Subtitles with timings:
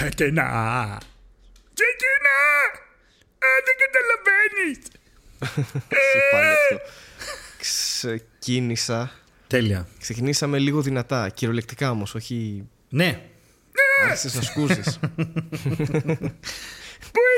[0.00, 1.00] Ξεκινά!
[1.74, 2.40] Ξεκινά!
[3.38, 4.78] Α, δεν καταλαβαίνεις!
[6.00, 6.80] Όχι πάλι αυτό.
[7.58, 9.12] Ξεκίνησα.
[9.46, 9.88] Τέλεια.
[10.00, 11.28] Ξεκινήσαμε λίγο δυνατά.
[11.28, 12.68] Κυριολεκτικά όμως, όχι.
[12.88, 13.20] Ναι.
[14.02, 14.98] Άρχισες να σκούζεις.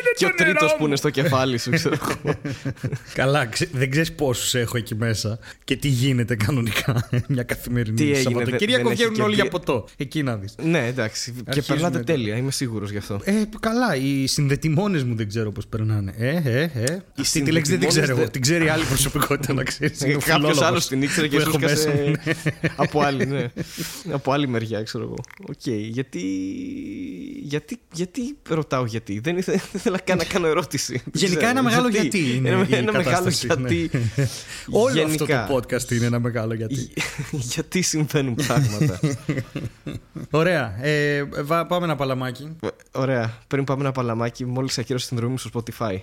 [0.03, 2.35] Πού είναι Και ο το νερό τρίτο που μου; είναι στο κεφάλι σου, ξέρω εγώ.
[3.15, 8.03] Καλά, ξε- δεν ξέρεις πόσους έχω εκεί μέσα και τι γίνεται κανονικά μια καθημερινή Τι
[8.03, 8.89] έγινε, Σαββατοκύριακο.
[8.89, 9.89] δεν- δεν βγαίνουν έχει όλοι και για ποτό.
[9.97, 10.55] Εκεί να δεις.
[10.63, 11.33] ναι, εντάξει.
[11.33, 12.05] Και Αρχίζουμε περνάτε τώρα.
[12.19, 13.21] τέλεια, είμαι σίγουρος γι' αυτό.
[13.25, 16.15] Ε, καλά, οι συνδαιτυμόνες μου δεν ξέρω πώς περνάνε.
[16.19, 16.99] Ε, ε, ε.
[17.21, 18.21] Αυτή τη λέξη δεν την συνδαιτυμόνες ξέρω εγώ.
[18.21, 19.99] δεν- Την ξέρει άλλη προσωπικότητα, να ξέρεις.
[20.25, 22.15] Κάποιος άλλος την ήξερε και που σου έχω μέσα έσκασε μου,
[22.77, 23.47] από άλλη, ναι.
[24.13, 25.17] από άλλη μεριά, ξέρω εγώ.
[25.49, 26.21] Οκ, γιατί,
[27.43, 29.19] γιατί, γιατί ρωτάω γιατί.
[29.21, 30.93] Δεν, ήθε- δεν ήθελα καν να κάνω ερώτηση.
[30.93, 31.51] Δεν Γενικά ξέρω.
[31.51, 33.55] ένα μεγάλο γιατί; είναι Ένα, η ένα μεγάλο κατάσταση, ναι.
[33.69, 33.91] γιατί.
[34.71, 35.47] Όλο αυτό Γενικά.
[35.49, 36.93] το podcast είναι ένα μεγάλο γιατί.
[37.53, 39.01] γιατί συμβαίνουν πράγματα.
[40.41, 40.85] Ωραία.
[40.85, 42.57] Ε, βα- πάμε ένα παλαμάκι.
[42.93, 43.39] Ωραία.
[43.47, 45.97] Πριν πάμε ένα παλαμάκι, μόλις ακύρωσα την συνδρομή μου στο Spotify.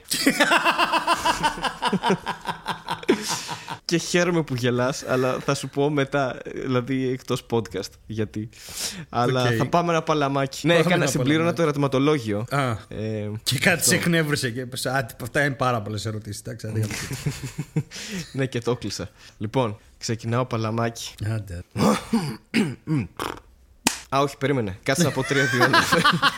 [3.85, 7.89] Και χαίρομαι που γελάς αλλά θα σου πω μετά, δηλαδή εκτός podcast.
[8.05, 8.49] Γιατί.
[9.09, 9.53] Αλλά Οκ.
[9.57, 10.61] θα πάμε ένα παλαμάκι.
[10.61, 11.55] Πάμε ναι, έκανα, ένα συμπλήρωνα παλαμάκι.
[11.55, 12.45] το ερωτηματολόγιο.
[12.49, 14.89] Α, Ε, και κάτι σε εκνεύρισε και έπεσε.
[14.89, 16.41] Α, αυτά είναι πάρα πολλές ερωτήσεις.
[16.41, 16.85] Εντάξει, άντε,
[18.33, 19.09] ναι, και το κλείσα.
[19.37, 21.13] Λοιπόν, ξεκινάω παλαμάκι.
[21.25, 21.63] άντε.
[24.15, 24.77] Α, όχι, περίμενε.
[24.83, 25.63] Κάτσε να πω τρία δύο.
[25.63, 25.77] ένα.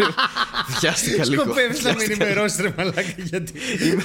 [0.80, 1.42] Βιάστηκα λίγο.
[1.42, 2.24] Σκοπεύεις να με Βιάστηκα.
[2.26, 3.54] ενημερώσεις, ρε Μαλάκα, γιατί.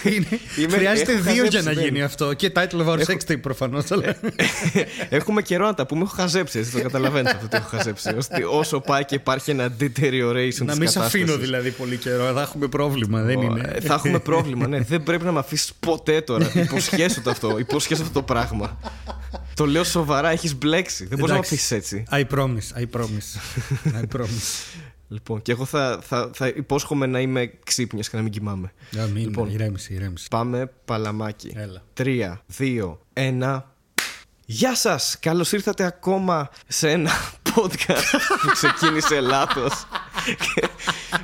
[0.04, 0.26] είναι-
[0.58, 1.82] είμαι- Χρειάζεται έχω δύο για χαζέψει, να δεν.
[1.84, 2.32] γίνει αυτό.
[2.32, 3.84] Και title of our sex tape προφανώς.
[5.08, 6.02] Έχουμε καιρό να τα πούμε.
[6.02, 8.14] Έχω χαζέψει, έτσι το καταλαβαίνεις αυτό ότι έχω χαζέψει.
[8.16, 11.36] Ώστε όσο πάει και υπάρχει ένα deterioration Να της μην σε αφήνω κατάστασης.
[11.36, 12.32] δηλαδή πολύ καιρό.
[12.32, 13.70] Θα έχουμε πρόβλημα, δεν Ω, είναι.
[13.74, 14.78] ε, Θα έχουμε πρόβλημα, ναι.
[14.90, 16.50] Δεν πρέπει να με αφήσεις ποτέ τώρα.
[16.54, 17.58] Υποσχέσου το αυτό.
[17.58, 18.78] Υποσχέσου αυτό το πράγμα.
[19.56, 21.06] Το λέω σοβαρά, έχεις μπλέξει.
[21.06, 21.54] Δεν μπορείς να με Εντάξει.
[21.54, 22.04] αφήσει έτσι.
[22.10, 24.00] I promise, I promise.
[24.00, 24.26] I promise.
[25.08, 28.72] Λοιπόν, και εγώ θα, θα, θα υπόσχομαι να είμαι ξύπνιος και να μην κοιμάμαι.
[28.90, 29.50] Να μην, Λοιπόν.
[29.50, 30.26] ηρέμησε, ηρέμησε.
[30.30, 31.52] Πάμε παλαμάκι.
[31.54, 31.82] Έλα.
[31.92, 33.74] Τρία, δύο, ένα.
[34.48, 35.16] Γεια σας!
[35.20, 37.10] Καλώς ήρθατε ακόμα σε ένα
[37.54, 39.86] podcast που ξεκίνησε λάθος.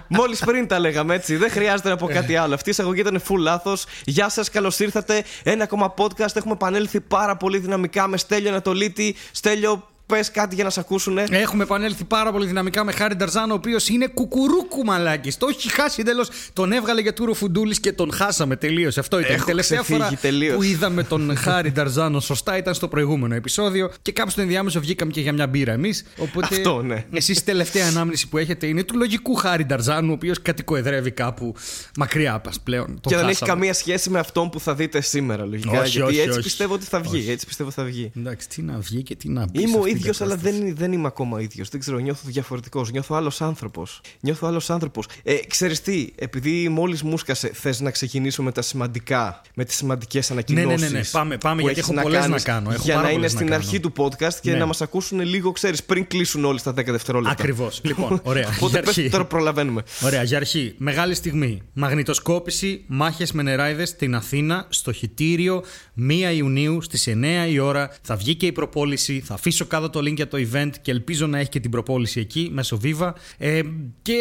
[0.09, 2.55] Μόλις πριν τα λέγαμε έτσι, δεν χρειάζεται να πω κάτι άλλο.
[2.55, 3.85] Αυτή η εισαγωγή ήταν full λάθος.
[4.05, 5.25] Γεια σας, καλώς ήρθατε.
[5.43, 6.37] Ένα ακόμα podcast.
[6.37, 9.17] Έχουμε επανέλθει πάρα πολύ δυναμικά με Στέλιο Ανατολίτη.
[9.33, 11.25] Στέλιο, πες κάτι για να σε ακούσουνε.
[11.31, 15.39] Έχουμε επανέλθει πάρα πολύ δυναμικά με Χάρη Νταρζάνο, ο οποίος είναι κουκουρούκου μαλάκης.
[15.39, 16.29] Το έχει χάσει εντελώς.
[16.53, 18.91] Τον έβγαλε για τούρο φουντούλης και τον χάσαμε τελείω.
[18.99, 19.33] Αυτό ήταν.
[19.33, 20.57] Έχω η τελευταία ξεφύγει φορά τελείως.
[20.57, 23.91] που είδαμε τον Χάρη Νταρζάνο σωστά ήταν στο προηγούμενο επεισόδιο.
[24.03, 26.05] Και κάπου στο ενδιάμεσο βγήκαμε και για μια μπύρα εμείς.
[26.17, 27.05] Οπότε Αυτό, ναι.
[27.13, 31.55] εσείς η τελευταία ανάμνηση που έχετε είναι του λογικού Χάρη Νταρζάνου, ο οποίος κατοικοεδρεύει κάπου
[31.97, 32.87] μακριά μας πλέον.
[32.87, 33.53] Τον και δεν έχει χάσαμε.
[33.53, 35.81] καμία σχέση με αυτόν που θα δείτε σήμερα, λογικά.
[35.81, 36.43] Όχι, γιατί όχι, έτσι όχι.
[36.43, 37.31] πιστεύω ότι θα βγει.
[37.31, 38.13] Έτσι πιστεύω ότι θα βγει.
[38.17, 39.61] Εντάξει, τι να βγει και τι να μπει.
[39.61, 40.65] Είμαι σε ο αυτήν την ίδιος, αλλά κατάσταση.
[40.65, 41.69] δεν, δεν είμαι ακόμα ο ίδιος.
[41.69, 42.91] Δεν ξέρω, νιώθω διαφορετικός.
[42.91, 44.01] Νιώθω άλλος άνθρωπος.
[44.21, 45.07] Νιώθω άλλος άνθρωπος.
[45.23, 49.77] Ε, Ξέρεις τι, επειδή μόλις μου σκασε, θες να ξεκινήσω με τα σημαντικά, με τις
[49.77, 50.67] σημαντικές ανακοινώσει.
[50.67, 51.05] Ναι, ναι, ναι, ναι.
[51.13, 52.71] Πάμε, πάμε, γιατί έχω πολλές να κάνω.
[52.73, 53.63] Έχω για πάρα να είναι πολλές να στην κάνω.
[53.65, 54.57] αρχή του podcast και Ναι.
[54.59, 57.33] να μας ακούσουν λίγο, ξέρεις, πριν κλείσουν όλοι στα 10 δευτερόλεπτα.
[57.33, 57.81] Ακριβώς.
[57.85, 58.49] Λοιπόν, ωραία.
[58.49, 59.09] Οπότε Για πες, αρχή.
[59.11, 59.83] τώρα προλαβαίνουμε.
[60.05, 60.75] Ωραία, για αρχή.
[60.77, 61.63] Μεγάλη στιγμή.
[61.73, 65.63] Μαγνητοσκόπηση, μάχες με νεράιδες στην Αθήνα, στο χιτήριο,
[65.97, 67.91] 1 Ιουνίου στις 9 η ώρα.
[68.03, 69.21] Θα βγει και η προπόληση.
[69.25, 72.21] Θα αφήσω κάτω το link για το event και ελπίζω να έχει και την προπόληση
[72.21, 73.13] εκεί μέσω Viva.
[73.39, 73.61] Ε,
[74.03, 74.15] και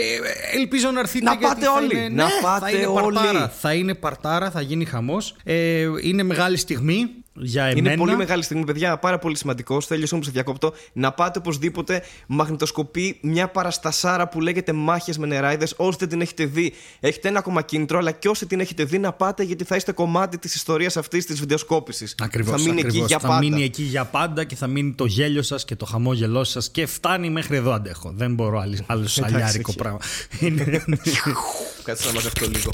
[0.59, 1.97] ελπίζω να έρθετε Να γιατί πάτε θα όλοι.
[1.97, 3.15] Είναι, Να ναι, πάτε θα είναι όλοι.
[3.15, 3.49] Παρτάρα.
[3.49, 5.35] Θα είναι παρτάρα, θα γίνει χαμός.
[5.43, 7.87] Ε, είναι μεγάλη στιγμή για εμένα.
[7.89, 8.97] Είναι πολύ μεγάλη στιγμή, παιδιά.
[8.97, 9.81] Πάρα πολύ σημαντικό.
[9.81, 10.73] Θέλει όμω σε διακόπτω.
[10.93, 15.73] Να πάτε οπωσδήποτε μαγνητοσκοπεί μια παραστασάρα που λέγεται Μάχες με νεράιδες.
[15.77, 17.97] Όσοι δεν την έχετε δει, έχετε ένα ακόμα κίνητρο.
[17.97, 21.25] Αλλά και όσοι την έχετε δει, να πάτε γιατί θα είστε κομμάτι της ιστορίας αυτής
[21.25, 22.15] της βιντεοσκόπησης.
[22.21, 22.95] Ακριβώς, Θα μείνει ακριβώς.
[22.95, 23.39] εκεί για θα πάντα.
[23.39, 26.85] μείνει εκεί για πάντα και θα μείνει το γέλιο σας και το χαμόγελό σας και
[26.85, 28.11] φτάνει μέχρι εδώ αντέχω.
[28.15, 29.77] Δεν μπορώ άλλος άλλο σαλιάρικο όχι.
[29.77, 29.99] πράγμα.
[30.39, 30.83] Είναι-
[31.83, 32.69] Κάτσε να μαζευτώ λίγο.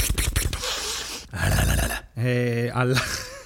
[2.15, 2.95] ε, αλλά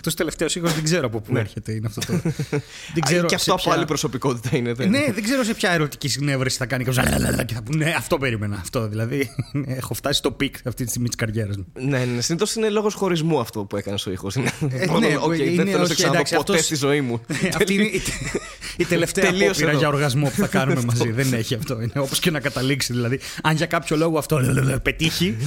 [0.03, 1.71] του τελευταίου ήχου δεν ξέρω από πού έρχεται.
[1.71, 2.13] Είναι αυτό το.
[2.23, 2.99] δεν Ναι.
[2.99, 4.73] Α, ξέρω και σε αυτό από ποια- άλλη προσωπικότητα είναι.
[4.73, 7.05] δεν- Ναι, δεν ξέρω σε ποια ερωτική συνεύρεση θα κάνει κάποιος.
[7.45, 8.57] Και θα πούνε, ναι, αυτό περίμενα.
[8.61, 9.29] Αυτό δηλαδή.
[9.81, 11.65] Έχω φτάσει στο peak αυτή τη στιγμή της καριέρας μου.
[11.73, 12.21] Ναι, ναι.
[12.21, 14.35] Συνήθως είναι λόγος χωρισμού αυτό που έκανες ο ήχος.
[14.35, 14.43] ναι,
[15.21, 17.21] Οκ, είναι- δεν θέλω να σε όχι, ξαναδώ εντάξει, ποτέ αυτός- στη ζωή μου.
[17.57, 18.01] Αυτή είναι η,
[18.77, 19.79] η τελευταία Τελείωσε απόπειρα εδώ.
[19.79, 21.11] για οργασμό που θα κάνουμε μαζί.
[21.11, 21.81] Δεν έχει αυτό.
[21.81, 22.93] Είναι όπως και να καταλήξει.
[22.93, 24.39] Δηλαδή, αν για κάποιο λόγο αυτό
[24.83, 25.37] πετύχει,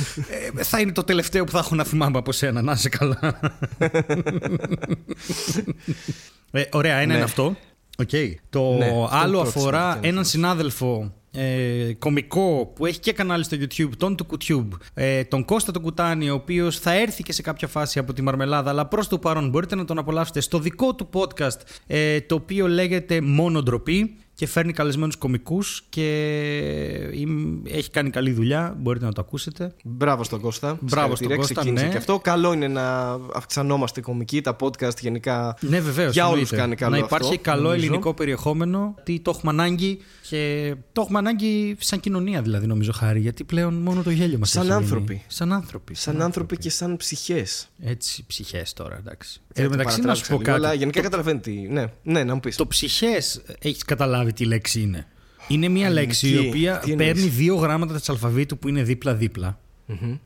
[0.57, 2.63] ε, θα είναι το τελευταίο που θα έχω να θυμάμαι από σένα.
[2.63, 3.41] Να είσαι καλά.
[6.51, 7.15] Ε, ωραία, ένα Ναι.
[7.15, 7.57] είναι αυτό.
[7.99, 8.11] Οκ.
[8.51, 10.09] Το Ναι, αυτό άλλο είναι το αφορά σημαντικό.
[10.09, 15.45] έναν συνάδελφο ε, κομικό που έχει και κανάλι στο YouTube, τον του Κουτιούμπ, ε, τον
[15.45, 18.87] Κώστα τον Κουτάνη, ο οποίος θα έρθει και σε κάποια φάση από τη Μαρμελάδα, αλλά
[18.87, 23.21] προς το παρόν μπορείτε να τον απολαύσετε στο δικό του podcast, ε, το οποίο λέγεται
[23.21, 24.17] Μόνο Ντροπή.
[24.35, 26.07] Και φέρνει καλεσμένους κομικούς και
[27.13, 28.75] είμαι- έχει κάνει καλή δουλειά.
[28.79, 29.75] Μπορείτε να το ακούσετε.
[29.85, 30.79] Μπράβο στον Κώστα.
[30.81, 31.91] Μπράβο στον Συγχαρητήρια, Κώστα, ξεκίνησε ναι.
[31.91, 32.19] και αυτό.
[32.19, 35.57] Καλό είναι να αυξανόμαστε κομικοί, τα podcast γενικά.
[35.61, 36.13] Ναι, βεβαίως.
[36.13, 37.85] Για όλους κάνει καλό Να υπάρχει αυτό, καλό νομίζω.
[37.85, 38.95] ελληνικό περιεχόμενο.
[39.03, 39.99] Τι το έχουμε ανάγκη
[40.29, 43.21] και το έχουμε ανάγκη σαν κοινωνία, δηλαδή, νομίζω χάρη.
[43.21, 45.23] Γιατί πλέον μόνο το γέλιο μας Σαν άνθρωποι.
[45.27, 45.95] Σαν άνθρωποι.
[45.95, 47.69] Σαν άνθρωποι και σαν ψυχές.
[47.83, 49.41] Έτσι, ψυχές τώρα, εντάξει.
[49.57, 50.51] Ε, μεταξύ να σου πω κάτι.
[50.51, 51.53] Αλλά γενικά καταλαβαίνει τι.
[51.53, 52.57] Ναι, ναι, να μου πεις.
[52.57, 55.07] Το ψυχές έχεις καταλάβει τι λέξη είναι.
[55.49, 56.49] Είναι μια λέξη η Ελληνική.
[56.49, 59.59] οποία Τι εννοείς; παίρνει δύο γράμματα της αλφαβήτου που είναι δίπλα-δίπλα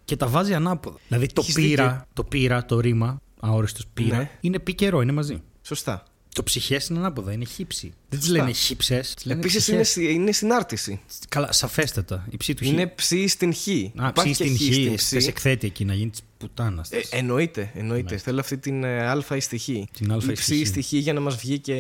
[0.05, 0.97] και τα βάζει ανάποδα.
[1.09, 2.05] Δηλαδή το Έχεις πήρα, δίκιο.
[2.13, 4.31] το πήρα, το ρήμα, αόριστος πήρα, Ναι.
[4.41, 5.43] είναι πι καιρό, είναι μαζί.
[5.63, 6.03] Σωστά.
[6.39, 7.93] Το ψυχές είναι ανάποδα, είναι χύψη.
[8.09, 8.43] Δεν τις Σωστά.
[8.43, 9.15] λένε χύψες.
[9.29, 11.01] Επίσης είναι, συ- είναι συνάρτηση.
[11.29, 12.27] Καλά, σαφέστατα.
[12.31, 12.69] Η ψή του χ.
[12.69, 13.69] Είναι ψή στην χ.
[13.69, 14.95] Α, Υπάρχει ψή και στην χ χ.
[14.95, 15.15] ψή.
[15.15, 16.91] Θες εκθέτει εκεί να γίνει της πουτάνας.
[16.91, 18.17] Ε, εννοείται, εννοείται.
[18.17, 19.65] Θέλω αυτή την ε, α η στη χ.
[19.93, 20.69] Την α η εις στη ψή χ.
[20.69, 21.75] στη χ για να μας βγει και.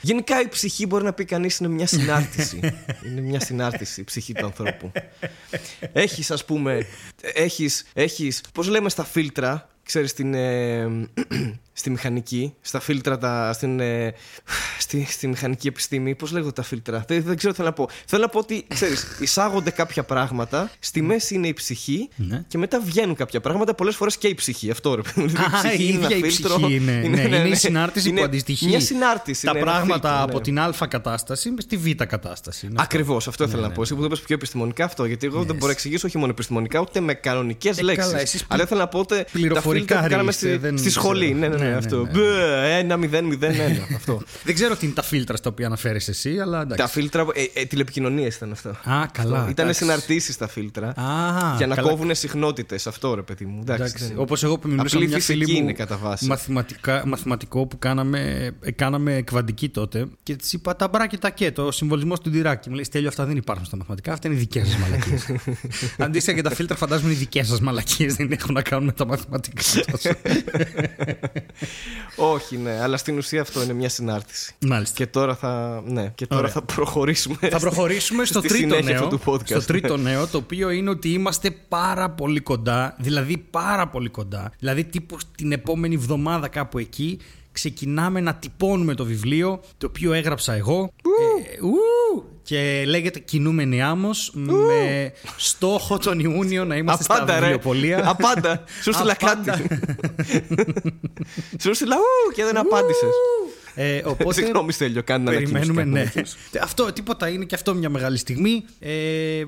[0.00, 2.60] Γενικά η ψυχή μπορεί να πει κανείς είναι μια συνάρτηση.
[3.06, 4.92] είναι μια συνάρτηση η ψυχή του ανθρώπου.
[5.92, 6.86] έχεις, ας πούμε.
[7.34, 7.68] Έχει.
[7.92, 10.34] Έχεις, Πώς λέμε στα φίλτρα, ξέρεις στην.
[10.34, 10.88] ε,
[11.74, 14.14] στη μηχανική, στα φίλτρα, τα, στην, ε,
[14.78, 16.14] στη, στη μηχανική επιστήμη.
[16.14, 17.88] Πώς λέγονται τα φίλτρα, δεν, δεν ξέρω τι θέλω να πω.
[18.06, 22.44] Θέλω να πω ότι, ξέρεις, εισάγονται κάποια πράγματα, στη μέση είναι η ψυχή Ναι.
[22.48, 24.70] και μετά βγαίνουν κάποια πράγματα, πολλές φορές και η ψυχή.
[24.70, 25.32] Αυτό ρε παιδί μου.
[25.40, 26.92] Α, η ίδια η ψυχή είναι.
[27.08, 29.46] Ναι, είναι η συνάρτηση Είναι που αντιστοιχεί Μια συνάρτηση.
[29.46, 30.42] τα ναι, ένα πράγματα φίλτρο, από ναι.
[30.42, 32.66] την Α κατάσταση στη Β κατάσταση.
[32.66, 32.84] Είναι αυτό.
[32.96, 33.82] Ακριβώς, αυτό ήθελα Ναι, να ναι, πω.
[33.82, 36.30] Εσύ που το πες πιο επιστημονικά αυτό, γιατί εγώ δεν μπορώ να εξηγήσω όχι μόνο
[36.30, 38.12] επιστημονικά, ούτε με κανονικές Ε, καλά, λέξεις.
[38.22, 39.24] εσείς Αλλά ήθελα να πω ότι
[39.74, 41.24] τα πληροφορικά φίλτρα που κάναμε είστε, στη, δεν στη σχολή.
[41.24, 41.38] ξέρω.
[41.38, 41.96] Ναι, ναι, ναι, Ναι, ναι, αυτό.
[42.02, 42.10] ναι.
[42.10, 43.86] Μπε, Ένα, μηδέν, μηδέν, ένα.
[43.96, 44.22] Αυτό.
[44.44, 46.76] Δεν ξέρω τι είναι τα φίλτρα στα οποία αναφέρεις εσύ, αλλά εντάξει.
[46.82, 47.26] Τα φίλτρα.
[47.54, 48.70] Ε, ε, Τηλεπικοινωνίες ήταν αυτά.
[48.70, 49.38] Α, καλά.
[49.38, 49.78] Ήταν εντάξει.
[49.82, 50.86] συναρτήσεις τα φίλτρα.
[50.88, 51.88] Α, για να καλά.
[51.88, 52.86] κόβουν συχνότητες.
[52.86, 53.58] Αυτό ρε παιδί μου.
[53.60, 55.96] Εντάξει, Εντάξει, δεν- όπως εγώ που μιλούσα με Απλή μια φίλη φυσική μου είναι κατά
[55.96, 56.26] βάση.
[56.26, 61.30] μαθηματικά, μαθηματικό που κάναμε, ε, κάναμε κβαντική τότε και της είπα τα μπρά και τα
[61.30, 62.68] και, το συμβολισμό του Ντυράκη.
[62.68, 65.26] Μου λέει Στέλιο, αυτά δεν υπάρχουν στα μαθηματικά, αυτά είναι δικές σας μαλακίες.
[65.98, 69.06] Αντίστοιχα και τα φίλτρα φαντάζομαι είναι δικές σας μαλακίες, δεν έχουν να κάνουν με τα
[69.06, 69.61] μαθηματικά.
[69.90, 70.10] Τόσο.
[72.34, 74.54] Όχι, ναι, αλλά στην ουσία αυτό είναι μια συνάρτηση.
[74.66, 74.96] Μάλιστα.
[74.96, 76.52] Και τώρα θα, ναι, και τώρα Ωραία.
[76.52, 77.36] θα προχωρήσουμε.
[77.40, 79.04] Θα προχωρήσουμε στο στη τρίτο συνέχεια νέο.
[79.04, 79.46] αυτού του podcast.
[79.46, 82.96] Στο τρίτο νέο, το οποίο είναι ότι είμαστε πάρα πολύ κοντά.
[82.98, 84.52] Δηλαδή πάρα πολύ κοντά.
[84.58, 87.18] Δηλαδή τύπου την επόμενη εβδομάδα κάπου εκεί
[87.52, 90.92] ξεκινάμε να τυπώνουμε το βιβλίο το οποίο έγραψα εγώ.
[91.04, 97.40] Ε, ου, και λέγεται Κινούμενη Άμμος με στόχο τον Ιούνιο να είμαστε Απάντα, στα ρε.
[97.40, 98.08] βιβλιοπολία.
[98.08, 98.64] Απάντα.
[98.82, 99.52] Σου έστειλα Απάντα.
[99.52, 99.80] κάτι.
[101.62, 103.10] Σου έστειλα ου και δεν απάντησες.
[103.74, 106.00] Ε, οπότε Συγγνώμη, Στέλιο, κάνει να Περιμένουμε, ναι.
[106.00, 106.36] ανακοίνωση.
[106.62, 108.64] Αυτό, τίποτα είναι και αυτό μια μεγάλη στιγμή.
[108.78, 109.44] Ε, ε,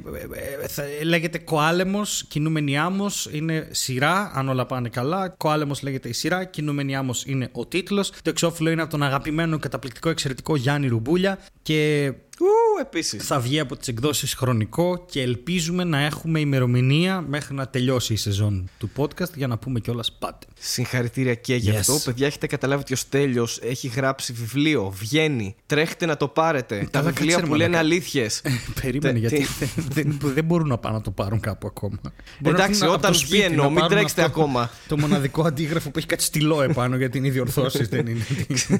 [0.62, 3.28] ε, θα, λέγεται Κοάλεμος, κινούμενη άμμος.
[3.32, 5.28] Είναι σειρά, αν όλα πάνε καλά.
[5.28, 8.10] Κοάλεμος λέγεται η σειρά, κινούμενη άμμος είναι ο τίτλος.
[8.10, 11.38] Το εξώφυλλο είναι από τον αγαπημένο, καταπληκτικό, εξαιρετικό Γιάννη Ρουμπούλια.
[11.62, 13.26] Και Ου, επίσης.
[13.26, 18.16] θα βγει από τις εκδόσεις χρονικό και ελπίζουμε να έχουμε ημερομηνία μέχρι να τελειώσει η
[18.16, 20.46] σεζόν του podcast για να πούμε κιόλας πάτε.
[20.60, 21.76] Συγχαρητήρια και γι' Yes.
[21.78, 21.98] αυτό.
[22.04, 24.92] Παιδιά, έχετε καταλάβει ότι ο Στέλιος έχει γράψει βιβλίο.
[24.98, 25.54] Βγαίνει.
[25.66, 26.78] Τρέχετε να το πάρετε.
[26.78, 27.84] Τα καλά, βιβλία κάτσε, που λένε μαλάκα.
[27.88, 28.42] αλήθειες.
[28.82, 31.98] Περίμενε, Τε- γιατί τι- δεν, δεν, δεν μπορούν να πάνε να το πάρουν κάπου ακόμα.
[32.40, 34.40] Μπορεί Εντάξει, να έρθουν όταν από το βγει σπίτι εννοώ, να μην πάρουν τρέξετε αυτό
[34.40, 34.70] ακόμα.
[34.88, 37.88] Το μοναδικό αντίγραφο που έχει κάτι στυλό επάνω γιατί είναι οι διορθώσεις.
[37.88, 38.24] δεν είναι.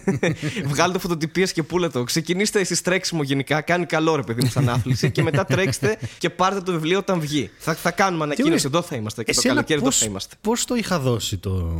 [0.72, 2.04] Βγάλτε φωτοτυπίες και πούλε το.
[2.04, 3.42] Ξεκινήστε εσείς τρέξιμο γενικά.
[3.44, 5.10] Κάνει καλό ρε παιδί μου σαν άθληση.
[5.10, 7.50] και μετά τρέξτε και πάρτε το βιβλίο όταν βγει.
[7.58, 8.66] Θα, θα κάνουμε ανακοίνωση.
[8.66, 9.22] Εδώ θα είμαστε.
[9.24, 10.34] Και το καλοκαίρι εδώ θα είμαστε.
[10.40, 11.72] Πώς το είχα δώσει το.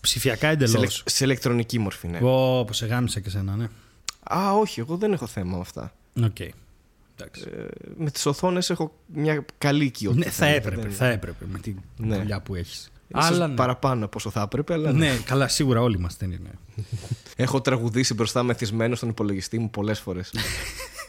[0.00, 0.76] Ψηφιακά Σε, εντελώς.
[0.76, 2.18] ηλεκ- σε ηλεκτρονική μορφή, ναι.
[2.22, 3.68] Ω, πω σε γάμησα και σένα, ναι.
[4.34, 5.92] Α, όχι, εγώ δεν έχω θέμα με αυτά.
[6.24, 6.38] Οκ.
[7.16, 7.44] Εντάξει.
[7.56, 7.64] Ε,
[7.96, 10.24] με τις οθόνες έχω μια καλή οικειότητα.
[10.24, 12.16] Ναι, θα έπρεπε, Δεν- θα έπρεπε με τη Ναι.
[12.16, 12.90] δουλειά που έχεις.
[13.16, 13.54] Ίσως Αλλά ναι.
[13.54, 14.98] παραπάνω από όσο θα έπρεπε, αλλά ναι.
[15.08, 16.50] Ναι, καλά, σίγουρα όλοι μας δεν είναι.
[17.36, 20.32] Έχω τραγουδήσει μπροστά μεθυσμένος στον υπολογιστή μου πολλές φορές.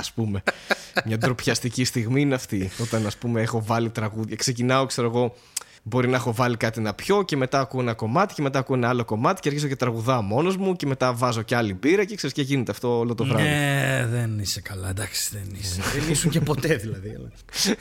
[0.00, 0.42] Ας πούμε.
[1.06, 2.70] Μια ντροπιαστική στιγμή είναι αυτή.
[2.80, 4.36] Όταν ας πούμε έχω βάλει τραγούδια.
[4.36, 5.34] Ξεκινάω, ξέρω εγώ,
[5.82, 8.76] μπορεί να έχω βάλει κάτι να πιω και μετά ακούω ένα κομμάτι και μετά ακούω
[8.76, 12.04] ένα άλλο κομμάτι και αρχίζω και τραγουδάω μόνος μου και μετά βάζω και άλλη μπύρα
[12.04, 13.42] και ξέρεις και γίνεται αυτό όλο το βράδυ.
[13.42, 15.80] Ναι, δεν είσαι καλά, εντάξει, δεν είσαι.
[15.98, 17.08] δεν ήσουν και ποτέ δηλαδή.
[17.08, 17.30] αλλά-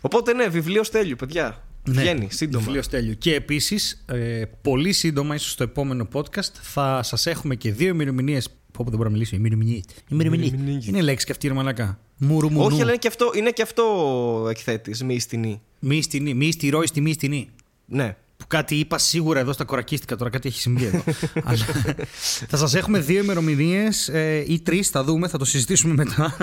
[0.00, 1.62] Οπότε ναι, βιβλίο στέλιου, παιδιά.
[1.88, 2.64] Ναι, Βγαίνει σύντομα.
[2.64, 3.18] Βιβλίο Στέλιου.
[3.18, 8.48] Και επίσης, ε, πολύ σύντομα, ίσως στο επόμενο podcast, θα σας έχουμε και δύο ημερομηνίες.
[8.82, 9.36] Πω, πω, δεν μπορώ να μιλήσω.
[9.36, 9.80] Ημερομηνίε.
[10.08, 10.86] Ημερομηνίες.
[10.86, 11.98] Είναι λέξη και αυτή, ρε Μαλακά.
[12.18, 12.64] Μουρου μουρου.
[12.64, 13.84] Όχι, αλλά είναι και αυτό, είναι και αυτό
[14.50, 15.60] εκθέτης, μη στινή.
[15.78, 17.48] Μη στινή, μη στηρό, στη μη στινή.
[17.86, 18.16] Ναι.
[18.52, 20.16] Που κάτι είπα σίγουρα εδώ στα κορακίστικα.
[20.16, 21.02] Τώρα κάτι έχει συμβεί εδώ.
[21.44, 21.64] Αλλά
[22.48, 26.36] θα σας έχουμε δύο ημερομηνίες ε, ή τρεις, θα δούμε, θα το συζητήσουμε μετά.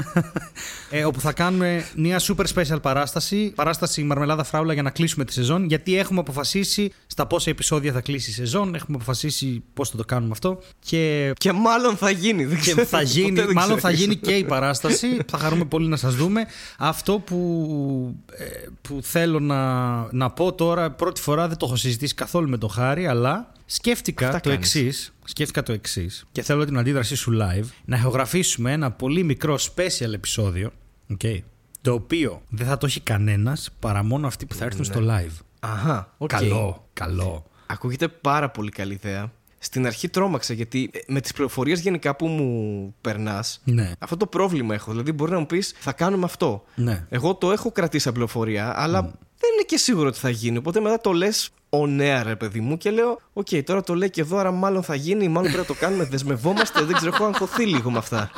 [0.89, 3.51] ε, όπου θα κάνουμε μια super special παράσταση.
[3.55, 5.65] Παράσταση Μαρμελάδα Φράουλα για να κλείσουμε τη σεζόν.
[5.65, 8.75] Γιατί έχουμε αποφασίσει στα πόσα επεισόδια θα κλείσει η σεζόν.
[8.75, 10.59] Έχουμε αποφασίσει πώς θα το κάνουμε αυτό.
[10.79, 12.45] Και, Και μάλλον θα γίνει.
[12.45, 12.85] Δεν και ξέρω.
[12.85, 13.99] θα γίνει, Ποτέ δεν μάλλον θα ξέρεις.
[13.99, 15.07] γίνει και η παράσταση.
[15.31, 16.45] θα χαρούμε πολύ να σας δούμε.
[16.77, 18.45] Αυτό που, ε,
[18.81, 22.69] που θέλω να, να πω τώρα, πρώτη φορά δεν το έχω συζητήσει καθόλου με τον
[22.69, 24.75] Χάρη, αλλά σκέφτηκα Αυτά το κάνεις.
[24.75, 25.13] εξής.
[25.25, 30.13] Σκέφτηκα το εξής και θέλω την αντίδρασή σου live να ηχογραφήσουμε ένα πολύ μικρό special
[30.13, 30.71] επεισόδιο.
[31.17, 31.39] Okay,
[31.81, 35.37] το οποίο δεν θα το έχει κανένας παρά μόνο αυτοί που θα έρθουν στο live.
[35.59, 36.29] Αχα, οκ.
[36.29, 37.45] Καλό, καλό.
[37.67, 39.31] Ακούγεται πάρα πολύ καλή ιδέα.
[39.61, 43.91] Στην αρχή τρόμαξα γιατί ε, με τις πληροφορίες γενικά που μου περνάς, Ναι.
[43.99, 44.91] αυτό το πρόβλημα έχω.
[44.91, 46.63] Δηλαδή, μπορεί να μου πεις, θα κάνουμε αυτό.
[46.75, 47.05] Ναι.
[47.09, 50.57] Εγώ το έχω κρατήσει σαν πληροφορία, αλλά δεν είναι και σίγουρο ότι θα γίνει.
[50.57, 54.09] Οπότε μετά το λες on air ρε παιδί μου και λέω: Οκ, τώρα το λέει
[54.09, 56.03] και εδώ, άρα μάλλον θα γίνει, μάλλον πρέπει να το κάνουμε.
[56.03, 58.31] Δεσμευόμαστε, δεν ξέρω, έχω αγχωθεί λίγο με αυτά.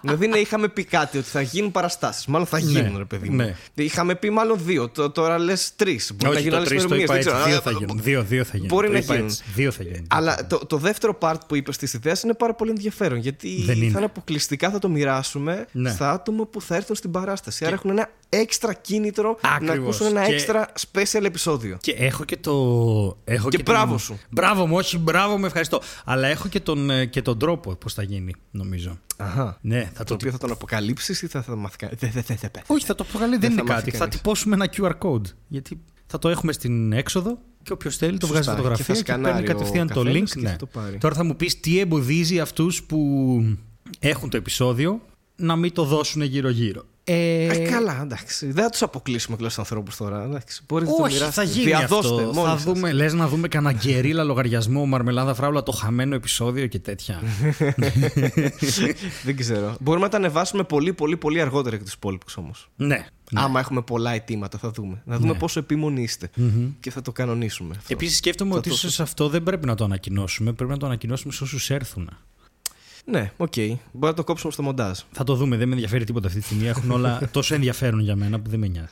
[0.00, 2.26] δηλαδή, ναι, είχαμε πει κάτι ότι θα γίνουν παραστάσεις.
[2.26, 3.36] Μάλλον θα γίνουν, ρε παιδί μου.
[3.36, 3.54] ναι.
[3.74, 4.88] Είχαμε πει μάλλον δύο.
[4.88, 6.12] Το- τώρα λες τρεις.
[6.14, 7.24] Μπορεί να Όχι, γίνουν το άλλες τρεις το ημερομηνίες.
[7.26, 7.48] είπα έτσι.
[7.50, 8.00] Δύο Α, θα γίνουν.
[8.02, 8.68] Δύο, δύο θα γίνουν.
[8.68, 9.28] Μπορεί Το να είπα γίνουν.
[9.28, 9.42] έτσι.
[9.54, 10.06] Δύο θα γίνουν.
[10.10, 13.18] Αλλά το, το δεύτερο part που είπες της ιδέας είναι πάρα πολύ ενδιαφέρον.
[13.18, 13.90] Γιατί Δεν είναι.
[13.90, 15.90] θα είναι αποκλειστικά, θα το μοιράσουμε Ναι.
[15.90, 17.64] στα άτομα που θα έρθουν στην παράσταση.
[17.64, 18.08] Άρα έχουν ένα
[18.40, 19.78] έξτρα κίνητρο να Ακριβώς.
[19.78, 21.76] ακούσουν ένα Και- έξτρα special επεισόδιο.
[21.80, 22.52] Και έχω και το.
[23.24, 24.18] Έχω Και την- μπράβο σου.
[24.30, 25.80] Μπράβο μου, όχι, μπράβο μου, ευχαριστώ.
[26.04, 28.98] Αλλά έχω και τον, ε, και τον τρόπο πώς θα γίνει, νομίζω.
[29.16, 29.58] Αχα.
[29.60, 30.14] Ναι, θα Το το.
[30.14, 31.96] οποίο θα τον αποκαλύψεις ή θα, θα μάθει κάτι.
[31.96, 32.62] Δεν δε, δε, δε, πες.
[32.66, 33.90] Όχι, θα το βγάλει, δεν θα είναι μάθει κάτι.
[33.90, 34.16] Θα κανείς.
[34.16, 35.26] τυπώσουμε ένα QR code.
[35.48, 38.40] Γιατί θα το έχουμε στην έξοδο και όποιος θέλει το Σωστά.
[38.42, 40.34] βγάζει φωτογραφία Και και, θα σκανάρει παίρνει ο κατευθείαν το καθένας link.
[40.34, 40.50] και Ναι.
[40.50, 40.98] θα το πάρει.
[40.98, 42.98] Τώρα θα μου πεις τι εμποδίζει αυτούς που
[43.98, 45.00] έχουν το επεισόδιο
[45.36, 46.84] να μην το δώσουν γύρω-γύρω.
[47.06, 48.46] Ε, Ε, καλά, εντάξει.
[48.50, 50.24] Δεν θα τους αποκλείσουμε κλασσού ανθρώπους τώρα.
[50.24, 50.62] Εντάξει.
[50.68, 51.46] Μπορείτε να το όχι, μοιράσετε.
[51.46, 52.32] θα γίνει Διαδώστε αυτό.
[52.32, 52.62] μόνοι Θα σας.
[52.64, 57.20] δούμε, λες να δούμε κανένα γκερίλα λογαριασμό, μαρμελάδα φράουλα, το χαμένο επεισόδιο και τέτοια.
[59.24, 59.76] Δεν ξέρω.
[59.80, 62.68] Μπορούμε να τα ανεβάσουμε πολύ, πολύ, πολύ αργότερα και τους υπόλοιπους όμως.
[62.76, 63.06] ναι.
[63.34, 65.02] Άμα έχουμε πολλά αιτήματα, θα δούμε.
[65.04, 66.30] Να δούμε πόσο επίμονοι είστε.
[66.80, 67.74] Και θα το κανονίσουμε.
[67.78, 67.92] αυτό.
[67.92, 70.52] Επίσης σκέφτομαι ότι ίσω αυτό δεν πρέπει να το ανακοινώσουμε.
[70.52, 72.10] Πρέπει να το ανακοινώσουμε σε όσους έρθουν.
[73.06, 73.52] Ναι, οκ.
[73.56, 74.98] Μπορεί να το κόψουμε στο μοντάζ.
[75.12, 76.66] Θα το δούμε, δεν με ενδιαφέρει τίποτα αυτή τη στιγμή.
[76.68, 78.88] Έχουν όλα τόσο ενδιαφέρον για μένα που δεν με νοιάζει.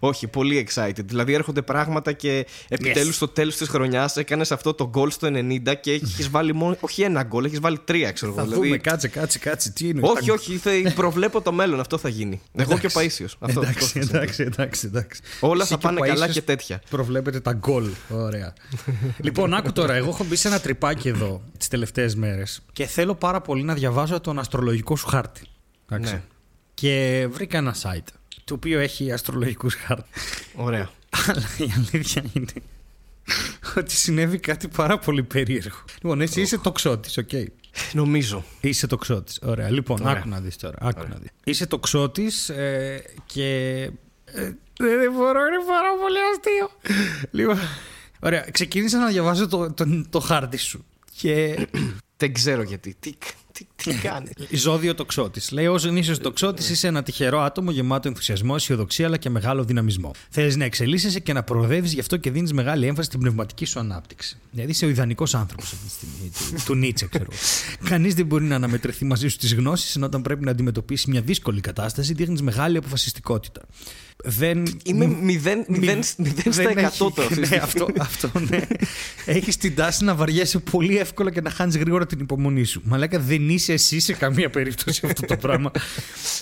[0.00, 1.04] Όχι, πολύ excited.
[1.04, 3.14] Δηλαδή έρχονται πράγματα και επιτέλους Yes.
[3.14, 6.76] στο τέλος της χρονιάς έκανες αυτό το goal στο 90 και έχεις βάλει μόνο.
[6.80, 8.40] Όχι ένα goal, έχεις βάλει τρία, ξέρω εγώ.
[8.40, 9.70] Θα Δηλαδή- δούμε, κάτσε, κάτσε, κάτσε.
[9.70, 10.00] Τι είναι.
[10.04, 11.80] Όχι, όχι, θα- προβλέπω το μέλλον.
[11.80, 12.40] Αυτό θα γίνει.
[12.54, 13.26] Εγώ και ο Παΐσιος.
[13.38, 15.20] Αυτό, Εντάξει, αυτό θα εντάξει, εντάξει, εντάξει.
[15.40, 16.82] Όλα Εσύ θα και ο πάνε καλά Παΐσιος και τέτοια.
[16.90, 17.86] Προβλέπετε τα γκολ.
[18.08, 18.52] Ωραία.
[19.24, 19.94] λοιπόν, άκου τώρα.
[19.94, 23.74] Εγώ έχω μπει σε ένα τρυπάκι εδώ τις τελευταίες μέρες και θέλω πάρα πολύ να
[23.74, 25.42] διαβάζω τον αστρολογικό σου χάρτη.
[25.88, 26.12] Εντάξει.
[26.12, 26.22] Ναι.
[26.74, 28.08] Και βρήκα ένα site
[28.44, 30.08] το οποίο έχει αστρολογικούς χάρτες.
[30.54, 30.90] Ωραία.
[31.26, 32.52] Αλλά η αλήθεια είναι
[33.76, 35.84] ότι συνέβη κάτι πάρα πολύ περίεργο.
[36.02, 37.28] Λοιπόν, εσύ είσαι τοξότης, οκ.
[37.92, 38.44] Νομίζω.
[38.60, 39.38] Είσαι τοξότης.
[39.42, 39.70] Ωραία.
[39.70, 40.12] Λοιπόν, Ωραία.
[40.12, 40.76] άκου να δεις τώρα.
[40.80, 41.30] Άκου να δεις.
[41.44, 43.80] Είσαι τοξότης ε, και...
[44.24, 46.70] ε, δεν μπορώ, είναι πάρα πολύ αστείο.
[47.30, 47.58] λοιπόν,
[48.20, 48.46] ωραία.
[48.50, 50.84] Ξεκίνησα να διαβάζω το, το, το χάρτη σου.
[51.16, 51.66] Και
[52.20, 52.96] Δεν ξέρω γιατί.
[53.00, 53.12] Τι,
[53.52, 54.30] τι, τι κάνει.
[54.50, 55.50] Ζώδιο τοξότης.
[55.50, 60.10] Λέει: Ω γνήσιος τοξότης, είσαι ένα τυχερό άτομο γεμάτο ενθουσιασμό, αισιοδοξία αλλά και μεγάλο δυναμισμό.
[60.30, 63.78] Θέλεις να εξελίσσεσαι και να προοδεύεις, γι' αυτό και δίνεις μεγάλη έμφαση στην πνευματική σου
[63.78, 64.38] ανάπτυξη.
[64.50, 66.30] Δηλαδή είσαι ο ιδανικός άνθρωπος αυτή τη στιγμή.
[66.30, 67.28] Του, του Νίτσε, ξέρω.
[67.84, 71.20] Κανείς δεν μπορεί να αναμετρηθεί μαζί σου τις γνώσεις, ενώ όταν πρέπει να αντιμετωπίσει μια
[71.20, 73.62] δύσκολη κατάσταση, δείχνεις μεγάλη αποφασιστικότητα.
[74.24, 74.78] Δεν.
[74.84, 77.64] Είμαι μηδέν, μηδέν, μηδέν στα δεν εκατό έχει- τώρα αυτή τη ναι, στιγμή.
[77.64, 78.60] αυτό, αυτό ναι.
[79.24, 82.80] Έχεις την τάση να βαριέσαι πολύ εύκολα και να χάνεις γρήγορα την υπομονή σου.
[82.84, 85.70] Μαλάκα δεν είσαι εσύ σε καμία περίπτωση αυτό το πράγμα.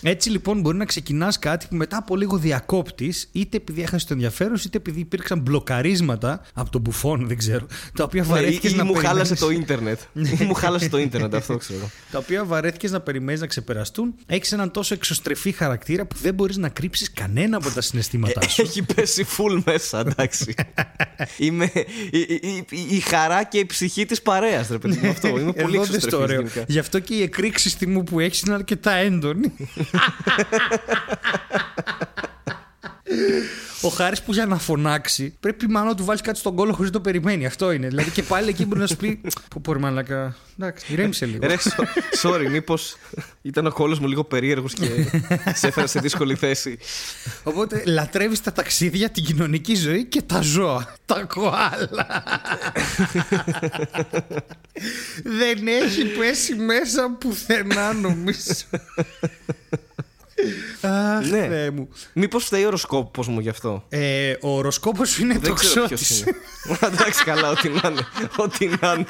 [0.02, 4.12] Έτσι λοιπόν μπορεί να ξεκινάς κάτι που μετά από λίγο διακόπτη, είτε επειδή έχασες το
[4.14, 7.66] ενδιαφέρον, είτε επειδή υπήρξαν μπλοκαρίσματα από τον μπουφόν, δεν ξέρω.
[7.94, 10.00] Τα οποία Ναι, βαρέθηκες ή να μου χάλασε περιμένεις- το ίντερνετ.
[10.40, 11.90] Ή μου χάλασε το ίντερνετ, αυτό ξέρω.
[12.10, 14.14] τα οποία βαρέθηκες να περιμένεις να ξεπεραστούν.
[14.26, 18.62] Έχεις έναν τόσο εξωστρεφή χαρακτήρα που δεν μπορείς να κρύψεις κανένα από τα συναισθήματά σου.
[18.62, 20.54] Έχει πέσει full μέσα, εντάξει.
[21.36, 21.70] Είμαι
[22.10, 25.08] η, η- η- η χαρά και η ψυχή της παρέας, ρε παιδί μου.
[25.10, 25.28] Αυτό.
[25.28, 26.36] Είμαι πολύ Εδώ δες το εξωστρεφής ωραίο.
[26.40, 26.64] γενικά.
[26.66, 29.52] Γι' αυτό και η εκρήξη θυμού που έχεις είναι αρκετά έντονη.
[33.80, 36.90] Ο Χάρης που για να φωνάξει πρέπει μάλλον να του βάλεις κάτι στον κόλλο χωρίς
[36.90, 37.46] να το περιμένει.
[37.46, 37.88] Αυτό είναι.
[37.88, 39.20] Δηλαδή και πάλι εκεί μπορεί να σου πει.
[39.50, 40.36] Πού μπορεί μαλακά.
[40.58, 41.46] Εντάξει, ηρέμησε λίγο.
[41.46, 42.96] Ρε, so- sorry, μήπως
[43.42, 44.84] ήταν ο κόλο μου λίγο περίεργος και
[45.54, 46.78] σε έφερα σε δύσκολη θέση.
[47.42, 50.94] Οπότε λατρεύεις τα ταξίδια, την κοινωνική ζωή και τα ζώα.
[51.06, 52.22] Τα κοάλα.
[55.22, 58.52] Δεν έχει πέσει μέσα πουθενά νομίζω.
[60.80, 61.46] Αχ, Ναι.
[61.48, 61.88] Θεέ μου.
[62.12, 66.00] Μήπως φταίει ο οροσκόπος μου γι' αυτό; Ε, ο οροσκόπος είναι Δεν το ξέρω ποιος
[66.00, 66.30] ξώτη.
[66.70, 66.78] είναι.
[66.94, 68.06] Εντάξει, καλά, ό,τι να είναι.
[68.36, 69.06] Ό,τι να είναι.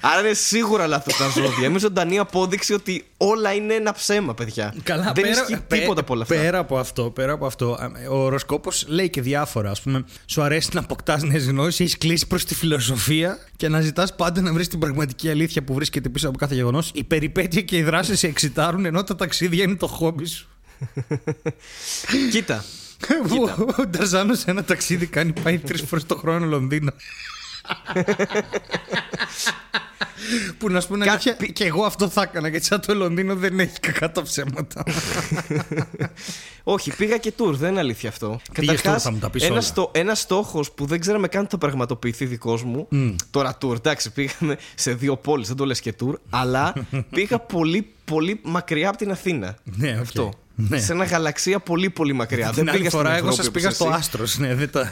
[0.00, 1.66] Άρα είναι σίγουρα λάθος τα ζώδια.
[1.68, 4.74] Είμαι ζωντανή απόδειξη ότι όλα είναι ένα ψέμα, παιδιά.
[4.82, 6.34] Καλά, Δεν πέρα, ισχύει πέ- τίποτα από όλα αυτά.
[6.34, 7.78] Πέρα από αυτό, πέρα από αυτό
[8.10, 9.70] ο οροσκόπος λέει και διάφορα.
[9.70, 13.80] Α πούμε, σου αρέσει να αποκτάς νέες γνώσεις, έχεις κλείσει προς τη φιλοσοφία και να
[13.80, 16.90] ζητάς πάντα να βρεις την πραγματική αλήθεια που βρίσκεται πίσω από κάθε γεγονός.
[16.94, 20.46] Η περιπέτεια και οι δράσεις σε εξητάρουν ενώ τα ταξίδια είναι το χόμπι σου.
[22.30, 22.64] Κοίτα.
[23.40, 26.92] Ο- Ο Νταρζάνο σε ένα ταξίδι κάνει πάει τρεις φορές το χρόνο Λονδίνο.
[30.58, 33.34] Που να σου πούνε Κα- αλήθεια, και εγώ αυτό θα έκανα γιατί σαν το Λονδίνο
[33.36, 34.82] δεν έχει κακά τα ψέματα.
[36.64, 38.40] Όχι, πήγα και tour, δεν είναι αλήθεια αυτό.
[38.52, 39.60] Πήγες Καταρχάς, tour, θα μου τα πεις ένας, όλα.
[39.60, 42.88] στο, ένας στόχος που δεν ξέραμε καν ότι θα πραγματοποιηθεί δικός μου.
[43.30, 46.72] Τώρα tour, εντάξει, πήγαμε σε δύο πόλεις, δεν το λες και tour, αλλά
[47.14, 49.56] πήγα πολύ, πολύ μακριά από την Αθήνα.
[49.64, 50.00] Ναι, οκ.
[50.00, 50.32] Αυτό.
[50.54, 50.78] Ναι.
[50.78, 52.46] Σε ένα γαλαξία πολύ, πολύ μακριά.
[52.46, 53.94] Την δεν άλλη πήγα στην φορά εγώ Ευρώπη σας όπως πήγα στο εσύ.
[53.96, 54.90] Άστρος ναι, δεν τα...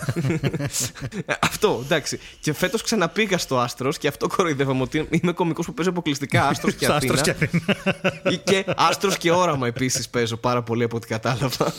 [1.27, 2.21] Ε, Αυτό, εντάξει.
[2.41, 6.75] Και φέτος ξαναπήγα στο Άστρος και αυτό κοροϊδεύαμε ότι είμαι κωμικός που παίζω αποκλειστικά Άστρος
[6.75, 7.13] και Στο Αθήνα.
[7.13, 7.77] Άστρος και Αθήνα.
[8.31, 11.73] Ή και άστρος και όραμα επίσης παίζω πάρα πολύ από ό,τι κατάλαβα.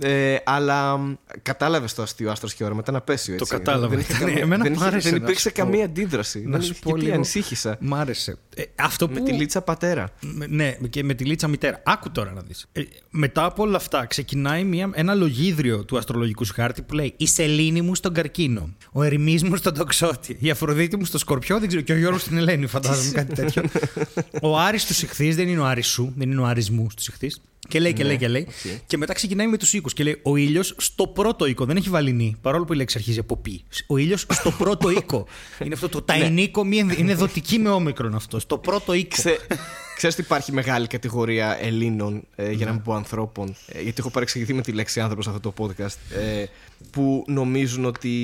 [0.00, 2.80] Ε, αλλά μ, κατάλαβες το αστείο άστρος και όραμα.
[2.82, 3.50] Ήταν απέσιο έτσι.
[3.50, 3.88] κατάλαβα.
[3.88, 5.62] Δεν, είχε Ναι, καμία- εμένα δεν, μου είχε- άρεσε, δεν να υπήρξε σου πω.
[5.62, 6.42] καμία αντίδραση.
[6.44, 7.76] Να Δεν σου είχε- πω γιατί λίγο- ανησύχησα.
[7.80, 8.36] Μ' άρεσε.
[8.56, 9.24] Ε, αυτό Με που...
[9.24, 10.10] τη Λίτσα πατέρα.
[10.20, 11.82] Με- Ναι, και με τη Λίτσα μητέρα.
[11.84, 12.66] Άκου τώρα να δεις.
[12.72, 17.26] Ε, μετά από όλα αυτά, ξεκινάει μια, ένα λογίδριο του αστρολογικού χάρτη που λέει Η
[17.26, 18.74] Σελήνη μου στον καρκίνο.
[18.92, 20.36] Ο Ερμή μου στον τοξότη.
[20.40, 21.58] Η Αφροδίτη μου στο σκορπιό.
[21.58, 21.82] Δεν ξέρω.
[21.82, 23.62] Και ο Γιώργος στην Ελένη, φαντάζομαι κάτι τέτοιο.
[24.42, 27.02] ο Άρης του Ιχθύ δεν είναι ο Άρης σου, δεν είναι ο Άρης μου του
[27.08, 27.40] Ιχθύ.
[27.68, 28.46] Και λέει και λέει και λέει.
[28.86, 29.94] Και μετά ξεκινάει με τους οίκου.
[29.94, 31.64] Και λέει Ο ήλιος στο πρώτο οίκο.
[31.64, 32.36] Δεν έχει βαλινή.
[32.42, 33.62] Παρόλο που η λέξη αρχίζει από πι.
[33.86, 35.26] Ο ήλιος στο πρώτο οίκο.
[35.64, 36.64] είναι αυτό το ταϊνίκο.
[36.64, 38.38] μη ενδ- Είναι δοτική με όμικρον αυτό.
[38.38, 39.08] Στο πρώτο οίκο.
[39.16, 39.36] Ξέ,
[39.96, 44.10] ξέρεις ότι υπάρχει μεγάλη κατηγορία Ελλήνων, ε, για να μην πω ανθρώπων, ε, γιατί έχω
[44.10, 46.44] παρεξηγηθεί με τη λέξη άνθρωπος σε αυτό το podcast, ε,
[46.90, 48.14] που νομίζουν ότι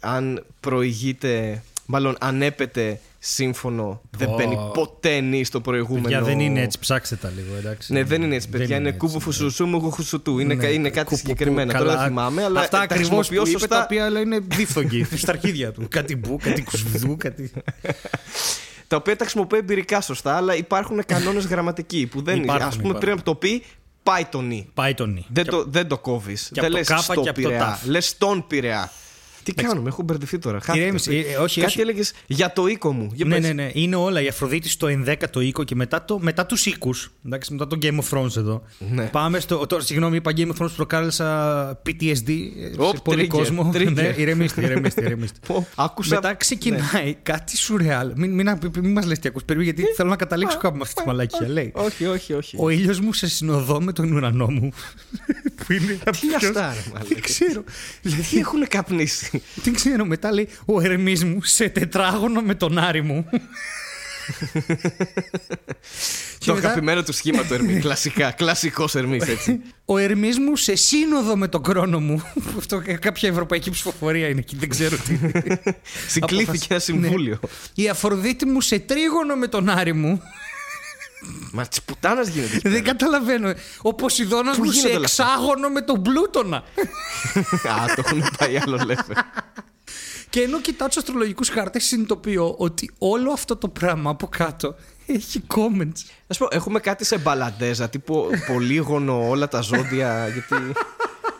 [0.00, 4.34] αν προηγείται, μάλλον αν έπεται σύμφωνο, δεν Ω.
[4.34, 6.02] μπαίνει ποτέ νη στο προηγούμενο.
[6.04, 7.92] Παιδιά δεν είναι έτσι, ψάξτε τα λίγο, εντάξει.
[7.92, 8.66] Ναι, δεν είναι έτσι, παιδιά.
[8.66, 8.98] Δεν είναι έτσι.
[9.00, 10.38] κούβου φουσουσού μου γουχουσουτού.
[10.38, 11.72] Είναι, Ναι, κα- είναι κάτι κουπου- συγκεκριμένο.
[11.72, 11.84] καλά.
[11.84, 13.76] Τώρα δεν θυμάμαι, αλλά Αυτά τα ακριβώς που χρησιμοποιώ είπες, σωστά.
[13.76, 15.86] τα οποία αλλά είναι δίφθογγοι στα αρχίδια του.
[15.90, 17.52] κάτι μπου, κάτι κουσβδού, κάτι.
[18.88, 22.44] Τα οποία τα χρησιμοποιώ εμπειρικά σωστά, αλλά υπάρχουν κανόνες γραμματικοί που δεν είναι.
[22.44, 23.00] Υπάρχουν, Α πούμε, υπάρχουν.
[23.00, 23.62] πριν από το πει,
[24.02, 24.68] πάει το νι.
[24.74, 25.26] Πάει τον νι.
[25.32, 26.46] Δεν το, δεν το κόβεις.
[26.50, 27.64] από Δεν το λες κάπα στο και από το Πειραιά.
[27.64, 27.84] τάφ.
[27.84, 28.90] Λες τον Πειραιά.
[29.54, 30.60] Τι κάνουμε, έχω μπερδευτεί τώρα.
[30.60, 30.82] χάθηκα.
[30.84, 31.80] Ηρέμησε, ε, ε, όχι, Κάτι όχι.
[31.80, 33.10] έλεγες για το οίκο μου.
[33.14, 33.44] Για Ναι, πες.
[33.46, 33.70] ναι, ναι.
[33.72, 34.20] Είναι όλα.
[34.22, 37.10] Η Αφροδίτη στο 11ο οίκο και μετά, το, μετά τους οίκους.
[37.26, 38.62] Εντάξει, μετά το Game of Thrones εδώ.
[38.78, 39.04] Ναι.
[39.04, 39.66] Πάμε στο.
[39.66, 43.70] Τώρα, συγγνώμη, είπα Game of Thrones, προκάλεσα PTSD ε, Οπ, σε πολύ trigger, κόσμο.
[43.74, 43.92] trigger.
[43.92, 45.38] ναι, ηρεμήστε, ηρεμήστε, ηρεμήστε.
[45.46, 46.14] Πω, άκουσα.
[46.14, 48.12] Μετά ξεκινάει κάτι σουρεάλ.
[48.16, 50.82] Μην, μην, μην, μην μας λες τι ακούς περίπου, γιατί θέλω να καταλήξω κάπου με
[50.82, 51.48] αυτή τη μαλακία.
[51.48, 51.72] Λέει.
[51.74, 52.56] Όχι, όχι, όχι.
[52.60, 54.70] Ο ήλιος μου σε συνοδό με τον ουρανό μου.
[55.66, 57.20] που είναι Τι είναι ποιος- αυτά, ρε Δεν μαλάκα.
[57.20, 57.64] ξέρω.
[58.30, 60.04] Τι έχουν καπνίσει; Δεν ξέρω.
[60.04, 63.26] Μετά λέει ο Ερμής μου σε τετράγωνο με τον Άρη μου.
[66.44, 67.78] Το μετά- αγαπημένο του σχήμα του Ερμή.
[67.80, 68.30] Κλασικά.
[68.30, 69.60] Κλασικός Ερμής, έτσι.
[69.84, 72.22] Ο Ερμής μου σε σύνοδο με τον κρόνο μου.
[72.58, 75.18] Αυτό κάποια ευρωπαϊκή ψηφοφορία είναι εκεί, δεν ξέρω τι.
[76.08, 77.40] Συγκλήθηκε ένα συμβούλιο.
[77.74, 80.22] Η Αφροδίτη μου σε τρίγωνο με τον Άρη μου.
[81.52, 82.56] Μα της πουτάνας γίνεται.
[82.56, 83.52] εκεί δεν καταλαβαίνω.
[83.82, 86.56] Ο Ποσειδώνας Πού μου σε γίνεται όλα αυτά; εξάγωνο με τον Πλούτονα.
[87.80, 89.14] Α, το έχουν πάει άλλο level.
[90.30, 94.74] Και ενώ κοιτάω τους αστρολογικούς χάρτες, συνειδητοποιώ ότι όλο αυτό το πράγμα από κάτω
[95.06, 96.00] έχει comments.
[96.26, 100.72] Α πω, έχουμε κάτι σε μπαλαντέζα, τύπου πολύγωνο όλα τα ζώδια, γιατί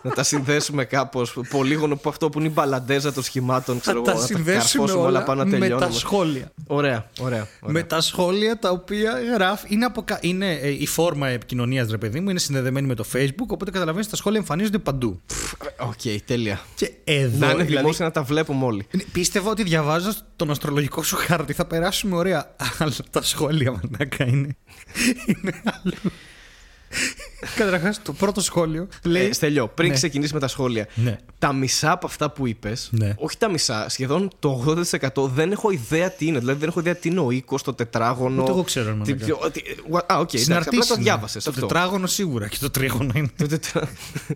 [0.02, 1.38] να τα συνδέσουμε κάπως.
[1.50, 4.34] Πολύγωνο που αυτό που είναι η μπαλαντέζα των σχημάτων, ξέρω Θα εγώ, τα να τα
[4.34, 5.87] συνδέσουμε καρφώσουμε όλα όλα πάνω να με τελειώνουμε.
[5.87, 6.52] τα σχόλια.
[6.66, 7.48] Ωραία, ωραία.
[7.61, 7.72] ωραία.
[7.72, 9.66] Με τα σχόλια τα οποία γράφει.
[9.70, 13.04] Είναι, από, κα- είναι ε, η φόρμα επικοινωνίας, ρε παιδί μου, είναι συνδεδεμένη με το
[13.12, 13.46] Facebook.
[13.46, 15.20] Οπότε καταλαβαίνεις τα σχόλια εμφανίζονται παντού.
[15.78, 16.61] Οκ, τέλεια.
[16.74, 17.38] Και εδώ.
[17.38, 18.87] Να είναι δηλαδή, δημόσια να τα βλέπουμε όλοι.
[19.12, 22.54] Πίστευα ότι διαβάζω τον αστρολογικό σου χάρτη θα περάσουμε ωραία.
[22.78, 24.56] Αλλά τα σχόλια μαλάκα είναι.
[25.26, 25.94] είναι άλλο.
[27.57, 29.27] Καταρχάς, το πρώτο σχόλιο λέει.
[29.27, 29.94] Ε, Στέλιο, πριν Ναι.
[29.94, 31.18] ξεκινήσει με τα σχόλια, Ναι.
[31.38, 33.14] τα μισά από αυτά που είπες, Ναι.
[33.18, 36.38] όχι τα μισά, σχεδόν το 80% δεν έχω ιδέα τι είναι.
[36.38, 38.42] Δηλαδή δεν έχω ιδέα τι είναι ο οίκος, το τετράγωνο.
[38.42, 39.51] Ούτε εγώ ξέρω, ρε τι- μαλάκα.
[39.51, 39.70] τι- τι-
[40.07, 41.03] Α, οκ, εντάξει, απλά Συναρτήσεις το είναι.
[41.03, 41.44] διάβασες.
[41.44, 43.29] Το τετράγωνο σίγουρα και το τρίγωνο είναι.
[43.37, 43.88] Το τετρα-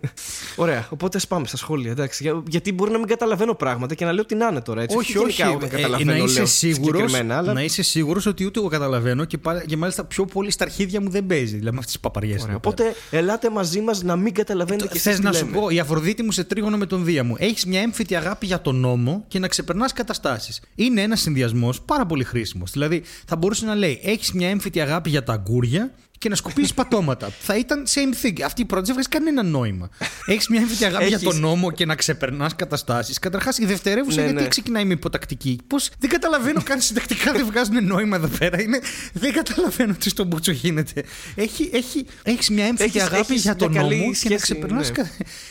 [0.55, 1.91] Ωραία, οπότε ας πάμε στα σχόλια.
[1.91, 4.81] Εντάξει, Για- γιατί μπορεί να μην καταλαβαίνω πράγματα και να λέω τι να είναι τώρα.
[4.81, 4.97] Έτσι.
[4.97, 5.31] όχι, όχι.
[5.31, 7.53] γενικά όταν Ε, καταλαβαίνω, να, είσαι λέω σίγουρος, συγκεκριμένα, αλλά...
[7.53, 11.01] να είσαι σίγουρος ότι ούτε εγώ καταλαβαίνω και, πάλι- και μάλιστα πιο πολύ στα αρχίδια
[11.01, 11.45] μου δεν παίζει.
[11.57, 12.42] Δηλαδή με αυτές τις παπαριές.
[12.43, 15.57] Ωραία, οπότε ελάτε μαζί μας να μην καταλαβαίνετε και Θες εσείς τι να σου λέμε.
[15.57, 17.35] πω, η Αφροδίτη μου σε τρίγωνο με τον Δία μου.
[17.39, 20.61] Έχεις μια έμφυτη αγάπη για τον νόμο και να ξεπερνάς καταστάσεις.
[20.75, 22.71] Είναι ένας συνδυασμός πάρα πολύ χρήσιμος.
[22.71, 25.91] Δηλαδή, θα μπορούσε να λέει: Έχεις μια έμφυτη αγάπη για τα αγκούρια
[26.23, 27.29] και να σκουπίσει πατώματα.
[27.39, 28.41] θα ήταν same thing.
[28.45, 29.89] Αυτή η πρώτη δεν βγάζει κανένα νόημα.
[30.25, 33.19] Έχεις μια έμφυτη αγάπη για τον νόμο και να ξεπερνάς καταστάσεις.
[33.19, 34.47] Καταρχάς, η δευτερεύουσα Ναι, γιατί ναι.
[34.47, 35.59] ξεκινάει με υποτακτική.
[35.67, 38.61] Πώς δεν καταλαβαίνω καν συντακτικά δεν βγάζουν νόημα εδώ πέρα.
[38.61, 38.79] Είναι,
[39.13, 41.03] δεν καταλαβαίνω τι στον Μπούτσο γίνεται.
[41.35, 44.15] Έχει, έχει, έχεις μια έμφυτη Έχεις- αγάπη έχεις για τον μια καλή νόμο και να
[44.37, 44.91] σχέση, ξεπερνάς.
[44.97, 45.03] ναι.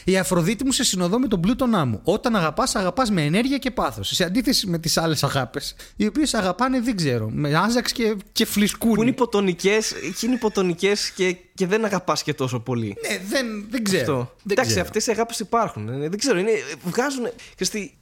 [0.04, 2.00] Η Αφροδίτη μου σε συνοδό με τον πλούτονά μου.
[2.04, 4.08] Όταν αγαπάς, αγαπάς με ενέργεια και πάθος.
[4.08, 8.44] Σε αντίθεση με τις άλλες αγάπες, οι οποίες αγαπάνε, δεν ξέρω, με άζαξ και, και
[8.46, 8.94] φλισκούνι.
[8.94, 12.96] Που είναι υποτονικές και είναι υποτονικές και, και δεν αγαπάς και τόσο πολύ.
[13.08, 14.00] Ναι, δεν, δεν ξέρω.
[14.00, 14.34] Αυτό.
[14.42, 14.84] Δεν Εντάξει, ξέρω.
[14.86, 15.88] αυτές οι αγάπες υπάρχουν.
[15.88, 16.50] Ε, Δεν ξέρω, είναι,
[16.84, 17.26] βγάζουν.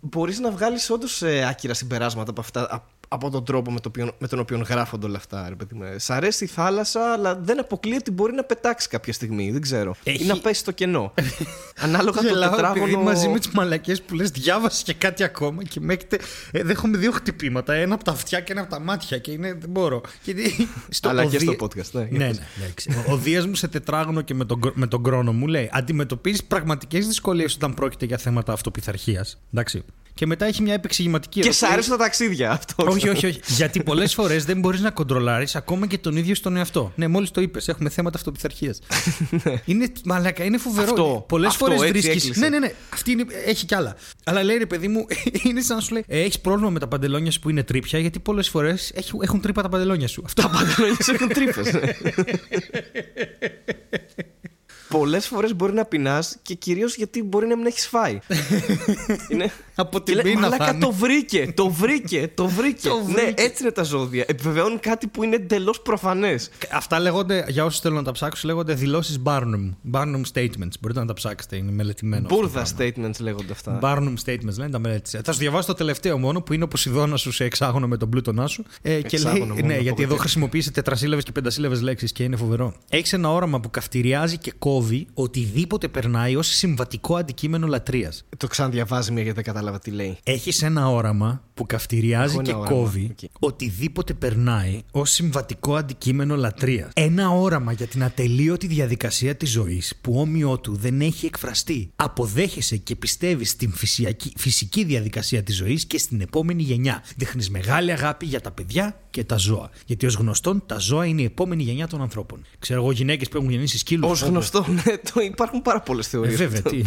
[0.01, 4.11] Μπορείς να βγάλεις όντως άκυρα συμπεράσματα από, αυτά, α- από τον τρόπο με, το οποίο,
[4.19, 5.49] με τον οποίο γράφονται όλα αυτά.
[5.49, 5.83] Ρε, παιδί μου.
[5.85, 9.51] Ε, Σ' αρέσει η θάλασσα, αλλά δεν αποκλείεται ότι μπορεί να πετάξει κάποια στιγμή.
[9.51, 9.95] Δεν ξέρω.
[10.03, 11.15] Έχει- Ή να πέσει στο κενό.
[11.85, 13.03] Ανάλογα το Γελάω επειδή τετράγωνο.
[13.03, 16.19] μαζί με τις μαλακές που λες, διάβασες και κάτι ακόμα και με έχετε.
[16.51, 17.73] Ε, δέχομαι δύο χτυπήματα.
[17.75, 19.19] Ένα από τα αυτιά και ένα από τα μάτια.
[19.19, 19.53] Και είναι.
[19.53, 20.01] Δεν μπορώ.
[20.25, 21.91] Γιατί στο Αλλά και οδεία- στο podcast.
[21.93, 22.31] Ναι, Ναι, ναι,
[22.87, 23.05] ναι.
[23.09, 26.45] Ο Δία μου σε τετράγωνο και με τον, κρ- με τον κρόνο μου λέει: Αντιμετωπίζεις
[26.45, 29.39] πραγματικές δυσκολίες όταν πρόκειται για θέματα αυτοπιθαρχίας.
[29.53, 29.85] Εντάξει.
[30.15, 31.73] Και μετά έχει μια επεξηγηματική Και σ' ερώτηση.
[31.73, 32.85] αρέσουν τα ταξίδια αυτό.
[32.87, 33.41] Όχι, όχι, όχι.
[33.47, 36.93] Γιατί πολλές φορές δεν μπορείς να κοντρολάρεις ακόμα και τον ίδιο στον εαυτό.
[36.97, 38.79] Ναι, μόλις το είπες, έχουμε θέματα αυτοπιθαρχίας.
[39.65, 40.89] είναι μαλάκα, είναι φοβερό.
[40.89, 42.11] Αυτό, Πολλές αυτό, φορές έτσι βρίσκει.
[42.11, 42.41] έκλεισε.
[42.41, 42.73] Ναι, ναι, ναι.
[42.93, 43.97] Αυτή είναι, έχει κι άλλα.
[44.25, 45.07] Αλλά λέει ρε παιδί μου,
[45.49, 48.19] είναι σαν να σου λέει: Έχεις πρόβλημα με τα παντελόνια σου που είναι τρύπια, γιατί
[48.19, 48.93] πολλές φορές
[49.23, 50.23] έχουν τρύπα τα παντελόνια σου.
[50.27, 50.43] Αυτό.
[50.43, 51.71] Τα παντελόνια σου έχουν τρύπες.
[54.91, 58.19] Πολλές φορές μπορεί να πεινάς και κυρίως γιατί μπορεί να μην έχεις φάει.
[59.31, 59.53] είναι...
[59.75, 60.85] Από Και την λέει, πείνα Μαλάκα θα είναι».
[60.85, 62.89] το βρήκε, το βρήκε, το βρήκε.
[62.89, 63.43] Το ναι, βρήκε.
[63.43, 64.25] έτσι είναι τα ζώδια.
[64.29, 66.51] Επιβεβαιώνουν κάτι που είναι εντελώς προφανές.
[66.73, 69.71] Αυτά λέγονται, για όσους θέλουν να τα ψάξουν, λέγονται δηλώσεις Barnum.
[69.93, 70.73] Barnum statements.
[70.81, 72.23] Μπορείτε να τα ψάξετε, είναι μελετημένο.
[72.27, 73.09] αυτό το Μπούρδα πράγμα.
[73.11, 73.79] statements λέγονται αυτά.
[73.83, 75.21] Barnum statements λένε τα μελέτησε.
[75.25, 78.09] Θα σου διαβάσω το τελευταίο μόνο που είναι ο Ποσειδώνα σου σε εξάγωνο με τον
[78.11, 78.65] πλούτονά σου.
[78.83, 80.19] Ε, και λέει, Εξάγωνο μόνο, ναι, γιατί εδώ απογοητεύει.
[80.21, 82.75] χρησιμοποιήσει τετρασύλλαβε και πεντασύλλαβε λέξεις και είναι φοβερό.
[82.89, 84.79] Έχει ένα όραμα που καυτηριάζει και κόβει
[85.15, 88.25] οτιδήποτε περνάει ως συμβατικό αντικείμενο λατρείας.
[88.37, 90.19] Το ξαναδιαβάζει μια γιατί δεν κατάλαβα τι λέει.
[90.23, 93.31] Έχεις ένα όραμα που καυτηριάζει Έχω ένα και όραμα, κόβει οκ.
[93.39, 96.91] οτιδήποτε περνάει ως συμβατικό αντικείμενο λατρείας.
[96.95, 101.93] Ένα όραμα για την ατελείωτη διαδικασία της ζωής που όμοιό του δεν έχει εκφραστεί.
[101.97, 107.03] Αποδέχεσαι και πιστεύεις στην φυσιακή, φυσική διαδικασία της ζωής και στην επόμενη γενιά.
[107.17, 109.71] Δείχνεις μεγάλη αγάπη για τα παιδιά και τα ζώα.
[109.87, 112.45] Γιατί ως γνωστόν τα ζώα είναι η επόμενη γενιά των ανθρώπων.
[112.59, 114.23] Ξέρω εγώ γυναίκες που έχουν γεννήσει σκύλους.
[114.23, 114.70] Ως γνωστόν, ναι,
[115.13, 116.41] το, υπάρχουν πάρα πολλές θεωρίες.
[116.41, 116.83] Ε, βέβαια, τι.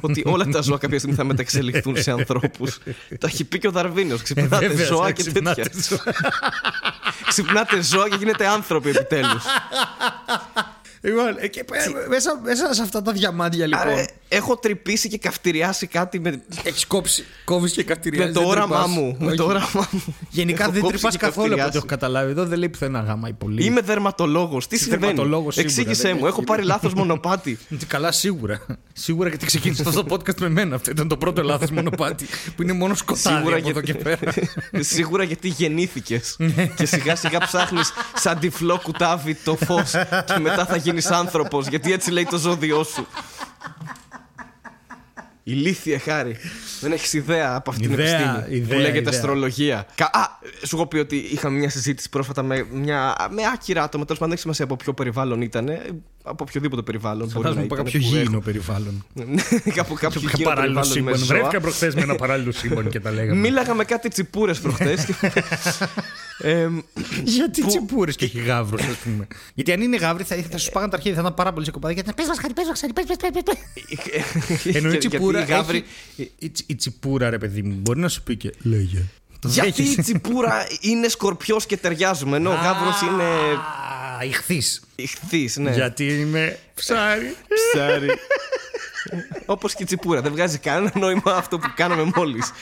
[0.00, 2.78] ότι όλα τα ζώα κάποια στιγμή θα μεταξελιχθούν σε ανθρώπους.
[3.18, 4.22] το έχει πει και ο Δαρβίνος.
[4.22, 5.64] Ξυπνάτε ζώα και τέτοια.
[7.28, 9.44] Ξυπνάτε ζώα και γίνετε άνθρωποι επιτέλους.
[11.00, 13.88] Λοιπόν, ε, και, ε, μέσα, μέσα σε αυτά τα διαμάντια λοιπόν.
[13.88, 18.26] Άρα έχω τρυπήσει και καυτηριάσει κάτι με, Έχεις κόψει, κόβεις και καυτηριάζει.
[18.26, 18.90] με το δεν όραμά τρυπάς.
[18.90, 19.16] μου.
[19.18, 19.36] Με Όχι.
[19.36, 20.02] το όραμά μου.
[20.30, 21.76] Γενικά Έχω δεν κόψει τρυπάς και καθόλου από ό,τι καυτηριάσει.
[21.76, 22.30] έχω καταλάβει.
[22.30, 23.64] Εδώ δεν λέει πουθενά γάμα ή πολύ.
[23.64, 24.66] Είμαι δερματολόγος.
[24.66, 26.18] Τι Είσαι συμβαίνει; δερματολόγος σίγουρα, Εξήγησέ δεν μου.
[26.18, 26.28] έχει.
[26.28, 27.58] Έχω πάρει λάθος μονοπάτι.
[27.86, 28.66] Καλά, σίγουρα.
[28.92, 30.74] Σίγουρα γιατί ξεκίνησε αυτό το podcast με μένα.
[30.74, 32.26] Αυτό ήταν το πρώτο λάθος μονοπάτι.
[32.56, 34.32] Που είναι μόνο σκοτάδι Σίγουρα από εδώ γιατί- και πέρα.
[34.94, 36.34] Σίγουρα γιατί γεννήθηκες.
[36.38, 36.66] Ναι.
[36.76, 39.90] και σιγά σιγά ψάχνεις σαν τυφλό κουτάβι το φως.
[40.34, 41.66] και μετά θα γίνεις άνθρωπος.
[41.66, 43.06] Γιατί έτσι λέει το ζώδιό σου.
[45.52, 46.36] Ηλίθιε χάρη.
[46.80, 48.06] Δεν έχεις ιδέα από αυτή την Ιδέα,
[48.38, 49.12] επιστήμη ιδέα, που λέγεται ιδέα.
[49.12, 49.86] αστρολογία.
[49.94, 50.26] Κα- Α,
[50.66, 54.04] σου έχω πει ότι είχαμε μια συζήτηση πρόσφατα με, μια, με άκυρα άτομα.
[54.04, 55.68] Τέλος πάντων, δεν έχει σημασία από ποιο περιβάλλον ήταν.
[56.28, 57.18] Από οποιοδήποτε περιβάλλον.
[57.18, 59.04] μπορεί Φαντάζομαι να από ήταν, κάποιο που γήινο περιβάλλον.
[59.64, 61.16] έχω- από κάποιο Κάποιο γήινο παράλληλο περιβάλλον με σύμπαν.
[61.16, 61.26] ζώα.
[61.36, 63.40] Βρέθηκα προχθές με ένα παράλληλο σύμπαν και τα λέγαμε.
[63.40, 65.06] Μίλαγα με κάτι τσιπούρες προχθές.
[67.24, 69.26] Γιατί Που- τσιπούρες και έχει γάβρου, ας πούμε.
[69.54, 71.70] Γιατί αν είναι γάβροι θα, θα σου πάγαν τα αρχίδια, θα ήταν πάρα πολύ σε
[71.70, 71.94] κοπάδια.
[71.94, 73.42] Γιατί να πες μας χάρη, πες μας χάρη, πες, πες,
[74.64, 74.74] πες.
[74.74, 75.42] Ενώ η τσιπούρα.
[75.42, 75.84] η γάβρη-
[76.16, 78.52] έχει- η, τσι- η τσιπούρα, ρε παιδί μου, μπορεί να σου πει και.
[78.62, 79.04] Λέγε.
[79.40, 80.00] Το Γιατί δέχεσαι.
[80.00, 84.80] η τσιπούρα είναι σκορπιός και ταιριάζουμε, ενώ ο γάβρος είναι Α, ηχθής.
[84.94, 85.56] ηχθής.
[85.56, 85.70] Ναι.
[85.70, 87.36] Γιατί είμαι ψάρι.
[87.72, 88.08] Ψάρι.
[89.46, 90.20] Όπως και η τσιπούρα.
[90.22, 92.52] Δεν βγάζει κανένα νόημα αυτό που κάναμε μόλις.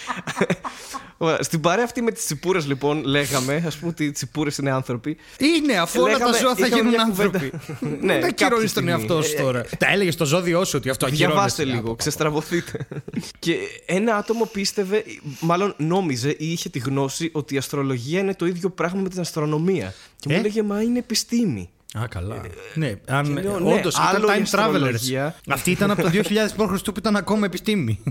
[1.40, 5.16] Στην παρέα αυτή με τις τσιπούρες, λοιπόν, λέγαμε, ας πούμε ότι οι τσιπούρες είναι άνθρωποι.
[5.38, 7.50] Είναι, αφού όλα τα Λέγαμε- ζώα θα είχαμε γίνουν μια άνθρωποι.
[7.50, 7.64] κουβέντα.
[8.06, 8.90] Ναι, Ναι, δεν ακυρώνεις κάποια τον στιγμή.
[8.90, 9.64] εαυτό σου Ε, τώρα.
[9.78, 11.32] Τα έλεγες στο ζώδιό σου ότι αυτό ακυρώνει.
[11.32, 12.86] Διαβάστε λίγο, ξεστραβωθείτε.
[13.38, 13.54] και
[13.86, 15.04] ένα άτομο πίστευε,
[15.40, 19.20] μάλλον νόμιζε ή είχε τη γνώση ότι η αστρολογία είναι το ίδιο πράγμα με την
[19.20, 19.94] αστρονομία.
[20.20, 21.70] Και Ε; μου έλεγε, Μα είναι επιστήμη.
[22.00, 22.40] Α, καλά.
[22.74, 24.72] Ναι, αν και λέω, ναι, όντως άλλο ήταν η time travelers.
[24.72, 25.34] αστρολογία.
[25.48, 26.22] Αυτή ήταν από το 2000
[26.56, 26.82] π.Χ.
[26.82, 28.02] που ήταν ακόμα επιστήμη.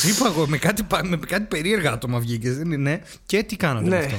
[0.00, 3.02] Σου είπα εγώ, με κάτι, πα- με κάτι περίεργα άτομα βγήκες, δεν είναι.
[3.26, 4.04] Και τι κάνατε με Ναι.
[4.04, 4.16] αυτό;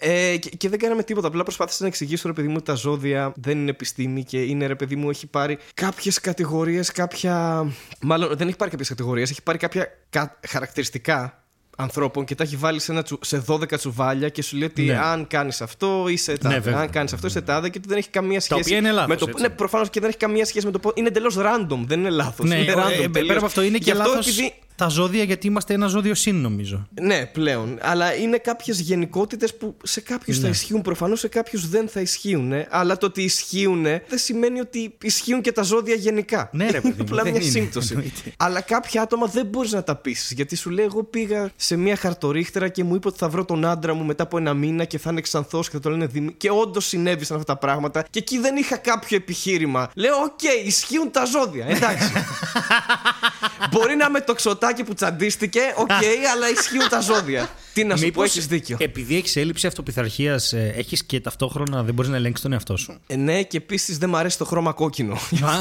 [0.00, 1.26] Ε, και, και δεν κάναμε τίποτα.
[1.28, 4.66] Απλά προσπάθησα να εξηγήσω ρε παιδί μου ότι τα ζώδια δεν είναι επιστήμη και είναι
[4.66, 7.66] ρε παιδί μου έχει πάρει κάποιες κατηγορίες, κάποια.
[8.00, 11.42] Μάλλον δεν έχει πάρει κάποιες κατηγορίες, έχει πάρει κάποια κα- χαρακτηριστικά
[11.80, 14.82] ανθρώπων και τα έχει βάλει σε, ένα τσου- σε 12 τσουβάλια και σου λέει ότι
[14.82, 14.98] Ναι.
[14.98, 16.58] αν κάνεις αυτό είσαι τάδε.
[16.60, 16.80] βέβαια.
[16.80, 18.60] αν κάνεις αυτό είσαι τάδε και ότι δεν έχει καμία σχέση.
[18.60, 19.42] οποία είναι λάθος, με το, έτσι.
[19.42, 20.90] Ναι, προφανώς και δεν έχει καμία σχέση με το πώς.
[20.94, 22.48] Είναι εντελώς random, δεν είναι λάθος.
[22.48, 22.90] Ναι, είναι ε, random.
[22.90, 23.36] ε, πέρα τελείως.
[23.36, 26.36] από αυτό είναι Γι' και αυτό λάθος επειδή- τα ζώδια γιατί είμαστε ένα ζώδιο συν
[26.36, 26.88] νομίζω.
[27.00, 27.78] Ναι, πλέον.
[27.80, 30.42] Αλλά είναι κάποιες γενικότητες που σε κάποιους Ναι.
[30.42, 32.52] θα ισχύουν, προφανώς σε κάποιους δεν θα ισχύουν.
[32.70, 36.48] Αλλά το ότι ισχύουν δεν σημαίνει ότι ισχύουν και τα ζώδια γενικά.
[36.52, 37.50] Ναι, ρε παιδί μου, Απλά δεν μια είναι.
[37.50, 37.92] σύμπτωση.
[37.92, 38.32] Εννοείται.
[38.36, 40.34] Αλλά κάποια άτομα δεν μπορείς να τα πείσει.
[40.34, 43.64] Γιατί σου λέει, Εγώ πήγα σε μια χαρτορίχτρα και μου είπε ότι θα βρω τον
[43.64, 46.32] άντρα μου μετά από ένα μήνα και θα είναι ξανθός και θα τον λένε Δημήτρη.
[46.32, 48.04] Και όντως συνέβησαν αυτά τα πράγματα.
[48.10, 49.90] Και εκεί δεν είχα κάποιο επιχείρημα.
[49.94, 51.66] Λέω, Οκ, ισχύουν τα ζώδια.
[51.66, 52.12] Εντάξει.
[53.70, 54.34] Μπορεί να είμαι το
[54.68, 55.90] ξωτάκι που τσαντίστηκε, οκ,
[56.34, 57.48] αλλά ισχύουν τα ζώδια.
[57.74, 58.76] Τι να σου πω, Μήπως έχεις δίκιο.
[58.80, 63.16] Επειδή έχεις έλλειψη αυτοπειθαρχίας, έχεις και ταυτόχρονα δεν μπορείς να ελέγξεις τον εαυτό σου; Ε,
[63.16, 65.14] ναι, και επίσης δεν μου αρέσει το χρώμα κόκκινο.
[65.14, 65.54] Α,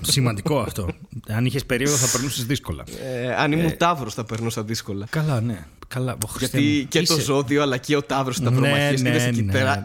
[0.00, 0.88] σημαντικό αυτό.
[1.28, 2.84] Αν είχες περίοδο θα περνούσες δύσκολα.
[3.04, 5.06] Ε, αν ήμουν ταύρος θα περνούσα δύσκολα.
[5.10, 5.66] Καλά, ναι.
[5.94, 6.86] Καλά, Ω, Χριστέ Γιατί μου.
[6.88, 9.02] και το Είσαι- ζώδιο αλλά και ο ταύρος στα Ναι, προμαχίες.
[9.02, 9.30] ναι, ναι,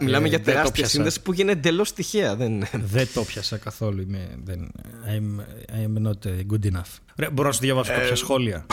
[0.00, 0.90] ναι, για δεν το τεράστια πιάσα.
[0.90, 2.36] σύνδεση που γίνεται εντελώς τυχαία.
[2.36, 2.64] Δεν...
[2.72, 4.00] Δεν το πιάσα καθόλου.
[4.00, 4.70] Είμαι, δεν,
[5.06, 5.40] I'm,
[5.74, 6.98] I'm not uh, good enough.
[7.16, 8.66] Ρε, μπορώ να σου διαβάσω Ε, κάποια σχόλια;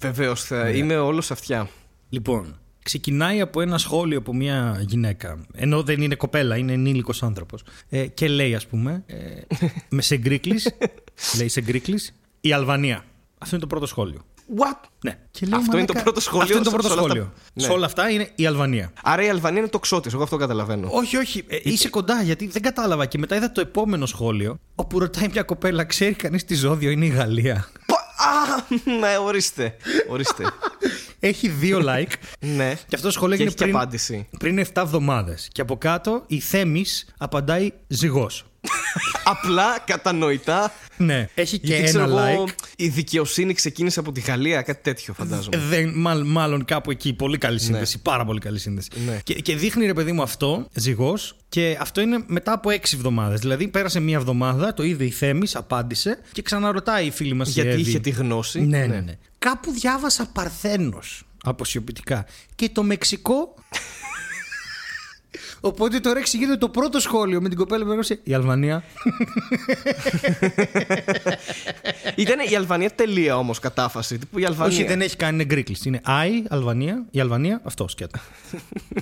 [0.00, 1.68] Βεβαίως, θα είμαι όλος αυτιά.
[2.08, 5.38] Λοιπόν, ξεκινάει από ένα σχόλιο από μια γυναίκα.
[5.54, 7.62] Ενώ δεν είναι κοπέλα, είναι ενήλικος άνθρωπος.
[7.88, 9.16] Ε, και λέει, ας πούμε, ε,
[9.96, 10.60] με σε γκρίκλι.
[11.36, 12.00] λέει σε γκρίκλι,
[12.40, 13.04] η Αλβανία.
[13.38, 14.24] Αυτό είναι το πρώτο σχόλιο.
[14.58, 14.80] What?
[15.04, 15.18] Ναι.
[15.30, 17.02] Και λέω, Αυτό είναι «Μαλάκα, το πρώτο σχόλιο Αυτό είναι το σε- πρώτο σε όλα
[17.02, 17.32] αυτά- σχόλιο.
[17.54, 17.62] Ναι.
[17.62, 18.92] Σε όλα αυτά είναι η Αλβανία.
[19.02, 20.88] Άρα η Αλβανία είναι το ξώτη, εγώ αυτό καταλαβαίνω.
[20.92, 21.44] Όχι, όχι.
[21.48, 23.06] ε, είσαι κοντά γιατί δεν κατάλαβα.
[23.06, 27.04] Και μετά είδα το επόμενο σχόλιο όπου ρωτάει μια κοπέλα, ξέρει κανείς τι ζώδιο είναι
[27.04, 28.64] η Γαλλία; Πα- Α,
[29.00, 29.76] ναι, ορίστε.
[30.08, 30.44] Ορίστε.
[31.20, 32.12] Έχει δύο like.
[32.40, 32.74] ναι.
[32.88, 34.28] Και αυτό το σχόλιο Και έγινε έχει και πριν, απάντηση.
[34.38, 35.48] πριν 7 εβδομάδες.
[35.52, 38.44] Και από κάτω η Θέμης απαντάει ζυγός.
[39.24, 40.72] Απλά κατανοητά.
[40.96, 42.52] ναι, έχει και Γιατί ένα ξέρω εγώ, like.
[42.76, 45.56] η δικαιοσύνη ξεκίνησε από τη Γαλλία, κάτι τέτοιο φαντάζομαι.
[45.56, 47.12] Ε, Δεν, μάλλ- μάλλον κάπου εκεί.
[47.12, 47.98] Πολύ καλή σύνδεση.
[48.02, 48.88] Πάρα πολύ καλή σύνδεση.
[49.06, 49.20] Ναι.
[49.24, 53.40] Και, και δείχνει ρε παιδί μου αυτό, ζυγός, και αυτό είναι μετά από έξι εβδομάδες.
[53.40, 57.80] Δηλαδή πέρασε μία εβδομάδα, το είδε η Θέμης, απάντησε και ξαναρωτάει η φίλη μας Γιατί
[57.80, 58.60] είχε τη γνώση.
[58.60, 59.12] Ναι, ναι, ναι.
[59.38, 62.26] Κάπου διάβασα Παρθένος αποσιοποιητικά.
[62.54, 63.54] Και το Μεξικό.
[65.60, 68.84] Οπότε τώρα εξηγείται το πρώτο σχόλιο με την κοπέλα που έγραψε η Αλβανία.
[72.16, 74.18] Ήταν η Αλβανία τελεία όμως κατάφαση.
[74.18, 74.76] Τύπου η Αλβανία.
[74.78, 75.76] Όχι, δεν έχει κάνει είναι γκρίκλι.
[75.84, 78.18] Είναι I, Αλβανία, η Αλβανία, αυτό σκέτο.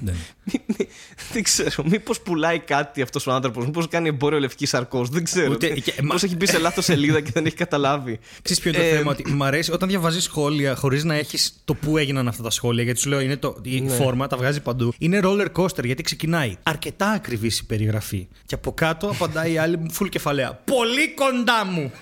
[0.02, 0.14] δεν.
[1.32, 1.84] δεν ξέρω.
[1.84, 3.64] Μήπως πουλάει κάτι αυτός ο άνθρωπος.
[3.64, 5.08] Μήπως κάνει εμπόριο λευκής σαρκός.
[5.08, 5.50] Δεν ξέρω.
[5.52, 8.18] Ούτε- και- Μήπως μα- έχει μπει σε λάθος σελίδα και δεν έχει καταλάβει.
[8.42, 11.60] Ξέρεις ποιο είναι το Ε, θέμα, ότι μου αρέσει όταν διαβάζεις σχόλια χωρίς να έχεις
[11.64, 12.82] το πού έγιναν αυτά τα σχόλια.
[12.82, 13.90] Γιατί σου λέω είναι το, η Ναι.
[13.94, 14.92] φόρμα, τα βγάζει παντού.
[14.98, 18.28] Είναι roller coaster γιατί ξεκινάει αρκετά ακριβή η περιγραφή.
[18.46, 20.54] Και από κάτω απαντάει η άλλη full κεφαλαία.
[20.54, 21.92] Πολύ κοντά μου!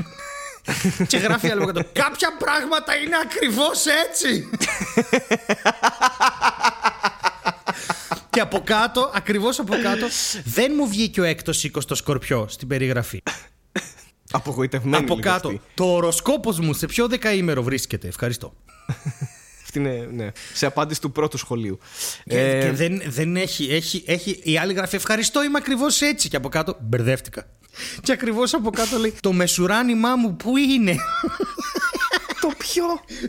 [1.08, 1.84] και γράφει άλλο κάτω.
[1.92, 4.48] Κάποια πράγματα είναι ακριβώς έτσι!
[8.30, 10.06] Και από κάτω, ακριβώς από κάτω,
[10.44, 13.22] δεν μου βγήκε ο έκτος οίκος στο σκορπιό στην περιγραφή.
[14.30, 14.96] Απογοητευμένη.
[14.96, 15.60] από λίγο κάτω, Αυτή.
[15.74, 18.08] το οροσκόπος μου σε ποιο δεκαήμερο βρίσκεται.
[18.08, 18.54] Ευχαριστώ.
[19.74, 20.30] Αυτή είναι, ναι.
[20.52, 21.78] Σε απάντηση του πρώτου σχολείου.
[22.24, 24.40] Και, Ε, και δεν, δεν έχει, έχει, έχει.
[24.42, 26.28] Η άλλη γράφει Ευχαριστώ, είμαι ακριβώς έτσι.
[26.28, 27.46] Και από κάτω μπερδεύτηκα.
[28.02, 30.96] Και ακριβώς από κάτω λέει Το μεσουράνημά μου που είναι;
[32.40, 32.84] το πιο.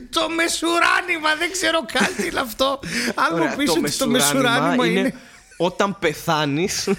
[0.10, 2.80] το μεσουράνημα, δεν ξέρω καν τι είναι αυτό.
[3.16, 5.14] Αν Ωραία, μου πει ότι το μεσουράνημα μεσουράνημα είναι.
[5.58, 6.90] Όταν πεθάνεις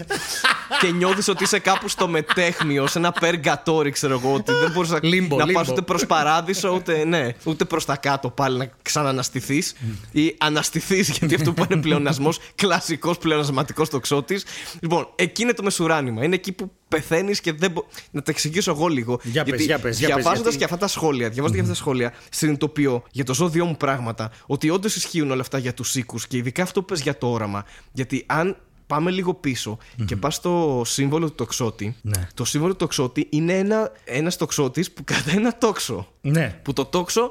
[0.81, 4.91] και νιώθεις ότι είσαι κάπου στο μετέχνιο, σε ένα περγατόρι, ξέρω εγώ, ότι δεν μπορείς
[4.91, 5.59] να, Λίμπο, να λίμπο.
[5.59, 9.75] πας ούτε προς παράδεισο, ούτε, ναι, ούτε προς τα κάτω πάλι να ξαναναστηθείς
[10.13, 14.45] ή αναστηθείς, γιατί αυτό που είναι πλεονασμός, κλασικός πλεονασματικός τοξότης.
[14.81, 16.25] Λοιπόν, εκεί είναι το μεσουράνημα.
[16.25, 17.87] Είναι εκεί που πεθαίνεις και δεν μπορεί.
[18.11, 19.21] Να τα εξηγήσω εγώ λίγο.
[19.23, 21.61] Για πες, γιατί για πες, για πες, διαβάζοντας γιατί- και αυτά τα σχόλια, διαβάζοντας και
[21.61, 25.75] αυτά τα σχόλια, συνειδητοποιώ για το ζώδιό μου πράγματα ότι όντως ισχύουν όλα αυτά για
[25.75, 27.65] τους οίκους και ειδικά αυτό που πες για το όραμα.
[27.93, 32.29] Γιατί αν πάμε λίγο πίσω και πας στο σύμβολο του τοξότη, Ναι.
[32.35, 36.09] το σύμβολο του τοξότη είναι ένα ένας τοξότης που κρατάει ένα τόξο.
[36.21, 36.61] Ναι.
[36.63, 37.31] Που το τόξο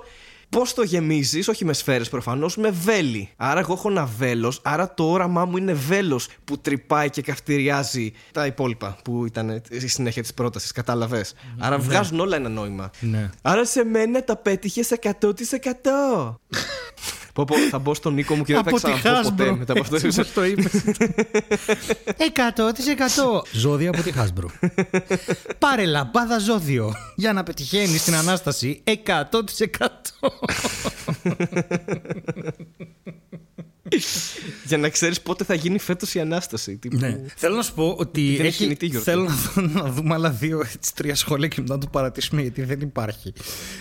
[0.54, 3.30] Πώς το γεμίζεις, όχι με σφαίρες προφανώς, με βέλη.
[3.36, 8.12] Άρα, εγώ έχω ένα βέλος, άρα το όραμά μου είναι βέλος που τρυπάει και καυτηριάζει
[8.32, 10.72] τα υπόλοιπα που ήταν η συνέχεια της πρότασης.
[10.72, 12.92] Κατάλαβες; Άρα, βγάζουν όλα ένα νόημα.
[13.00, 13.30] Ναι.
[13.42, 16.40] Άρα, σε μένα τα πέτυχες 100%.
[17.34, 19.56] Πω, πω, θα μπω στον Νίκο μου και δεν θα Από τη ξαναπώ ποτέ Hasbro.
[19.58, 19.96] μετά από αυτό.
[19.96, 20.72] Έτσι όπως το είπες.
[23.52, 24.70] 100% Ζώδια από τη Hasbro.
[25.60, 28.92] Πάρε λαμπάδα ζώδιο για να πετυχαίνεις την Ανάσταση 100%.
[34.68, 36.78] Για να ξέρεις πότε θα γίνει φέτος η ανάσταση.
[36.78, 36.98] Τύπου...
[36.98, 37.20] Ναι.
[37.36, 39.10] Θέλω να σου πω ότι Δεν έχει, έχει γιορτή.
[39.12, 42.42] θέλω να, δω- να δούμε άλλα δύο έτσι, τρία σχόλια και μετά να το παρατήσουμε
[42.42, 43.34] γιατί δεν υπάρχει.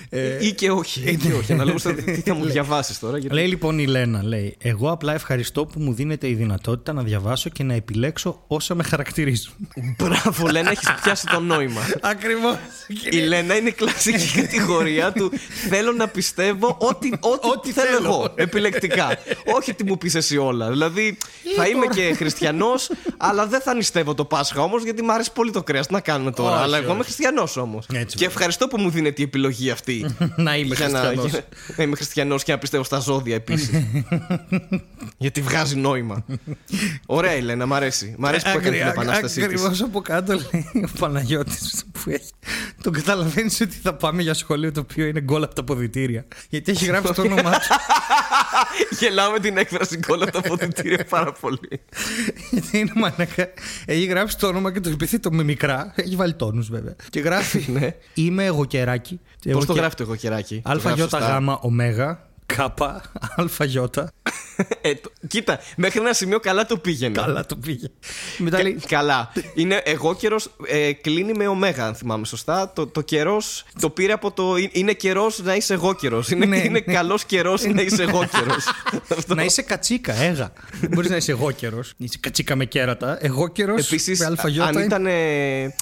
[0.08, 1.10] Ε, Ή και όχι.
[1.10, 1.52] Ή και όχι.
[1.52, 3.18] Αναλόγως στο τι θα μου διαβάσεις τώρα.
[3.18, 3.34] Γιατί...
[3.34, 7.48] Λέει λοιπόν η Λένα, λέει, εγώ απλά ευχαριστώ που μου δίνετε η δυνατότητα να διαβάσω
[7.50, 9.52] και να επιλέξω όσα με χαρακτηρίζουν.
[9.98, 11.80] Μπράβο, Λένα, έχεις πιάσει το νόημα.
[12.00, 12.56] Ακριβώς.
[13.10, 15.30] Η Λένα είναι η κλασική κατηγορία του
[15.68, 18.08] Θέλω να πιστεύω ό,τι, ό,τι, Ό,τι θέλω θέλω.
[18.08, 18.32] εγώ.
[18.34, 19.18] Επιλεκτικά.
[19.54, 20.70] Όχι τι μου πεις εσύ όλα.
[20.70, 21.16] Δηλαδή,
[21.56, 22.90] θα είμαι και χριστιανός,
[23.24, 25.86] αλλά δεν θα νηστεύω το Πάσχα όμως, γιατί μου αρέσει πολύ το κρέας.
[25.86, 26.54] Τι να κάνουμε τώρα.
[26.54, 26.94] Όχι, αλλά εγώ όχι.
[26.94, 27.86] είμαι χριστιανός όμως.
[27.92, 30.06] Έτσι, Και ευχαριστώ που μου δίνετε η επιλογή αυτή.
[30.36, 31.30] να είμαι για να, χριστιανός.
[31.30, 31.44] για
[31.76, 33.70] να είμαι χριστιανός και να πιστεύω στα ζώδια επίσης.
[35.24, 36.24] γιατί βγάζει νόημα.
[37.06, 38.14] Ωραία, η Λένα, μ' αρέσει.
[38.18, 39.44] Μ' αρέσει που έκανε την επανάστασή της.
[39.44, 42.30] Ακριβώς από κάτω λέει ο Παναγιώτης που έχει.
[42.82, 46.24] Τον καταλαβαίνεις ότι θα πάμε για σχολείο το οποίο είναι γκολ από τα ποδητήρια.
[46.48, 47.68] Γιατί έχει γράψει το όνομά του.
[48.98, 51.80] Γελάω με την έκφραση κόλλα από τα ποδητήρια πάρα πολύ.
[52.50, 53.48] Γιατί είναι μαλάκα.
[53.84, 55.92] Έχει γράψει το όνομα και το επίθετο με μικρά.
[55.94, 56.96] Έχει βάλει τόνους βέβαια.
[57.10, 57.64] Και γράφει.
[57.72, 57.94] Ναι.
[58.14, 59.20] Είμαι εγώ κεράκι.
[59.52, 61.38] Πώς το γράφει το εγώ κεράκι; Το Α, γράφει Ι, σωστά.
[61.38, 61.70] Γ, Ω,
[62.56, 63.00] Κ, Α,
[63.64, 63.78] Ι.
[64.80, 67.12] Ε, το- κοίτα, μέχρι ένα σημείο καλά το πήγαινε.
[67.20, 67.86] Καλά το πήγε.
[68.38, 68.78] Μετά Κα- λέει.
[68.88, 69.32] Καλά.
[69.54, 70.50] Είναι εγώ καιρός.
[70.66, 72.72] Ε, κλείνει με ωμέγα, αν θυμάμαι σωστά.
[72.72, 74.56] Το, το καιρός το πήρε από το.
[74.56, 76.30] «Ε- Είναι καιρός να είσαι εγώ καιρός.
[76.30, 76.92] Είναι, Ναι, είναι ναι.
[76.94, 78.64] καλός καιρός να είσαι εγώ καιρός.
[79.36, 80.52] Να είσαι κατσίκα, έγα.
[80.80, 81.92] Δεν μπορείς να είσαι εγώ καιρός.
[81.96, 83.18] Είσαι κατσίκα με κέρατα.
[83.20, 83.86] Εγώ καιρός.
[83.86, 84.68] Επίσης, με αλφαγιώτα.
[84.68, 85.06] αν, είναι- ήταν,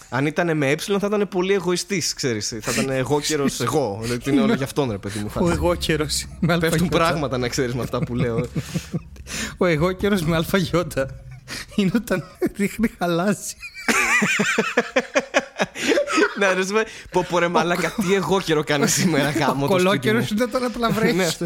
[0.09, 2.55] αν ήταν με ε, θα ήταν πολύ εγωιστής, ξέρεις.
[2.61, 3.99] Θα ήταν εγώ καιρός εγώ.
[4.03, 5.31] Δηλαδή είναι όλο για αυτόν, ρε παιδί μου.
[5.35, 6.27] Ο εγώ καιρός.
[6.41, 7.09] Με Πέφτουν αλφαγιώτα.
[7.09, 8.47] πράγματα να ξέρεις με αυτά που λέω.
[9.57, 11.09] Ο εγώ καιρός με αλφαγιώτα.
[11.77, 12.25] Είναι όταν
[12.57, 13.57] ρίχνει χαλάζι.
[16.39, 19.65] Να ρωτήσουμε, πω πω ρε μαλάκα, τι εγώ καιρό κάνει σήμερα γάμο.
[19.65, 20.27] Ο το σπίτι κολόκερο μου.
[20.33, 21.37] είναι όταν Ναι, απλαβρέχει.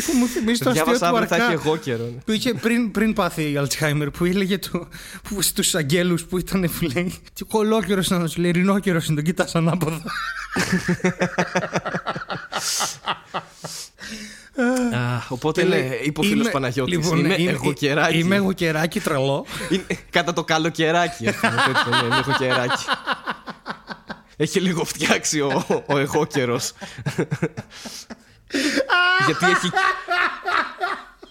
[0.00, 0.12] Αυτό.
[0.12, 1.60] Που μου θυμίζει το αστείο Διάβασα του αύριο θα έχει Αρκά.
[1.64, 2.04] εγώ καιρό.
[2.24, 4.88] Που είχε πριν, πριν πάθει Αλτσχάιμερ, που έλεγε το,
[5.22, 7.14] που στους αγγέλους που ήταν, που λέει.
[7.34, 10.02] Τι κολόκερο να σου λέει, ρινόκερο είναι, τον κοιτάς ανάποδα.
[14.94, 16.94] Α, Οπότε Και ναι, λέει, είπε ο φίλος είμαι- Παναγιώτης.
[16.96, 18.18] λοιπόν, είμαι είμαι- εγώ καιράκι.
[18.18, 19.46] Είμαι εγώ καιράκι τρελό.
[19.70, 21.28] Είναι- Κατά το καλοκαιράκι.
[21.28, 22.84] ας πούμε, τέτοιο, ναι, Είμαι εγώ καιράκι.
[24.36, 26.72] Έχει λίγο φτιάξει ο, ο εγώ καιρός.
[29.26, 29.70] Γιατί έχει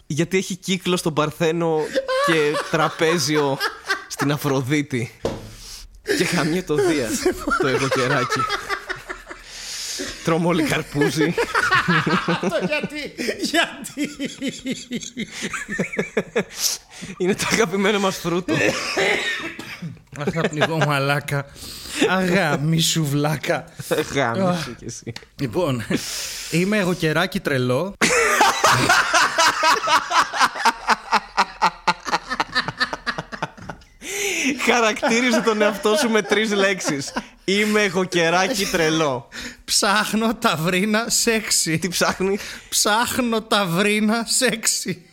[0.06, 1.80] Γιατί έχει κύκλο στον Παρθένο
[2.26, 3.58] και τραπέζιο
[4.08, 5.20] στην Αφροδίτη.
[6.18, 7.20] Και χαμιέ το Δίας
[7.62, 8.40] το εγώ καιράκι.
[10.24, 11.34] Τρώμε όλοι καρπούζι.
[12.68, 14.10] γιατί, γιατί.
[17.18, 18.56] Είναι το αγαπημένο μας φρούτο.
[20.18, 21.46] Αχ, θα πνιγώ μαλάκα.
[22.10, 23.66] Αγάμι σου βλάκα.
[24.14, 25.14] Γάμισε κι εσύ.
[25.40, 25.84] Λοιπόν,
[26.52, 27.96] είμαι εγώ καιράκι τρελό.
[34.66, 37.14] Χαρακτήριζε τον εαυτό σου με τρεις λέξεις.
[37.44, 39.28] Είμαι εγώ καιράκι τρελό.
[39.66, 41.78] Ψάχνω ταυρίνα σεξι.
[41.78, 45.06] Τι ψάχνει; Ψάχνω ταυρίνα σεξι.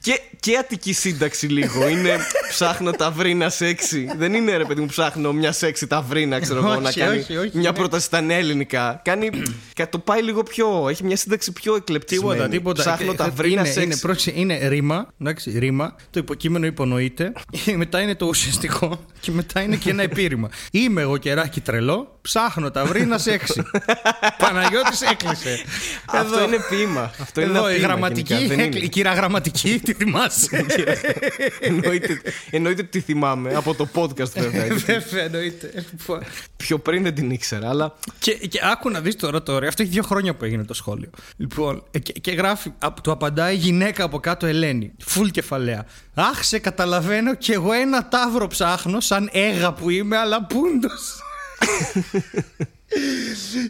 [0.00, 1.88] Και, και αττική σύνταξη λίγο.
[1.88, 2.18] Είναι
[2.64, 4.08] ψάχνω τα βρίνα σεξι.
[4.16, 7.18] Δεν είναι ρε παιδί μου ψάχνω μια σεξι τα βρίνα, ξέρω εγώ, Όχι, να κάνει
[7.18, 7.76] όχι, όχι, μια ναι.
[7.78, 9.00] πρόταση στα νέα ελληνικά.
[9.04, 9.30] Κάνει.
[9.72, 10.86] και το πάει λίγο πιο.
[10.88, 12.32] Έχει μια σύνταξη πιο εκλεπτισμένη.
[12.32, 12.82] Τίποτα, τίποτα.
[12.82, 13.82] Ψάχνω Ε, τα ε, βρίνα είναι, σεξι.
[13.82, 15.96] είναι, πρόκειται, είναι ρήμα, εντάξει, ρήμα.
[16.10, 17.32] Το υποκείμενο υπονοείται.
[17.64, 19.04] Και μετά είναι το ουσιαστικό.
[19.20, 20.48] Και μετά είναι και ένα επίρρημα.
[20.70, 22.18] Είμαι εγώ καιράκι τρελό.
[22.22, 23.62] Ψάχνω τα βρίνα σεξι.
[24.38, 25.58] Παναγιώτης έκλεισε.
[26.06, 26.44] Αυτό Εδώ.
[26.46, 27.10] είναι ποίημα.
[27.20, 28.66] Αυτό είναι Εδώ ένα η ποίημα γραμματική, γενικά, δεν είναι.
[28.68, 30.66] έκλει- η κυρία γραμματική, τη θυμάσαι;
[31.60, 34.66] εννοείται, εννοείται ότι τη θυμάμαι από το podcast βέβαια.
[34.74, 35.72] Βέβαια, εννοείται.
[35.90, 36.22] Λοιπόν,
[36.56, 37.94] Πιο πριν δεν την ήξερα, αλλά.
[38.18, 39.68] Και, και άκου να δεις τώρα το ωραίο.
[39.68, 41.10] Αυτό έχει δύο χρόνια που έγινε το σχόλιο.
[41.36, 44.92] Λοιπόν, ε, και, και γράφει, α, του απαντάει η γυναίκα από κάτω Ελένη.
[45.04, 45.86] Φουλ κεφαλαία.
[46.14, 51.22] Αχ, σε καταλαβαίνω κι εγώ ένα τάβρο ψάχνω, σαν έγα που είμαι, αλλά πούντος.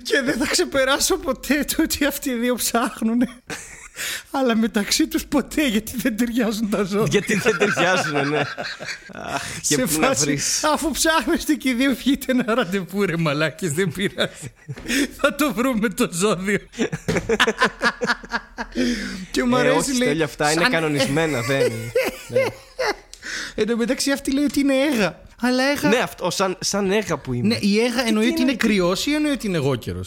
[0.09, 3.19] και δεν θα ξεπεράσω ποτέ το ότι αυτοί οι δύο ψάχνουν.
[4.31, 7.07] Αλλά μεταξύ τους ποτέ γιατί δεν ταιριάζουν τα ζώδια.
[7.11, 8.39] Γιατί δεν ταιριάζουν, ναι.
[9.13, 10.65] Αχ, και Σε πού να φάση, βρεις.
[10.65, 14.53] αφού ψάχνεστε και οι δύο βγείτε ένα ραντεβού ρε μαλάκες δεν πειράζει
[15.21, 16.59] θα το βρούμε το ζώδιο
[19.31, 21.61] και μου Ε, αρέσει όχι, λέει Στέλιο, αυτά είναι σαν- κανονισμένα, δεν.
[22.29, 22.41] ναι.
[23.55, 27.19] Εν τω μεταξύ αυτή λέει ότι είναι έγα αλλά έγα ναι, αυτό, σαν, σαν έγα
[27.19, 27.47] που είμαι.
[27.49, 30.01] Ναι, η έγα εννοεί τι ότι είναι είναι- κρυός ή εννοεί ότι είναι εγώκερο.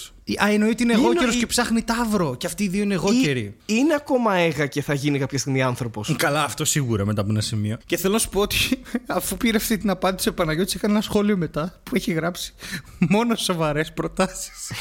[0.43, 2.35] Α, εννοεί ότι είναι Ή εγώκερο εννοεί- και ψάχνει τάβρο.
[2.37, 3.55] Και αυτοί οι δύο είναι Ή- εγώκεροι.
[3.65, 6.15] είναι ακόμα έγα και θα γίνει κάποια στιγμή άνθρωπος.
[6.17, 7.77] Καλά, αυτό σίγουρα μετά από ένα σημείο.
[7.85, 8.57] Και θέλω να σου πω ότι
[9.07, 12.53] αφού πήρε αυτή την απάντηση ο Παναγιώτης έκανε ένα σχόλιο μετά που έχει γράψει
[12.97, 14.51] μόνο σοβαρές προτάσεις.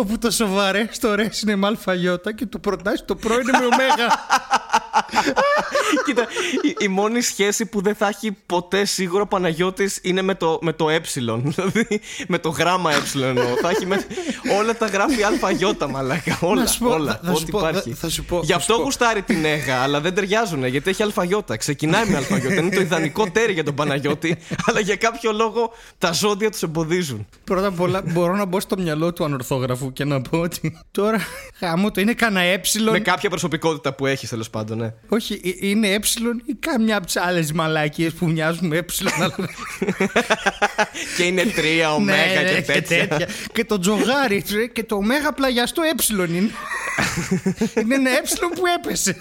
[0.00, 3.64] όπου το σοβαρέ στο ρε είναι με αλφαγιώτα και το προτάσεις το πρώην είναι με
[3.64, 4.06] ωμέγα.
[6.04, 6.26] Κοίτα,
[6.62, 10.58] η, η μόνη σχέση που δεν θα έχει ποτέ σίγουρο ο Παναγιώτης είναι με το,
[10.62, 10.98] με το ε.
[11.42, 12.96] Δηλαδή με το γράμμα ε
[13.28, 13.44] εννοώ.
[13.62, 14.06] θα έχει με,
[14.58, 16.38] όλα τα γράφει αλφαγιώτα μαλάκα.
[16.40, 17.10] Όλα, Να σου πω, όλα.
[17.12, 17.90] θα- θα σου ό,τι πω, υπάρχει.
[17.90, 18.84] θα- θα σου πω, Γι' θα αυτό σου πω.
[18.84, 21.56] γουστάρει την έγα, αλλά δεν ταιριάζουν γιατί έχει αλφαγιώτα.
[21.56, 22.54] Ξεκινάει με αλφαγιώτα.
[22.54, 24.36] Είναι το ιδανικό τέρι για τον Παναγιώτη,
[24.66, 27.26] αλλά για κάποιο λόγο τα ζώδια τους εμποδίζουν.
[27.44, 31.18] Πρώτα απ' όλα μπορώ να μπω στο μυαλό του ανορθόγραφου και να πω ότι τώρα
[31.60, 32.60] γάμο το είναι κανένα ε.
[32.90, 34.92] Με κάποια προσωπικότητα που έχεις τέλος πάντων, ναι.
[35.08, 35.98] Όχι, ε- είναι ε
[36.46, 38.84] ή κάμια από τις άλλες μαλάκιε που μοιάζουν με ε.
[39.20, 39.34] αλλά-
[41.16, 43.28] και είναι τρία, ωμέγα Ναι, και τέτοια.
[43.52, 45.88] Και το τζογάρι ρε, και το ωμέγα πλαγιαστό ε
[46.34, 46.50] είναι.
[47.80, 49.16] είναι ένα ε που έπεσε.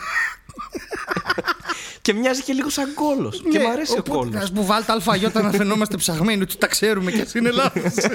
[2.01, 3.41] Και μοιάζει και λίγο σαν κόλος.
[3.51, 4.43] και Ναι, μου αρέσει ο οπότε, κόλος.
[4.43, 7.93] Ας μου βάλτε αλφαγιώτα να φαινόμαστε ψαγμένοι ότι τα ξέρουμε και ας είναι λάθος.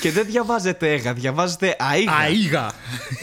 [0.00, 2.12] και δεν διαβάζετε έγα, διαβάζετε αίγα.
[2.12, 2.68] Αΐγα.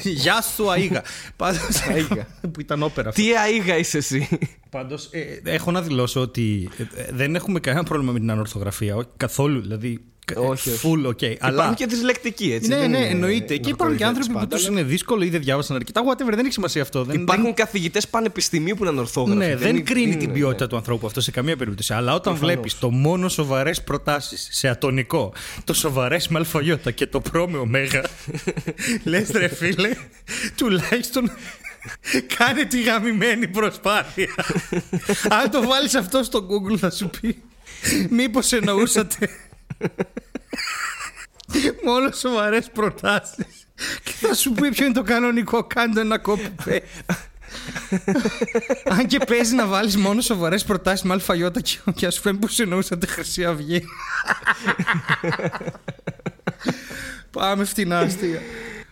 [0.04, 1.02] Γεια σου Αΐγα.
[1.36, 2.22] Πάντως, Αΐγα.
[2.42, 3.22] που ήταν όπερα αυτό.
[3.22, 4.28] Τι αίγα είσαι εσύ.
[4.76, 8.96] Πάντως, ε, έχω να δηλώσω ότι ε, ε, δεν έχουμε κανένα πρόβλημα με την ανορθογραφία.
[8.96, 9.62] όχι, Καθόλου.
[9.62, 10.80] Δηλαδή, κα- Όχι, όχι.
[10.84, 11.36] full ok.
[11.40, 11.54] Αλλά...
[11.54, 12.70] Υπάρχουν και δυσλεκτικοί, έτσι.
[12.70, 13.58] Ναι, δεν ναι, είναι εννοείται.
[13.58, 16.02] Και υπάρχουν και ορθογραφικές άνθρωποι που πάντα, τους αλλά είναι δύσκολο ή δεν διάβασαν αρκετά.
[16.04, 17.04] Whatever, δεν έχει σημασία αυτό.
[17.04, 19.38] Δεν, Υπάρχουν καθηγητές πανεπιστημίου που είναι ανορθόγραφοι.
[19.38, 20.34] Ναι, δεν, είναι- κρίνει είναι, την ναι.
[20.34, 21.94] ποιότητα του ανθρώπου αυτό σε καμία περίπτωση.
[21.94, 27.20] Αλλά όταν βλέπεις το μόνο σοβαρές προτάσεις σε ατονικό, το σοβαρές με αλφαγιώτα και το
[27.22, 28.02] προ με ωμέγα,
[29.04, 29.90] λες ρε φίλε,
[30.58, 31.32] τουλάχιστον
[32.38, 34.36] κάνε τη γαμημένη προσπάθεια.
[35.30, 37.44] Αν το βάλεις αυτό στο Google θα σου πει
[38.10, 39.30] μήπως εννοούσατε
[41.84, 43.68] μόνο σοβαρές προτάσεις.
[44.04, 45.64] Και θα σου πει ποιο είναι το κανονικό.
[45.64, 47.16] Κάντε ένα copy paste.
[48.86, 52.48] Αν και παίζει να βάλεις μόνο σοβαρές προτάσεις με αλφαγιώτα και, και ας πούμε που
[52.58, 53.84] εννοούσατε Χρυσή Αυγή.
[57.32, 58.42] Πάμε φτηνά αστεία.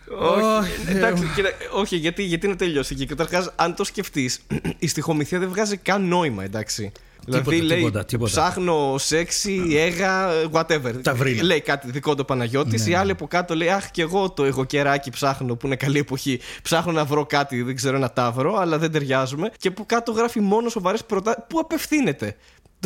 [0.08, 2.94] Όχι, Ω, εντάξει, κοίτα, όχι γιατί, γιατί να τελειώσει.
[2.94, 4.40] Και καταρχάς, αν το σκεφτείς,
[4.78, 6.92] η στοιχομηθεία δεν βγάζει καν νόημα, εντάξει.
[7.24, 8.30] δηλαδή λέει τίποτα, τίποτα.
[8.30, 10.92] ψάχνω σεξι, έγα, whatever.
[11.02, 11.42] Ταυρίνα.
[11.42, 12.86] Λέει κάτι δικό το Παναγιώτης.
[12.86, 15.98] Η άλλη από κάτω λέει Αχ, και εγώ το εγώ κεράκι ψάχνω που είναι καλή
[15.98, 16.40] εποχή.
[16.62, 19.50] Ψάχνω να βρω κάτι, δεν ξέρω ένα τάβρο, αλλά δεν ταιριάζουμε.
[19.58, 21.38] Και που κάτω γράφει μόνος σοβαρέ προτάσει.
[21.48, 22.36] Πού απευθύνεται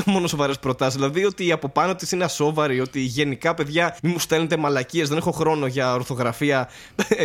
[0.05, 0.95] το μόνο σοβαρές προτάσεις.
[0.95, 5.17] Δηλαδή ότι από πάνω της είναι ασόβαρη, ότι γενικά παιδιά μην μου στέλνετε μαλακίες, δεν
[5.19, 6.69] έχω χρόνο για ορθογραφία.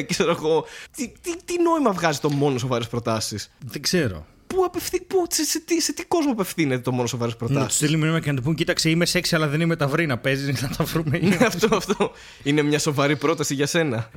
[0.07, 0.65] ξέρω εγώ.
[0.95, 4.26] Τι, τι, τι νόημα βγάζει το μόνο σοβαρές προτάσεις; Δεν ξέρω.
[4.47, 7.53] Πού απευθύ, πού, σε, σε, τι, σε τι κόσμο απευθύνεται το μόνο σοβαρές Να τους
[7.55, 7.78] προτάσει.
[7.78, 10.17] στείλει μήνυμα και να του πούν: Κοίταξε, είμαι σεξ, αλλά δεν είμαι ταυρίνα.
[10.17, 11.19] Παίζεις να τα βρούμε.
[11.47, 12.11] αυτό, αυτό.
[12.43, 14.09] Είναι μια σοβαρή πρόταση για σένα.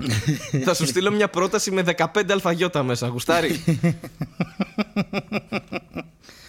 [0.65, 3.65] Θα σου στείλω μια πρόταση με 15 αλφαγιώτα μέσα, γουστάρι.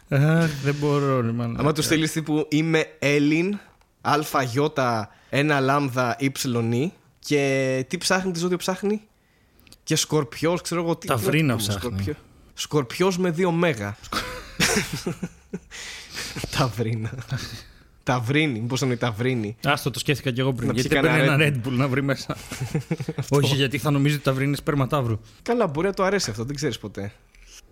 [0.10, 1.60] Αχ, δεν μπορώ, ρε μάνα.
[1.60, 3.60] Άμα τους στείλεις τύπου Είμαι Έλλην,
[4.02, 9.02] αλφαγιώτα, ένα λάμδα ύψιλον και τι ψάχνει, τι ζώδιο ψάχνει;
[9.84, 11.08] Και σκορπιός, ξέρω εγώ τι.
[11.08, 11.80] Ταυρίνα τι να πούμε, ψάχνει.
[11.98, 12.18] σκορπιό-
[12.54, 13.98] Σκορπιός με δύο μέγα.
[16.58, 17.12] Ταυρίνα.
[18.04, 19.56] Ταυρίνη, μήπω είναι η Ταυρίνη.
[19.64, 20.68] Άστο, το σκέφτηκα κι εγώ πριν.
[20.68, 22.38] Να Γιατί πιει δεν παίρνει κανένα ένα Red Bull να βρει μέσα.
[23.30, 25.20] Όχι, γιατί θα νομίζει ότι τα βρει είναι σπερματάβρου.
[25.42, 27.12] Καλά, μπορεί να το αρέσει αυτό, δεν ξέρεις ποτέ.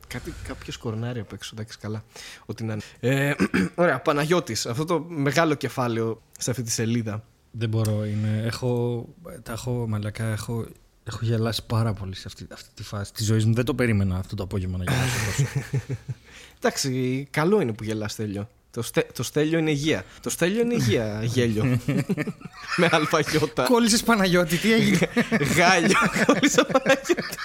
[0.07, 2.03] Κάτι, κάποιος κορνάρι απ' έξω, εντάξει, καλά.
[2.45, 2.83] Ό,τι να είναι.
[2.99, 3.33] Ε,
[3.75, 7.23] ωραία, Παναγιώτης, αυτό το μεγάλο κεφάλαιο σε αυτή τη σελίδα.
[7.51, 8.05] Δεν μπορώ.
[8.05, 9.05] Είναι, έχω,
[9.43, 10.65] τα έχω, μαλακά, έχω,
[11.03, 13.53] έχω γελάσει πάρα πολύ σε αυτή, αυτή τη φάση της ζωής μου.
[13.53, 15.65] Δεν το περίμενα αυτό το απόγευμα να γελάσω τόσο.
[16.57, 18.49] Εντάξει, καλό είναι που γελάς Στέλιο.
[18.75, 20.05] Το, στε, το Στέλιο είναι υγεία.
[20.21, 21.79] Το Στέλιο είναι υγεία, γέλιο.
[22.77, 23.63] Με αλφαγιώτα.
[23.63, 25.09] Κόλλησες Παναγιώτη, τι έγινε;
[25.57, 25.97] Γάλιο.
[26.25, 27.37] χωρίς Παναγιώτη.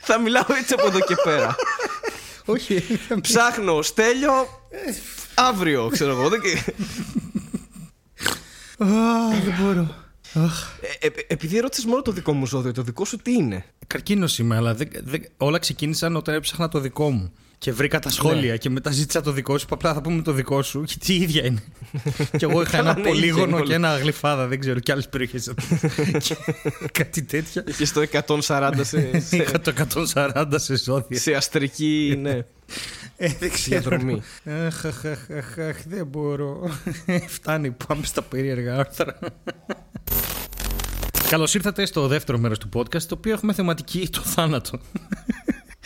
[0.00, 1.56] Θα μιλάω έτσι από εδώ και πέρα.
[2.44, 2.82] Όχι.
[3.20, 4.32] Ψάχνω Στέλιο
[5.34, 6.28] αύριο, ξέρω εγώ.
[6.28, 6.40] Δεν-
[8.78, 9.94] Αχ, δεν μπορώ.
[10.34, 10.68] Αχ.
[11.00, 14.38] Ε, ε, επειδή ρώτησες μόνο το δικό μου ζώδιο, το δικό σου τι είναι; Καρκίνος
[14.38, 17.32] είμαι, αλλά δεν, δεν- όλα ξεκίνησαν όταν έψαχνα το δικό μου.
[17.60, 19.64] Και βρήκα τα σχόλια και μετά ζήτησα το δικό σου.
[19.66, 20.82] Είπα, Απλά θα πούμε το δικό σου.
[20.86, 21.62] Γιατί η ίδια είναι.
[22.38, 23.64] και εγώ είχα ένα Καλά, ναι, ίδια είναι πολύγωνο όλα.
[23.66, 24.46] και ένα γλυφάδα.
[24.46, 25.52] Δεν ξέρω, και άλλες περιοχές.
[26.98, 27.64] Κάτι τέτοια.
[27.66, 28.06] Είχε το
[28.48, 29.72] 140 σε, σε, Είχα το
[30.14, 31.18] 140 σε ζώδια.
[31.18, 32.44] σε αστρική, ναι,
[33.16, 33.80] Ε, δεν ξέρω.
[33.80, 34.22] διαδρομή.
[34.66, 36.70] Αχ, αχ, αχ, αχ, αχ, δεν μπορώ.
[37.28, 39.18] Φτάνει, πάμε στα περίεργα άρθρα.
[41.28, 44.80] Καλώς ήρθατε στο δεύτερο μέρος του podcast, το οποίο έχουμε θεματική το θάνατο.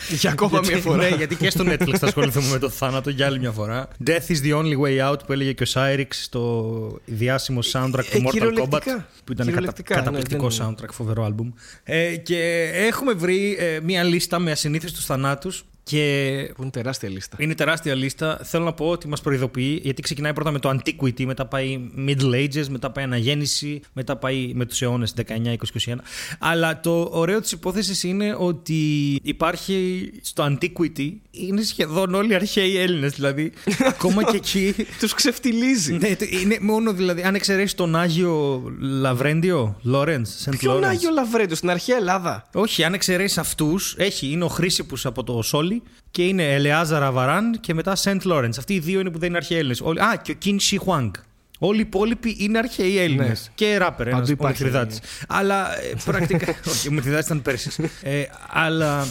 [0.09, 0.97] Για ακόμα μια φορά.
[1.09, 3.87] ναι, γιατί και στο Netflix θα ασχοληθούμε με το θάνατο για άλλη μια φορά.
[4.05, 8.17] Death is the only way out που έλεγε και ο Σάιριξ στο διάσημο soundtrack Ε,
[8.17, 8.31] του Mortal Kombat.
[8.31, 9.07] κυριολεκτικά.
[9.23, 9.43] Που ήταν κατα...
[9.45, 11.51] Κυριολεκτικά, ναι, καταπληκτικό δεν- soundtrack, φοβερό άλμπουμ.
[11.83, 17.37] Ε, και έχουμε βρει ε, μια λίστα με ασυνήθιστους θανάτους Και Που είναι τεράστια λίστα.
[17.39, 18.39] είναι τεράστια λίστα.
[18.43, 22.33] Θέλω να πω ότι μας προειδοποιεί, γιατί ξεκινάει πρώτα με το Antiquity, μετά πάει Middle
[22.33, 25.95] Ages, μετά πάει Αναγέννηση, μετά πάει με τους αιώνες 19, 20, 21.
[26.39, 28.75] Αλλά το ωραίο της υπόθεσης είναι ότι
[29.23, 33.13] υπάρχει στο Antiquity, είναι σχεδόν όλοι οι αρχαίοι Έλληνες.
[33.13, 33.51] Δηλαδή,
[33.93, 34.73] ακόμα και εκεί.
[34.99, 35.93] Τους ξεφτιλίζει.
[35.93, 41.55] Ναι, το- είναι μόνο δηλαδή, αν εξαιρέσεις τον Άγιο Λαβρέντιο, Λόρεντς, Σεντ Ποιον Άγιο Λαβρέντο
[41.55, 44.27] στην αρχαία Ελλάδα; όχι, αν εξαιρέσεις αυτούς, έχει.
[44.31, 45.74] Είναι ο Χρήσιπου από το Σόλι
[46.11, 48.53] και είναι Ελεάζαρα Βαράν και μετά Σεντ Λόρεντ.
[48.57, 49.81] Αυτοί οι δύο είναι που δεν είναι αρχαίοι Έλληνες.
[49.81, 51.13] Α, και ο Κιν Σι Χουάνγκ.
[51.59, 53.27] Όλοι οι υπόλοιποι είναι αρχαίοι Έλληνες.
[53.27, 53.53] Ναι.
[53.55, 54.99] Και ράπερ, ένας Παντού υπάρχει, Μυθριδάτη.
[55.27, 56.55] Αλλά ε, πρακτικά.
[56.71, 57.89] όχι, ο Μυθριδάτη ήταν πέρσι.
[58.01, 59.07] Ε, αλλά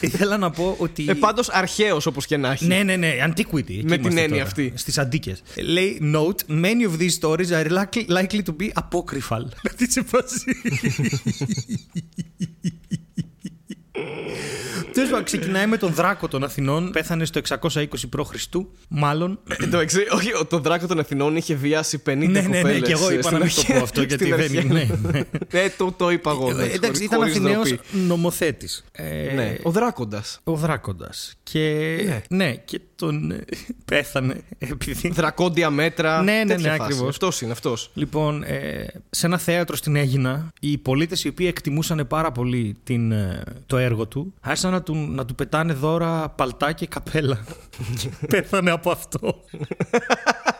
[0.00, 1.04] ήθελα να πω ότι.
[1.08, 2.66] Ε, Πάντως αρχαίος όπως και να έχει.
[2.66, 3.68] Ναι, ναι, ναι, antiquity.
[3.68, 4.72] εκεί Με την είμαστε έννοια τώρα, αυτή.
[4.74, 5.42] Στις αντίκες.
[5.62, 9.42] Λέει, note, many of these stories are likely, likely to be apocryphal.
[9.76, 10.44] Τις σε φάση.
[14.98, 16.90] Τέλο πάντων, ξεκινάει με τον Δράκο των Αθηνών.
[16.90, 18.34] Πέθανε στο 620 π.Χ.
[18.88, 19.38] Μάλλον.
[19.60, 22.56] Ε, το εξή, όχι, ο- το δράκο των Αθηνών είχε βιάσει 50 ναι, ναι, ναι,
[22.56, 24.44] κοπέλες, και εγώ ε, είπα στην να μην το αρχαία- πω αυτό γιατί στην δεν
[24.44, 24.98] αρχαία- είναι.
[25.02, 25.24] Ναι, ναι.
[25.60, 26.48] Ε, το, το είπα εγώ.
[26.48, 27.82] Ε, εντάξει, Εντάξει, χωρίς- ήταν χωρίς Αθηναίος ντροπή.
[28.06, 28.84] νομοθέτης.
[29.34, 30.40] Ναι, ο δράκοντας.
[30.44, 31.32] Ο Δράκοντας.
[31.42, 31.96] Και.
[32.28, 32.54] Ναι.
[32.54, 33.30] και τον.
[33.30, 33.44] ε,
[33.84, 35.08] Πέθανε επειδή.
[35.08, 36.22] Δρακόντια μέτρα.
[36.22, 36.82] Ναι, ναι, ναι, τέτοια φάση.
[36.82, 37.08] ακριβώς.
[37.08, 37.90] Αυτός είναι αυτός.
[37.94, 43.12] Λοιπόν, ε, σε ένα θέατρο στην Έγινα, οι πολίτες οι οποίοι εκτιμούσαν πάρα πολύ την,
[43.12, 47.44] ε, το έργο του, άρχισαν να του, να του πετάνε δώρα παλτά και καπέλα.
[47.98, 49.34] Και Πέθανε από αυτό.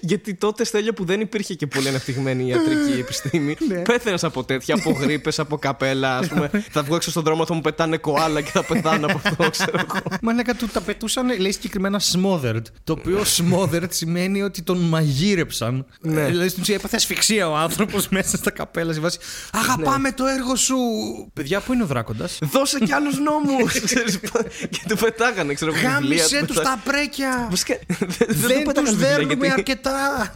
[0.00, 3.56] Γιατί τότε στέλιο που δεν υπήρχε και πολύ αναπτυγμένη ιατρική επιστήμη.
[3.68, 3.74] Ναι.
[3.82, 6.16] Πέθανε από τέτοια, από γρήπες, από καπέλα.
[6.16, 9.20] Α πούμε, θα βγω έξω στον δρόμο, θα μου πετάνε κοάλα και θα πεθάνω από
[9.24, 10.00] αυτό, ξέρω εγώ.
[10.22, 12.62] Μα λέγα του τα πετούσαν, λέει συγκεκριμένα smothered.
[12.84, 15.86] Το οποίο smothered σημαίνει ότι τον μαγείρεψαν.
[16.00, 16.20] Ναι.
[16.20, 18.92] Ε, Δηλαδή στην ουσία έπαθε ασφυξία ο άνθρωπος μέσα στα καπέλα.
[18.92, 19.18] Σε βάση
[19.52, 20.76] Αγαπάμε το έργο σου.
[21.32, 23.72] Παιδιά, πού είναι ο δράκοντας; Δώσε κι άλλους νόμους!
[24.70, 25.80] και του πετάγανε, ξέρω εγώ.
[25.80, 27.46] βιβλία, Γάμισε τους τους πετά- τα πρέκια.
[27.50, 30.32] Βασικά, δεν- Δεν του του πετάγανε βιβλία, δέρνουμε γιατί- αρκετά.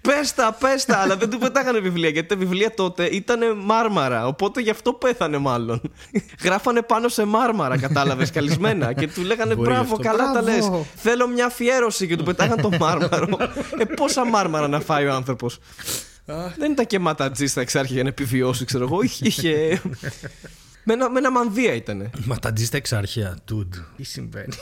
[0.00, 4.26] Πες τα, πες τα, αλλά δεν του πετάγανε βιβλία γιατί τα βιβλία τότε ήταν μάρμαρα.
[4.26, 5.80] Οπότε γι' αυτό πέθανε μάλλον.
[6.42, 8.92] Γράφανε πάνω σε μάρμαρα, κατάλαβες, καλισμένα.
[8.92, 10.08] Και του λέγανε Μπορεί μπράβο, αυτό.
[10.08, 10.58] καλά τα λες.
[10.58, 10.86] Μπράβο.
[10.96, 13.38] Θέλω μια αφιέρωση και του πετάγανε το μάρμαρο.
[13.78, 15.58] ε, πόσα μάρμαρα να φάει ο άνθρωπος.
[16.58, 19.02] δεν ήταν και ματατζή στα εξάρχεια για να επιβιώσει, ξέρω εγώ.
[19.02, 19.26] Είχε.
[19.26, 19.80] είχε-
[20.84, 22.10] με, ένα, με ένα μανδύα ήτανε.
[22.24, 23.82] Μα τα τζι στα εξάρχεια, dude.
[23.96, 24.54] Τι συμβαίνει;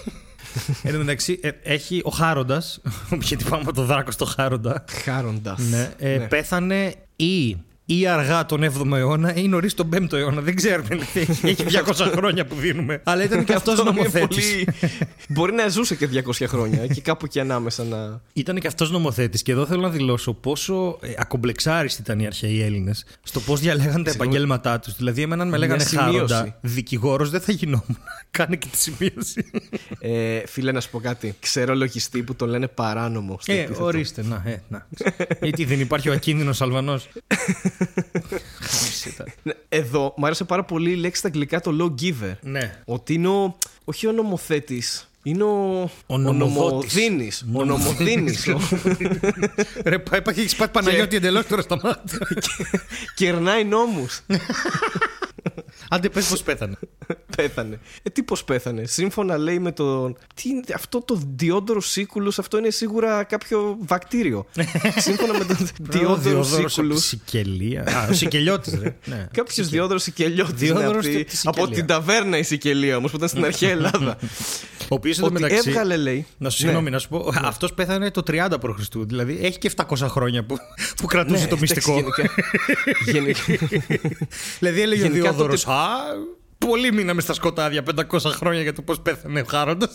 [0.82, 2.80] Εν τω μεταξύ, ε, έχει ο Χάροντας.
[3.28, 4.84] Γιατί πάμε από το δράκος στο Χάροντα.
[5.04, 5.58] Χάροντας.
[5.58, 10.40] Ναι, ε, Πέθανε ή, ή αργά τον 7ο αιώνα ή νωρίς τον 5ο αιώνα.
[10.40, 10.88] Δεν ξέρουμε.
[11.14, 13.00] Έχει έχει 200 χρόνια που δίνουμε.
[13.04, 14.64] Αλλά ήταν και αυτός νομοθέτης.
[15.28, 16.08] Μπορεί να ζούσε και
[16.40, 18.20] 200 χρόνια και κάπου εκεί ανάμεσα να.
[18.32, 19.42] Ήταν και αυτός νομοθέτης.
[19.42, 24.04] Και εδώ θέλω να δηλώσω πόσο ε, ακομπλεξάριστοι ήταν οι αρχαίοι Έλληνες στο πώς διαλέγαν
[24.04, 24.96] τα επαγγέλματά τους.
[24.96, 26.12] Δηλαδή, εμένα αν με Μια λέγανε σημείωση.
[26.12, 27.98] Χάροντα, δικηγόρος δεν θα γινόμουν.
[28.30, 29.50] Κάνε και τη σημείωση.
[30.00, 31.34] Ε, φίλε, να σου πω κάτι.
[31.40, 33.38] Ξέρω λογιστή που τον λένε παράνομο.
[33.40, 33.84] στο Ε, επίθετο.
[33.84, 34.86] ορίστε, να, ε, να.
[35.42, 37.08] Γιατί δεν υπάρχει ο ακίνδυνος Αλβανός.
[39.42, 42.32] Ναι, Εδώ μου άρεσε πάρα πολύ η λέξη στα αγγλικά το law giver.
[42.40, 42.74] ναι.
[42.84, 45.06] Ότι είναι ο, όχι ο νομοθέτης.
[45.24, 46.94] Είναι ο, Ο νομοδότης.
[46.94, 47.44] νομοδίνης.
[47.54, 48.48] Ο νομοδίνης.
[48.48, 48.60] ο-
[49.84, 52.18] Ρε, πάει, έχει πάει Παναγιώτη εντελώς τώρα στα μάτια.
[53.16, 54.20] Κερνάει νόμους.
[55.88, 56.74] Άντε, πες πώς πέθανε.
[57.36, 57.78] πέθανε.
[58.02, 58.84] Ε, τι πώς πέθανε.
[58.86, 60.16] Σύμφωνα λέει με τον.
[60.34, 64.46] Τι είναι αυτό το διόντρο σίκουλους, αυτό είναι σίγουρα κάποιο βακτήριο.
[64.96, 67.04] Σύμφωνα με τον διόντρο σίκουλους.
[67.04, 67.82] Σικελία.
[67.82, 68.96] Α, ο Σικελιώτης, ρε.
[69.04, 69.26] Ναι.
[69.36, 70.54] Κάποιος διόδρο Σικελιώτης.
[70.54, 71.64] Διόδωρος από, από τη Σικελία.
[71.64, 74.16] από την ταβέρνα η Σικελία όμως που ήταν στην αρχαία Ελλάδα.
[74.82, 75.68] Ο οποίος Ότι μεταξύ.
[75.68, 76.26] έβγαλε, λέει.
[76.38, 76.68] Να σου Ναι.
[76.68, 77.32] συγγνώμη, να σου πω.
[77.42, 78.86] Αυτός πέθανε το 30 π.Χ.
[79.06, 80.56] Δηλαδή έχει και 700 χρόνια που,
[80.96, 81.92] που κρατούσε το Ναι, εντάξει, μυστικό.
[81.94, 82.30] γενικά-
[83.04, 83.66] γενικά-
[84.58, 85.54] δηλαδή έλεγε ο Γενικά Διόδωρο.
[85.54, 89.88] τότε- Α, πολύ μείναμε στα σκοτάδια 500 χρόνια για το πώς πέθανε ο Χάροντα.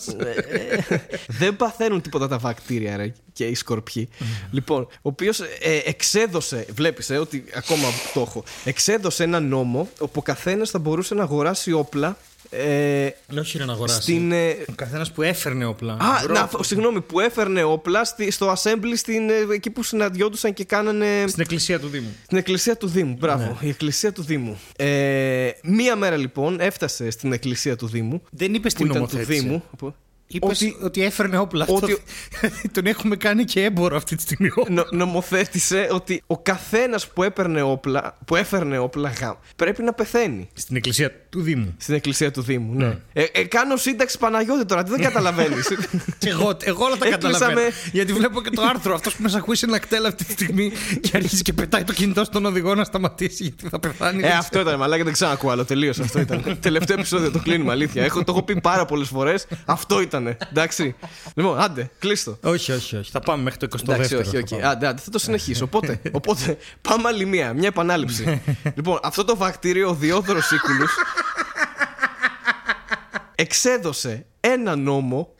[1.26, 4.08] Δεν παθαίνουν τίποτα τα βακτήρια ρε, και οι σκορπιοί.
[4.50, 5.40] λοιπόν, ο οποίος
[5.84, 11.14] εξέδωσε, βλέπεις ε, ότι ακόμα το έχω, εξέδωσε ένα νόμο όπου ο καθένας θα μπορούσε
[11.14, 12.16] να αγοράσει όπλα.
[12.50, 14.02] Ε, Όχι, ρε να αγοράσει.
[14.02, 14.32] στην.
[14.32, 15.92] ε, Ο καθένας που έφερνε όπλα.
[15.92, 16.32] Α, Μπρο.
[16.34, 21.24] να, συγγνώμη, που έφερνε όπλα στη- στο assembly στην, ε, εκεί που συναντιόντουσαν και κάνανε.
[21.26, 22.14] Στην εκκλησία του Δήμου.
[22.24, 23.42] Στην εκκλησία του Δήμου, μπράβο.
[23.60, 23.66] Ναι.
[23.66, 24.58] Η εκκλησία του Δήμου.
[24.76, 28.22] Ε, μία μέρα λοιπόν έφτασε στην εκκλησία του Δήμου.
[28.30, 29.40] Δεν είπες Που στην ήταν του νομοθέτηση.
[29.40, 29.64] Δήμου.
[30.28, 31.62] Που- Είπες ότι, ότι έφερνε όπλα.
[31.62, 32.02] Αυτό ότι-
[32.72, 34.50] τον έχουμε κάνει και έμπορο αυτή τη στιγμή.
[34.68, 40.48] νο, νομοθέτησε ότι ο καθένας που έπαιρνε όπλα, που έφερνε όπλα γάμ, πρέπει να πεθαίνει.
[40.54, 41.74] Στην εκκλησία του Δήμου.
[41.78, 42.98] Στην εκκλησία του Δήμου, ναι.
[43.12, 45.68] Ε, ε, κάνω σύνταξη Παναγιώτη τώρα, τι δεν καταλαβαίνεις.
[46.18, 47.60] Και εγώ, εγώ όλα τα Έκλεισα καταλαβαίνω.
[47.60, 48.94] με- Γιατί βλέπω και το άρθρο.
[48.94, 51.92] Αυτός που μας ακούει σε ένα κτέλ αυτή τη στιγμή και αρχίζει και πετάει το
[51.92, 54.22] κινητό στον οδηγό να σταματήσει γιατί θα πεθάνει.
[54.24, 55.64] ε, αυτό ήταν, μαλάκα δεν ξανακούω άλλο.
[55.64, 56.42] Τελείω αυτό ήταν.
[56.60, 58.02] Τελευταίο επεισόδιο το κλείνουμε, αλήθεια.
[58.04, 59.46] Έχω, το έχω πει πάρα πολλές φορές.
[59.64, 60.17] Αυτό ήταν.
[60.26, 60.94] Εντάξει.
[61.34, 62.38] Λοιπόν, άντε, κλείστο.
[62.42, 63.10] Όχι, όχι, όχι.
[63.10, 63.92] Θα πάμε μέχρι το 22ο.
[63.92, 64.62] Εντάξει, όχι, όχι.
[64.62, 65.64] Άντε, άντε, θα το συνεχίσω.
[65.64, 68.42] Οπότε, οπότε πάμε άλλη μία, μια επανάληψη.
[68.74, 70.86] λοιπόν, αυτό το βακτήριο, ο Διόδωρος Σίκουλου,
[73.34, 75.32] εξέδωσε ένα νόμο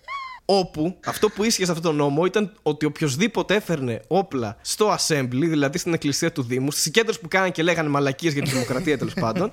[0.45, 5.29] όπου αυτό που ίσχυε σε αυτό το νόμο ήταν ότι οποιοδήποτε έφερνε όπλα στο assembly,
[5.31, 8.99] δηλαδή στην εκκλησία του Δήμου, στις συγκέντρωση που κάνανε και λέγανε μαλακίες για τη δημοκρατία
[8.99, 9.51] τέλος πάντων,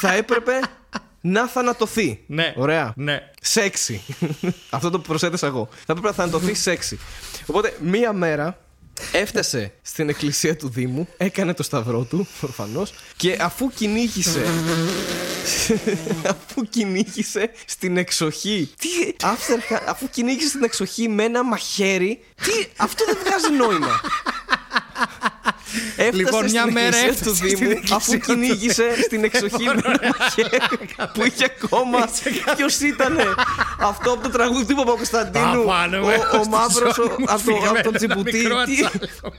[0.00, 0.52] θα έπρεπε
[1.22, 2.20] να θανατωθεί.
[2.26, 2.54] Ναι.
[2.56, 2.92] Ωραία.
[2.96, 3.18] Ναι.
[3.40, 4.02] Σεξι.
[4.70, 5.68] Αυτό το προσέθεσα εγώ.
[5.70, 6.98] Θα έπρεπε να θανατωθεί σεξι.
[7.46, 8.58] Οπότε μία μέρα
[9.12, 14.42] έφτασε στην εκκλησία του Δήμου, έκανε το σταυρό του, προφανώς, και αφού κυνήγησε.
[16.32, 18.70] αφού κυνήγησε στην εξοχή.
[18.78, 19.26] Τι.
[19.26, 22.22] Άφθερχα, αφού κυνήγησε στην εξοχή με ένα μαχαίρι.
[22.42, 22.66] Τι.
[22.76, 24.00] Αυτό δεν βγάζει νόημα.
[25.96, 29.24] Έφτασε Λοιπόν, μια στην μέρα εκκλησία έφτασε του στην Δήμου εκκλησία αφού του κυνήγησε στην
[29.24, 30.58] εξοχή με ένα μαχαίρι
[31.14, 32.08] που είχε ακόμα.
[32.56, 33.16] Ποιος ήταν
[33.80, 35.62] αυτό από το τραγούδι του Παπα-Κωνσταντίνου.
[35.62, 38.36] Απάνω Ο, μέσα ο στη μαύρος ζώνη μου από το- από φυγμένο τον ένα Τσιμπουτί.
[38.36, 39.32] μικρό Τι- ατσάλικο.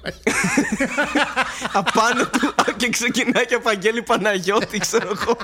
[1.82, 5.38] Απάνω του και ξεκινάει και Απαγγέλη Παναγιώτη, ξέρω εγώ.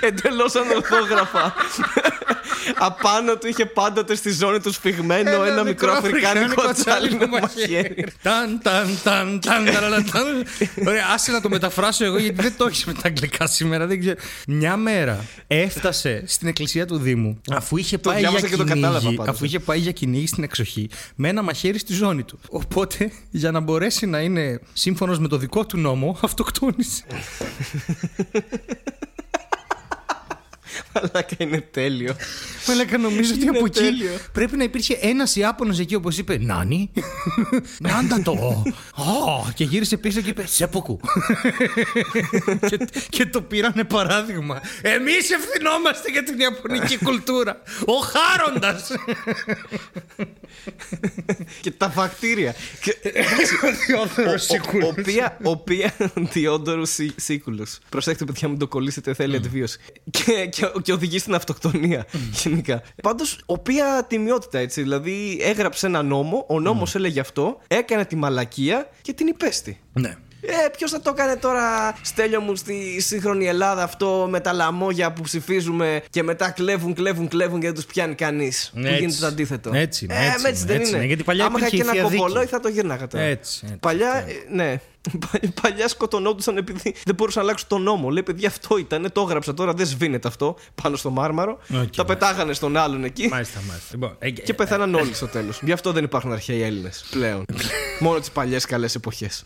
[0.00, 1.54] Εντελώς ανορθόγραφα.
[2.88, 8.06] Απάνω του είχε πάντοτε στη ζώνη του σφιγμένο ένα, μικρό αφρικάνικο τσάλινο μαχαίρι.
[8.22, 10.23] Ταν, ταν, ταν, ταν, ταν, ταν.
[10.86, 13.86] Ωραία, άσε να το μεταφράσω εγώ γιατί δεν το έχεις με τα αγγλικά σήμερα.
[13.86, 14.16] Δεν ξέρω.
[14.46, 18.98] Μια μέρα έφτασε στην εκκλησία του Δήμου αφού είχε πάει για διάβασα και το κατάλαβα
[18.98, 19.34] κυνήγι, πάντως.
[19.34, 22.38] αφού είχε πάει για κυνήγι στην εξοχή με ένα μαχαίρι στη ζώνη του.
[22.48, 27.04] Οπότε για να μπορέσει να είναι σύμφωνος με το δικό του νόμο, αυτοκτόνησε.
[30.94, 32.16] Μαλάκα είναι τέλειο.
[32.68, 34.10] Μαλάκα νομίζω ότι Είναι από εκεί τέλειο.
[34.32, 36.90] πρέπει να υπήρχε ένας Ιάπωνος εκεί όπως είπε Νάνι.
[37.88, 38.32] Νάντα το.
[38.96, 41.00] Ω, Και γύρισε πίσω και είπε Σέποκου.
[42.68, 42.78] και,
[43.08, 44.60] και το πήρανε παράδειγμα.
[44.82, 47.62] Εμείς ευθυνόμαστε για την Ιαπωνική κουλτούρα.
[47.86, 48.90] Ο Χάροντας.
[51.60, 52.54] και τα βακτήρια.
[52.80, 52.96] Και-
[53.86, 56.82] Διόδωρος Ο- οποία, οποία Διόντορου
[57.16, 57.64] Σίκουλου.
[57.88, 59.78] Προσέξτε, παιδιά, μην το κολλήσετε, θέλει αντιβίωση.
[60.84, 62.06] Και, και, και οδηγεί στην αυτοκτονία,
[62.42, 62.82] γενικά.
[63.02, 64.82] Πάντως, οποία τιμιότητα έτσι.
[64.82, 69.80] Δηλαδή, έγραψε ένα νόμο, ο νόμος έλεγε αυτό, έκανε τη μαλακία και την υπέστη.
[69.92, 70.16] ναι.
[70.46, 75.12] Ε, ποιος θα το έκανε τώρα, Στέλιο μου, στη σύγχρονη Ελλάδα αυτό με τα λαμόγια
[75.12, 78.70] που ψηφίζουμε και μετά κλέβουν, κλέβουν, κλέβουν και δεν τους πιάνει κανείς.
[78.74, 78.94] Που Έτσι.
[78.98, 79.70] γίνεται το αντίθετο.
[79.74, 80.96] Έτσι είναι, Ε, έτσι έτσι είναι, δεν έτσι είναι.
[80.98, 81.06] είναι.
[81.06, 82.52] Γιατί παλιά Άμα είχα υπήρχε και η ένα Θεία κομπολόι Δίκη.
[82.54, 83.24] θα το γύρναγα τώρα.
[83.24, 84.80] Έτσι, έτσι, Παλιά, αυτό ε, ναι.
[85.30, 88.10] Πα- Παλιά σκοτωνόντουσαν επειδή δεν μπορούσαν να αλλάξουν τον νόμο.
[88.10, 91.52] Λέει, παιδιά, αυτό ήταν, το έγραψα τώρα, δεν σβήνεται αυτό πάνω στο μάρμαρο.
[91.52, 92.04] Οκ, τα μάλιστα.
[92.04, 93.28] πετάγανε στον άλλον εκεί.
[93.28, 93.88] Μάλιστα, μάλιστα.
[93.92, 95.58] Λοιπόν, ε, Και πεθαίναν όλοι στο τέλος.
[95.62, 97.44] Γι' αυτό δεν υπάρχουν αρχαίοι Έλληνες πλέον.
[98.00, 99.44] Μόνο τις παλιές καλές εποχές.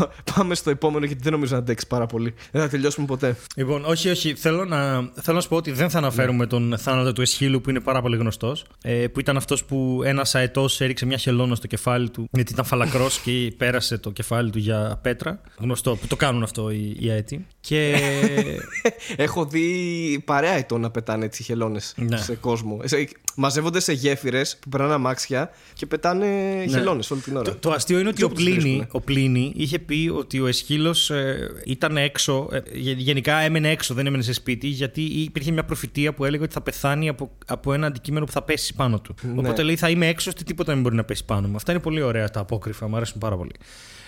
[0.34, 2.34] Πάμε στο επόμενο γιατί δεν νομίζω να αντέξει πάρα πολύ.
[2.50, 3.36] Δεν θα τελειώσουμε ποτέ.
[3.56, 4.34] Λοιπόν, όχι, όχι.
[4.34, 7.70] Θέλω να, θέλω να σου πω ότι δεν θα αναφέρουμε τον θάνατο του Εσχύλου που
[7.70, 8.64] είναι πάρα πολύ γνωστός.
[8.82, 12.64] Ε, που ήταν αυτός που ένας αετός έριξε μια χελώνα στο κεφάλι του, γιατί ήταν
[12.64, 15.40] φαλακρός και πέρασε το κεφάλι του για πέτρα.
[15.58, 17.46] Γνωστό, που το κάνουν αυτό οι, οι αετοί.
[17.60, 17.96] Και.
[19.16, 22.16] Έχω δει παρέα ετών να πετάνε έτσι χελώνες Ναι.
[22.16, 22.80] σε κόσμο.
[22.84, 26.66] Σε- Μαζεύονται σε γέφυρες που περνάνε αμάξια και πετάνε ναι.
[26.66, 27.50] χελώνες όλη την ώρα.
[27.50, 28.86] Το, το αστείο είναι ότι Και ο όπου τους Πλίνη, βρίσκουνε.
[28.90, 33.94] ο Πλίνη είχε πει ότι ο Εσχύλος ε, ήταν έξω, ε, γε- γενικά έμενε έξω,
[33.94, 37.72] δεν έμενε σε σπίτι, γιατί υπήρχε μια προφητεία που έλεγε ότι θα πεθάνει από, από
[37.72, 39.14] ένα αντικείμενο που θα πέσει πάνω του.
[39.22, 39.38] Ναι.
[39.38, 41.56] Οπότε λέει θα είμαι έξω, ώστε τίποτα δεν μπορεί να πέσει πάνω μου.
[41.56, 43.52] Αυτά είναι πολύ ωραία τα απόκριφα, μου αρέσουν πάρα πολύ.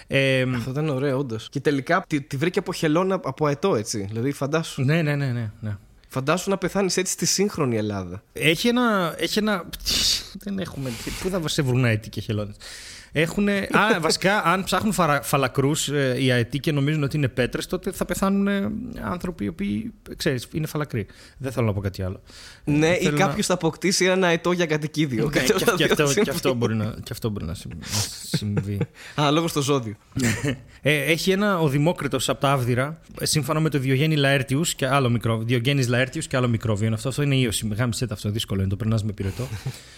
[0.07, 1.49] Ε, Αυτό ήταν ωραίο, όντως.
[1.51, 4.07] Και τελικά τη, τη βρήκε από χελώνα από αετό, έτσι.
[4.09, 4.83] Δηλαδή, φαντάσου.
[4.83, 5.77] ναι, ναι, ναι, ναι, ναι.
[6.09, 8.23] Φαντάσου να πεθάνεις έτσι στη σύγχρονη Ελλάδα.
[8.33, 9.15] Έχει ένα.
[9.19, 9.65] Έχει ένα...
[10.45, 10.91] Δεν έχουμε.
[11.23, 12.53] Πού θα σε βρουν αετοί και χελώνε.
[13.17, 13.49] Έχουν.
[13.49, 18.49] Α, βασικά, αν ψάχνουν φαλακρούς οι αετοί και νομίζουν ότι είναι πέτρες, τότε θα πεθάνουν
[18.49, 18.71] ε,
[19.03, 21.07] άνθρωποι οι οποίοι ξέρεις, είναι φαλακροί.
[21.39, 22.21] Δεν θέλω να πω κάτι άλλο.
[22.65, 25.25] Ναι, ή θέλω να- κάποιος θα αποκτήσει ένα αετό για κατοικίδιο.
[25.25, 26.23] Ναι, Κάτι και, από τα και δύο αυτό, συμβεί.
[26.23, 27.87] και, αυτό μπορεί να, και αυτό μπορεί να συμ- να
[28.39, 28.79] συμβεί.
[29.23, 29.95] Α, λόγω στο ζώδιο.
[30.83, 34.87] Ε, έχει ένα ο Δημόκριτος από τα Άβδηρα, ε, σύμφωνα με το Διογένη Λαέρτιους και
[34.87, 35.47] άλλο μικρόβιο.
[35.47, 36.87] Διογένης Λαέρτιους και άλλο μικρόβιο.
[36.87, 37.69] Είναι Αυτό, αυτό είναι ίωση.
[37.77, 39.49] Γάμισε αυτό, δύσκολο είναι, το περνάς με πυρετό.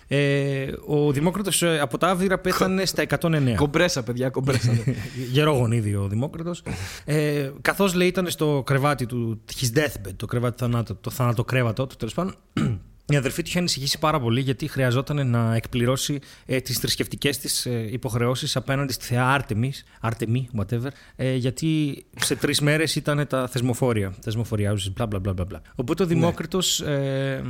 [0.09, 3.55] ε, ο Δημόκριτος από τα Άβδηρα πέθανε στα 109.
[3.57, 4.73] Κομπρέσα, παιδιά, κομπρέσα.
[4.73, 4.95] ναι.
[5.33, 6.55] Γερό γονίδιο ο Δημόκριτος.
[7.05, 11.97] Ε, Καθώς λέει ήταν στο κρεβάτι του, his deathbed, το κρεβάτι θανάτου, το θανατοκρέβατο του
[11.97, 12.35] τέλος πάντων.
[13.09, 17.67] Η αδερφή του είχε ανησυχήσει πάρα πολύ γιατί χρειαζόταν να εκπληρώσει ε, τις θρησκευτικές της
[17.67, 23.49] ε, υποχρεώσεις απέναντι στη θεά Άρτεμις, Άρτεμι, whatever, ε, γιατί σε τρεις μέρες ήταν τα
[23.49, 24.15] θεσμοφόρια.
[24.23, 25.63] Θεσμοφοριάζουσες, μπλα μπλα μπλα μπλα.
[25.75, 27.43] Οπότε ο Δημόκριτος ε,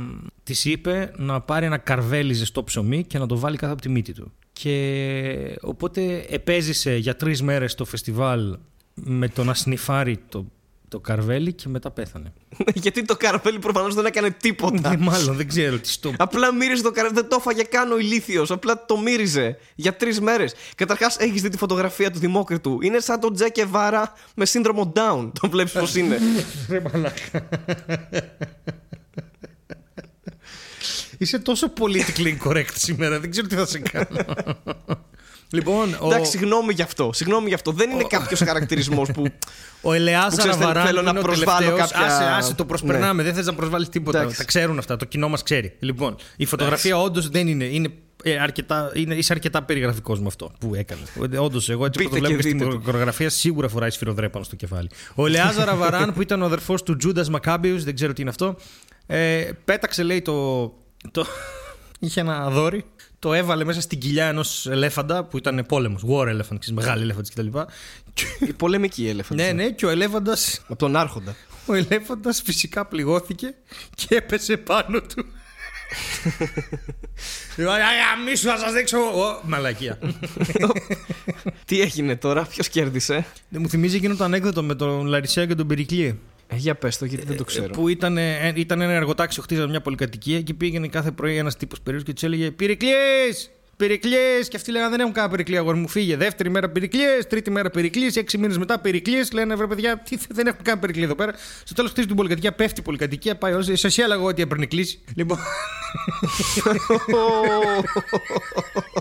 [0.43, 3.89] της είπε να πάρει ένα καρβέλι ζεστό ψωμί και να το βάλει κάτω από τη
[3.89, 4.31] μύτη του.
[4.59, 8.57] Και οπότε επέζησε για τρεις μέρες το φεστιβάλ
[8.93, 10.45] με το να σνιφάρει το
[10.89, 12.33] το καρβέλι και μετά πέθανε.
[12.83, 14.89] Γιατί το καρβέλι προφανώς δεν έκανε τίποτα.
[14.89, 16.13] Ναι, μάλλον δεν ξέρω τι στο.
[16.17, 18.51] Απλά μύριζε το καρβέλι, δεν το έφαγε καν ο ηλίθιος.
[18.51, 20.53] Απλά το μύριζε για τρεις μέρες.
[20.75, 22.79] Καταρχάς, έχεις δει τη φωτογραφία του Δημόκριτου.
[22.81, 25.31] Είναι σαν τον Τζέκε Βάρα με σύνδρομο Down.
[25.41, 26.17] Το βλέπεις πώς είναι.
[31.17, 31.23] Ρε μαλάκα.
[31.23, 34.17] Είσαι τόσο politically incorrect σήμερα, δεν ξέρω τι θα σε κάνω.
[35.51, 36.05] Λοιπόν, ο...
[36.07, 37.09] Εντάξει, συγγνώμη γι' αυτό.
[37.13, 37.71] Συγγνώμη γι' αυτό.
[37.71, 39.25] Δεν είναι κάποιος χαρακτηρισμός που.
[39.81, 41.91] Ο Ελεάζα Βαράν θέλω να είναι ο προσβάλλω τελευταίος.
[41.91, 43.13] κάποια- Άσε, άσε, το προσπερνάμε.
[43.21, 43.23] Ναι.
[43.23, 44.19] Δεν θες να προσβάλλεις τίποτα.
[44.19, 44.37] Εντάξει.
[44.37, 44.97] Τα ξέρουν αυτά.
[44.97, 45.75] Το κοινό μας ξέρει.
[45.79, 47.63] Λοιπόν, η φωτογραφία όντως δεν είναι.
[47.63, 47.89] είναι
[48.23, 51.03] ε, αρκετά, είναι, είσαι αρκετά περιγραφικός με αυτό που έκανες.
[51.39, 52.81] Όντως, εγώ έτσι που το Μπείτε βλέπω και και στην δείτε το.
[52.85, 54.89] χορογραφία σίγουρα φοράει σφυροδρέπανο στο κεφάλι.
[55.15, 58.55] Ο Ελεάζα Βαράν που ήταν ο αδερφός του Τζούντας Μακάμπιους, δεν ξέρω τι είναι αυτό,
[59.05, 60.33] ε, πέταξε λέει το.
[61.11, 61.25] Το
[61.99, 62.85] είχε ένα δόρυ.
[63.19, 66.03] Το έβαλε μέσα στην κοιλιά ενός ελέφαντα που ήταν πόλεμος.
[66.07, 67.47] War elephant, ξέρεις, μεγάλη ελέφαντα κτλ.
[68.47, 69.43] Η πολεμική έλεφαντα.
[69.43, 71.35] Ναι, ναι, και ο ελέφαντα Από τον Άρχοντα.
[71.65, 73.55] ο ελέφαντας φυσικά πληγώθηκε
[73.95, 75.25] και έπεσε πάνω του.
[77.55, 77.75] Λοιπόν,
[78.25, 79.99] μη σου θα σας δείξω Ω, Μαλακία
[81.65, 85.55] Τι έγινε τώρα, ποιος κέρδισε; Δεν μου θυμίζει εκείνο το ανέκδοτο με τον Λαρισέα και
[85.55, 87.73] τον Περικλή Ε, για πες το, γιατί δεν το ξέρω.
[87.73, 91.81] Που ήταν, ε, ήταν ένα εργοτάξιο, χτίζανε μια πολυκατοικία και πήγαινε κάθε πρωί ένας τύπος
[91.81, 92.89] περίεργος και τους έλεγε Περικλή!
[93.77, 94.47] Περικλή!
[94.49, 96.17] Και αυτοί λέγανε Δεν έχουν κανένα περικλή, αγόρι μου φύγε.
[96.17, 99.25] Δεύτερη μέρα περικλή, τρίτη μέρα περικλή, έξι μήνες μετά περικλή.
[99.33, 101.33] Λένε βρε παιδιά, τι, δεν έχουν κανένα περικλή εδώ πέρα.
[101.63, 103.61] Στο τέλος χτίζει την πολυκατοικία, πέφτει η πολυκατοικία, πάει ω.
[103.73, 104.99] Σα έλεγα εγώ ότι έπαιρνε κλίση.
[105.15, 105.37] Λοιπόν,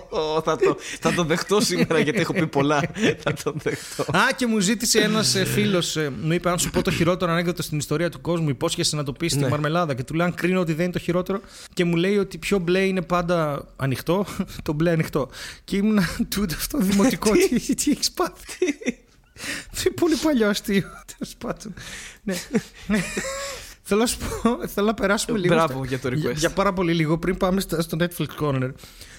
[0.08, 2.82] Ω, θα, το, θα το δεχτώ σήμερα γιατί έχω πει πολλά.
[3.18, 4.02] θα το δεχτώ.
[4.02, 7.78] Α, και μου ζήτησε ένας φίλος, μου είπε: Αν σου πω το χειρότερο ανέκδοτο στην
[7.78, 9.48] ιστορία του κόσμου, υπόσχεσαι να το πεις στη Ναι.
[9.48, 9.94] Μαρμελάδα.
[9.94, 11.40] Και του λέω: Αν κρίνω ότι δεν είναι το χειρότερο.
[11.74, 14.26] Και μου λέει ότι πιο μπλε είναι πάντα ανοιχτό.
[14.66, 15.30] Το μπλε ανοιχτό.
[15.64, 15.98] Και ήμουν
[16.34, 17.30] τούτο αυτό δημοτικό.
[17.32, 18.56] τι; Τι έχεις πάθει;
[19.82, 20.86] Τι; Πολύ παλιό αστείο.
[21.18, 21.74] Τέλος πάντων.
[22.22, 22.34] Ναι.
[22.86, 23.00] Ναι.
[23.88, 25.54] Θέλω να σου πω, θέλω να περάσουμε λίγο.
[25.54, 26.34] Μπράβο στα- για το Για, request.
[26.36, 28.70] για πάρα πολύ λίγο πριν πάμε στα- στο Netflix Corner.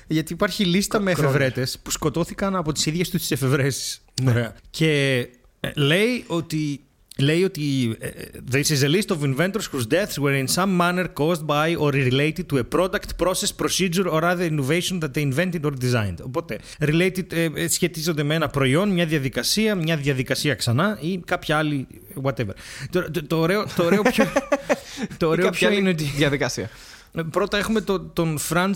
[0.07, 1.17] Γιατί υπάρχει λίστα με Corner.
[1.17, 4.01] εφευρέτες που σκοτώθηκαν από τις ίδιες τους τις εφευρέσεις.
[4.27, 4.55] Ωραία.
[4.69, 5.17] Και
[5.59, 6.81] ε, λέει ότι.
[7.19, 8.09] Λέει ότι ε,
[8.51, 11.91] This is a list of inventors whose deaths were in some manner caused by or
[11.91, 16.17] related to a product, process, procedure or other innovation that they invented or designed.
[16.21, 21.57] Οπότε, related ε, ε, σχετίζονται με ένα προϊόν, μια διαδικασία, μια διαδικασία ξανά ή κάποια
[21.57, 21.87] άλλη
[22.23, 22.53] whatever.
[22.89, 24.25] Το, το, το ωραίο, το ωραίο ποιο,
[25.17, 26.03] το Ή ωραίο κάποια ποιο άλλη είναι ότι...
[26.03, 26.69] Διαδικασία.
[27.13, 28.75] Ε, Πρώτα έχουμε το, τον Φραντ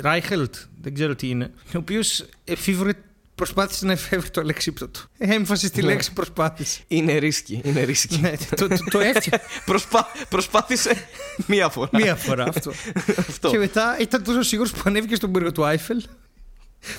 [0.00, 2.92] Ράιχελτ, δεν ξέρω τι είναι, ο οποίος εφήβρε,
[3.34, 5.00] προσπάθησε να εφεύρει το αλεξίπτωτο.
[5.18, 5.86] Έμφαση στη Ναι.
[5.88, 6.80] λέξη προσπάθησε.
[6.88, 7.60] Είναι ρίσκι.
[7.64, 8.18] Είναι ρίσκι.
[8.20, 11.06] ναι, το, το, το έφτιαξε Προσπά, προσπάθησε
[11.46, 11.88] μία φορά.
[11.92, 12.72] μία φορά αυτό.
[13.28, 13.50] Αυτό.
[13.50, 16.02] Και μετά ήταν τόσο σίγουρος που ανέβηκε στον πύργο του Άιφελ.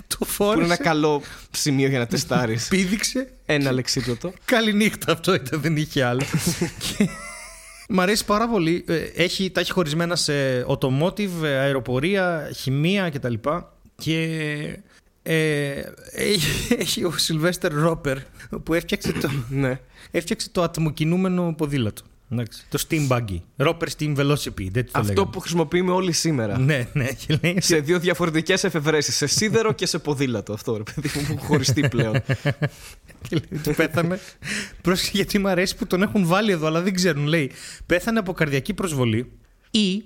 [0.08, 1.22] Το Που είναι ένα φόρεσε, καλό
[1.52, 2.68] σημείο για να τεστάρεις.
[2.74, 3.34] πήδηξε.
[3.46, 4.34] ένα λεξίπτωτο.
[4.46, 6.22] Καληνύχτα αυτό ήταν, δεν είχε άλλο.
[6.98, 7.10] Και
[7.90, 8.84] Μ' αρέσει πάρα πολύ.
[8.88, 13.34] Ε, Έχει, τα έχει χωρισμένα σε automotive, ε, αεροπορία, χημεία κτλ.
[13.96, 14.80] Και
[15.28, 18.18] ε, έχει, έχει ο Σιλβέστερ Ρόπερ
[18.64, 19.80] που έφτιαξε το, Ναι.
[20.12, 22.02] έφτιαξε το ατμοκινούμενο ποδήλατο.
[22.32, 23.40] Εντάξει, το Steam Buggy.
[23.56, 24.76] Ρόπερ Steam Velocipede.
[24.76, 25.30] έτσι το Αυτό λέγανε.
[25.32, 26.60] που χρησιμοποιούμε όλοι σήμερα.
[26.60, 27.08] Ναι, ναι.
[27.26, 29.16] Και λέει, Σε δύο διαφορετικές εφευρέσεις.
[29.16, 30.54] Σε σίδερο και σε ποδήλατο.
[30.54, 32.14] Αυτό ρε παιδί μου που έχει χωριστεί πλέον.
[33.30, 34.20] Και λέει ότι πέθανε.
[34.82, 37.26] Πρόσεχε γιατί μου αρέσει που τον έχουν βάλει εδώ, αλλά δεν ξέρουν.
[37.26, 37.52] Λέει,
[37.86, 39.32] πέθανε από καρδιακή προσβολή
[39.72, 40.04] ή,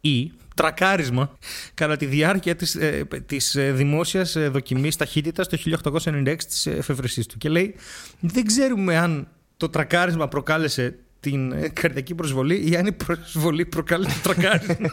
[0.00, 1.38] ή τρακάρισμα
[1.74, 5.58] κατά τη διάρκεια της, ε, της ε, δημόσιας ε, δοκιμής ταχύτητας το
[6.04, 7.38] 1896 της εφευρεσής του.
[7.38, 7.74] Και λέει,
[8.20, 14.20] δεν ξέρουμε αν το τρακάρισμα προκάλεσε την ε, καρδιακή προσβολή ή αν η προσβολή προκάλεσε
[14.22, 14.92] το τρακάρισμα.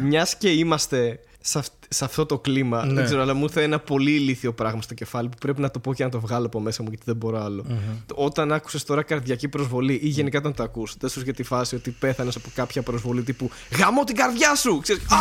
[0.00, 2.92] Μιας και είμαστε σε, αυ- σε αυτό το κλίμα, Ναι.
[2.92, 5.78] δεν ξέρω, αλλά μου ήρθε ένα πολύ ηλίθιο πράγμα στο κεφάλι που πρέπει να το
[5.78, 7.64] πω και να το βγάλω από μέσα μου γιατί δεν μπορώ άλλο.
[8.06, 11.48] Το- Όταν άκουσες τώρα καρδιακή προσβολή ή γενικά όταν το ακούς, δεν σου έρχεται τη
[11.48, 14.78] φάση ότι πέθανες από κάποια προσβολή τύπου Γαμώ την καρδιά σου!
[14.82, 15.16] Ξέρεις, Α!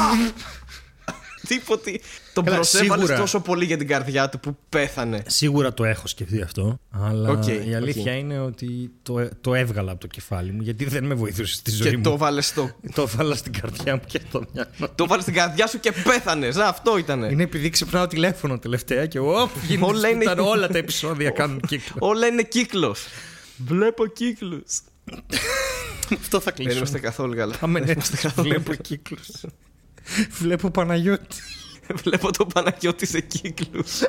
[1.48, 2.00] Τίποτε.
[2.34, 3.20] Τον Καλά, προσέβαλε σίγουρα.
[3.20, 5.24] τόσο πολύ για την καρδιά του που πέθανε.
[5.28, 8.18] Σίγουρα το έχω σκεφτεί αυτό, αλλά Οκέι, η αλήθεια οκέι.
[8.20, 11.90] είναι ότι το, το έβγαλα από το κεφάλι μου γιατί δεν με βοηθούσε στη ζωή
[11.90, 12.04] Και μου.
[12.04, 12.70] το βάλες στο.
[12.96, 14.92] Το έβαλα στην καρδιά μου και στο μυαλό.
[14.96, 16.48] το βάλες στην καρδιά σου και πέθανε.
[16.48, 17.28] Αυτό ήτανε.
[17.28, 21.60] Είναι επειδή ξυπνάω τηλέφωνο τελευταία και οπ, γίνεται Όλα είναι- ήταν όλα τα επεισόδια κάνουν
[21.68, 21.96] κύκλο.
[22.00, 23.06] Όλα είναι κύκλος.
[23.58, 24.82] Βλέπω κύκλους.
[26.14, 26.76] Αυτό θα Δεν κλείσουμε.
[26.76, 27.56] είμαστε καθόλου καλά.
[27.58, 29.30] Πάμε Δεν ναι, είμαστε καθόλου Βλέπω κύκλους.
[30.40, 31.42] Βλέπω Παναγιώτη.
[32.04, 34.02] Βλέπω το Παναγιώτη σε κύκλους.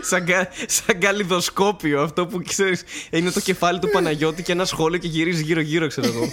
[0.00, 2.02] σαν, κα, σαν καλλιδοσκόπιο.
[2.02, 6.06] Αυτό που ξέρεις είναι το κεφάλι του Παναγιώτη και ένα σχόλιο και γυρίζεις γύρω-γύρω, ξέρω
[6.06, 6.28] εγώ.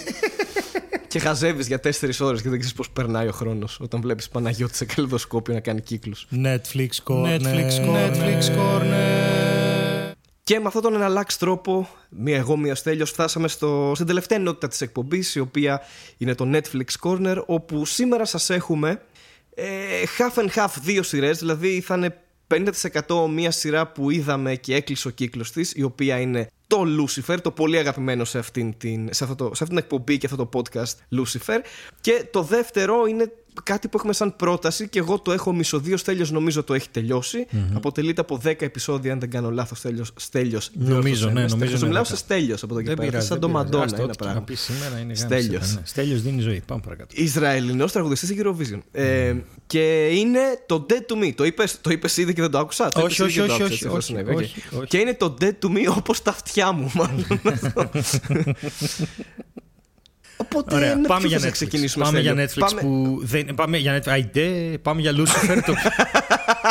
[1.08, 4.76] και χαζεύεις για τέσσερις ώρες και δεν ξέρεις πώς περνάει ο χρόνος όταν βλέπεις Παναγιώτη
[4.76, 6.26] σε καλλιδοσκόπιο να κάνει κύκλους.
[6.32, 7.40] Netflix Corner.
[7.40, 8.10] Netflix Corner.
[8.10, 9.35] Netflix Corner.
[10.46, 14.68] Και με αυτόν τον εναλλάξ τρόπο, μία εγώ, μία Στέλιος, φτάσαμε στο, στην τελευταία ενότητα
[14.68, 15.80] της εκπομπής, η οποία
[16.16, 19.02] είναι το Netflix Corner, όπου σήμερα σας έχουμε
[19.54, 19.66] ε,
[20.18, 22.20] half and half δύο σειρές, δηλαδή θα είναι
[23.06, 27.36] 50% μία σειρά που είδαμε και έκλεισε ο κύκλος της, η οποία είναι το Lucifer,
[27.42, 30.46] το πολύ αγαπημένο σε αυτήν την, σε αυτό το, σε αυτήν την εκπομπή και αυτό
[30.46, 31.58] το podcast Lucifer.
[32.00, 33.32] Και το δεύτερο είναι
[33.62, 35.96] κάτι που έχουμε σαν πρόταση και εγώ το έχω μισοδεί.
[35.96, 37.46] Στέλιος νομίζω το έχει τελειώσει.
[37.74, 39.78] Αποτελείται από 10 επεισόδια, αν δεν κάνω λάθος.
[39.78, 41.40] Στέλιος, Στέλιος Νομίζω, διόρθωσέ ναι, με.
[41.40, 42.06] νομίζω Στέλιος, είναι μιλάω 10.
[42.06, 43.08] σε Στέλιος από εδώ και Δεν πέρα.
[43.08, 43.26] πειράζει.
[43.26, 43.64] Σαν δεν το πειράζει.
[43.70, 44.40] Μαντόνα Άστο, ένα ό,τι και πράγμα.
[44.40, 45.52] Να πεις σήμερα είναι Στέλιος.
[45.52, 45.80] γάμισε, ναι.
[45.86, 46.62] Στέλιος δίνει ζωή.
[46.66, 47.14] Πάμε παρακάτω.
[47.16, 48.78] Ισραηλινός τραγουδιστής στην Eurovision.
[48.92, 49.34] Ε,
[49.66, 51.32] και είναι το Dead to Me.
[51.34, 53.58] Το είπες, το είπες ήδη και δεν το άκουσα; Το Όχι, είπες ήδη όχι, και
[53.58, 54.78] το όχι, άκουσα, όχι, έτσι, όχι, αυτό συνέβη, όχι, οκέι.
[54.78, 54.86] όχι.
[54.88, 57.26] Και είναι το Dead to Me όπως τα αυτιά μου, μάλλον.
[60.36, 61.52] Οπότε Ωραία, με πάμε ποιο για θες να Netflix.
[61.52, 63.54] ξεκινήσουμε Πάμε για Στέλιο; Netflix Πάμε- που δεν.
[63.54, 64.08] Πάμε για Netflix.
[64.08, 65.60] Αϊντε, πάμε για Lucifer.
[65.66, 65.74] το...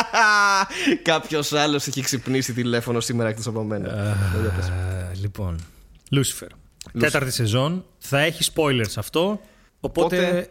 [1.02, 4.16] Κάποιος άλλος έχει ξυπνήσει τηλέφωνο σήμερα εκτός από μένα.
[4.40, 4.66] Για πες.
[4.66, 4.72] Α,
[5.20, 5.58] λοιπόν.
[6.10, 6.46] Lucifer.
[6.98, 7.84] Τέταρτη σεζόν.
[7.98, 9.40] Θα έχει spoilers αυτό.
[9.80, 10.16] Οπότε.
[10.16, 10.50] Οπότε-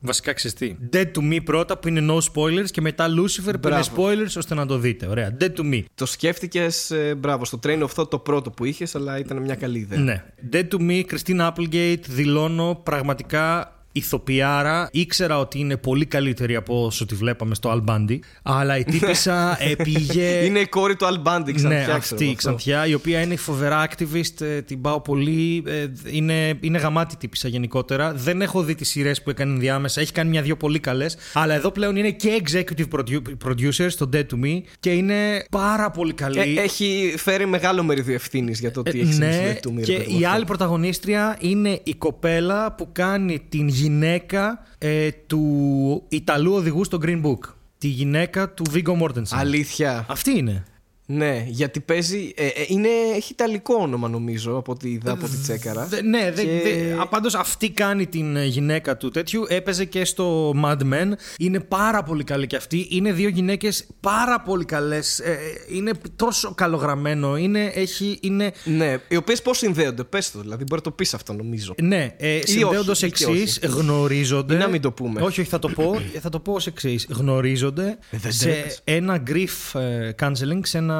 [0.00, 3.68] Βασικά ξέρεις τι; Dead to Me πρώτα που είναι no spoilers και μετά Lucifer που
[3.68, 4.06] είναι Μπράβο.
[4.08, 5.06] spoilers ώστε να το δείτε.
[5.06, 5.36] Ωραία.
[5.40, 5.82] Dead to Me.
[5.94, 9.78] Το σκέφτηκες, μπράβο, στο train of thought το πρώτο που είχες, αλλά ήταν μια καλή
[9.78, 9.98] ιδέα.
[9.98, 10.24] Ναι.
[10.52, 14.88] Dead to Me, Christine Applegate, δηλώνω πραγματικά ηθοποιάρα.
[14.92, 18.18] Ήξερα ότι είναι πολύ καλύτερη από όσο τη βλέπαμε στο Al Bundy.
[18.42, 20.28] Αλλά η τύπησα πήγε.
[20.46, 21.68] Είναι η κόρη του Al Bundy, ξανθιά.
[21.68, 25.62] ναι, ξέρω αυτή εγώ η Ξανθιά, η οποία είναι φοβερά activist, ε, την πάω πολύ.
[25.66, 28.12] ε, είναι, είναι γαμάτη τύπησα γενικότερα.
[28.12, 30.00] Δεν έχω δει τις σειρές που έκανε ενδιάμεσα.
[30.00, 31.16] Έχει κάνει μια-δυο πολύ καλές.
[31.32, 35.90] Αλλά εδώ πλέον είναι και executive produ- producer στο Dead to Me και είναι πάρα
[35.90, 36.38] πολύ καλή.
[36.38, 39.92] Ε, έχει φέρει μεγάλο μερίδιο ευθύνης για το τι έχεις συμβεί ναι, στο του και
[39.92, 46.98] η άλλη πρωταγωνίστρια είναι η κοπέλα που κάνει την γυναίκα ε, του Ιταλού οδηγού στο
[47.02, 47.38] Green Book.
[47.78, 49.22] Τη γυναίκα του Viggo Mortensen.
[49.30, 50.06] Αλήθεια.
[50.08, 50.64] Αυτή είναι.
[51.10, 52.32] Ναι, γιατί παίζει.
[52.36, 55.84] Ε, ε, είναι, έχει ιταλικό όνομα νομίζω από ό,τι είδα από τη τσέκαρα.
[55.86, 59.44] Δε- ναι, δε, Και- δε, α, πάντως αυτή κάνει την ε, γυναίκα του τέτοιου.
[59.48, 61.12] Έπαιζε και στο Mad Men.
[61.38, 62.86] Είναι πάρα πολύ καλή και αυτή.
[62.90, 65.18] Είναι δύο γυναίκες πάρα πολύ καλές.
[65.18, 65.38] Ε,
[65.68, 67.36] είναι τόσο καλογραμμένο.
[67.36, 68.52] Είναι, έχει, είναι...
[68.64, 71.74] Ναι, οι οποίες πώς συνδέονται, πες το, δηλαδή μπορεί να το πεις αυτό νομίζω.
[71.82, 73.72] Ναι, ε, συνδέοντα όχι, ή και εξής, όχι.
[73.80, 74.54] γνωρίζονται.
[74.54, 75.20] Ή να μην το πούμε.
[75.22, 77.06] Όχι, όχι, θα το πω, θα το πω ως εξής.
[77.10, 78.80] Γνωρίζονται δεν σε τρέπεσαι.
[78.84, 80.96] ένα grief ε, counseling, σε ένα.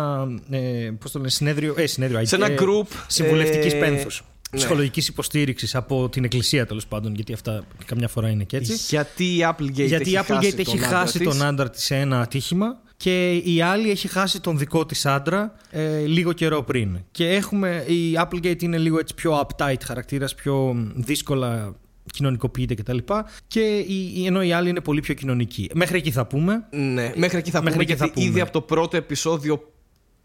[0.51, 1.75] Ε, πώς το λένε, συνέδριο.
[1.77, 4.23] Ε, συνέδριο Σε ένα ε, group, Συμβουλευτικής ε, πένθους.
[4.51, 4.59] ναι.
[4.59, 8.73] Ψυχολογικής υποστήριξης από την Εκκλησία τέλος πάντων, γιατί αυτά καμιά φορά είναι και έτσι.
[8.89, 11.43] Γιατί η Applegate γιατί έχει η Applegate χάσει έχει τον χάσει άντρα τον της.
[11.43, 15.99] άντρα της σε ένα ατύχημα και η άλλη έχει χάσει τον δικό της άντρα ε,
[16.07, 16.99] λίγο καιρό πριν.
[17.11, 21.75] Και έχουμε, η Applegate είναι λίγο έτσι πιο uptight χαρακτήρας, πιο δύσκολα
[22.13, 22.99] κοινωνικοποιείται κτλ.
[23.47, 25.71] Και η, η- ενώ η άλλη είναι πολύ πιο κοινωνική.
[25.75, 26.67] Μέχρι εκεί θα πούμε.
[26.71, 28.27] Ναι, μέχρι εκεί θα Μέχρι πούμε εκεί θα γιατί πούμε.
[28.27, 29.73] ήδη από το πρώτο επεισόδιο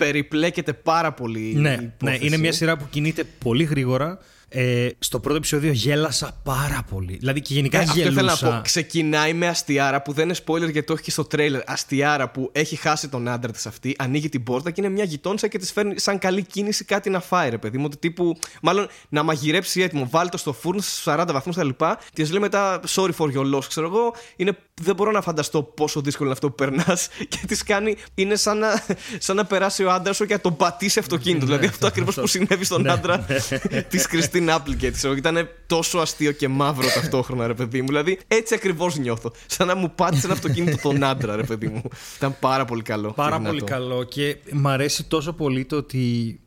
[0.06, 2.26] περιπλέκεται πάρα πολύ η Ναι, ναι, υπόθεση.
[2.26, 4.18] είναι μια σειρά που κινείται πολύ γρήγορα.
[4.56, 7.16] Ε, στο πρώτο επεισόδιο γέλασα πάρα πολύ.
[7.20, 8.22] Δηλαδή και γενικά Ε, αυτό γελούσα.
[8.22, 8.62] ήθελα να πω.
[8.64, 11.62] Ξεκινάει με αστιάρα που δεν είναι spoiler γιατί το έχει και στο τρέιλερ.
[11.66, 15.48] Αστιάρα που έχει χάσει τον άντρα της αυτή, ανοίγει την πόρτα και είναι μια γειτόνισσα
[15.48, 17.84] και της φέρνει σαν καλή κίνηση κάτι να φάει, ρε παιδί μου.
[17.88, 21.70] Ότι τύπου, μάλλον να μαγειρέψει έτοιμο, βάλει το στο φούρνο στου 40 βαθμούς κτλ.
[22.14, 24.14] Της λέει μετά, sorry for your loss, ξέρω εγώ.
[24.36, 27.08] Είναι, δεν μπορώ να φανταστώ πόσο δύσκολο είναι αυτό που περνάς.
[27.30, 28.84] Και της κάνει, είναι σαν να,
[29.18, 31.46] σαν να περάσει ο άντρας σου και να τον πατήσει αυτοκίνητο.
[31.46, 33.26] δηλαδή αυτό ακριβώς που συνέβη στον άντρα
[33.90, 34.08] της
[34.46, 34.92] Κριστίν Applegate.
[34.94, 35.14] ξέρω.
[35.16, 37.88] Ήταν τόσο αστείο και μαύρο ταυτόχρονα, ρε παιδί μου.
[37.88, 39.32] Δηλαδή έτσι ακριβώς νιώθω.
[39.46, 41.82] Σαν να μου πάτησε ένα αυτοκίνητο τον άντρα, ρε παιδί μου.
[42.18, 43.08] Ήταν πάρα πολύ καλό.
[43.08, 43.56] και Πάρα δυνατό.
[43.56, 46.38] πολύ καλό και μ' αρέσει τόσο πολύ το ότι πηγε-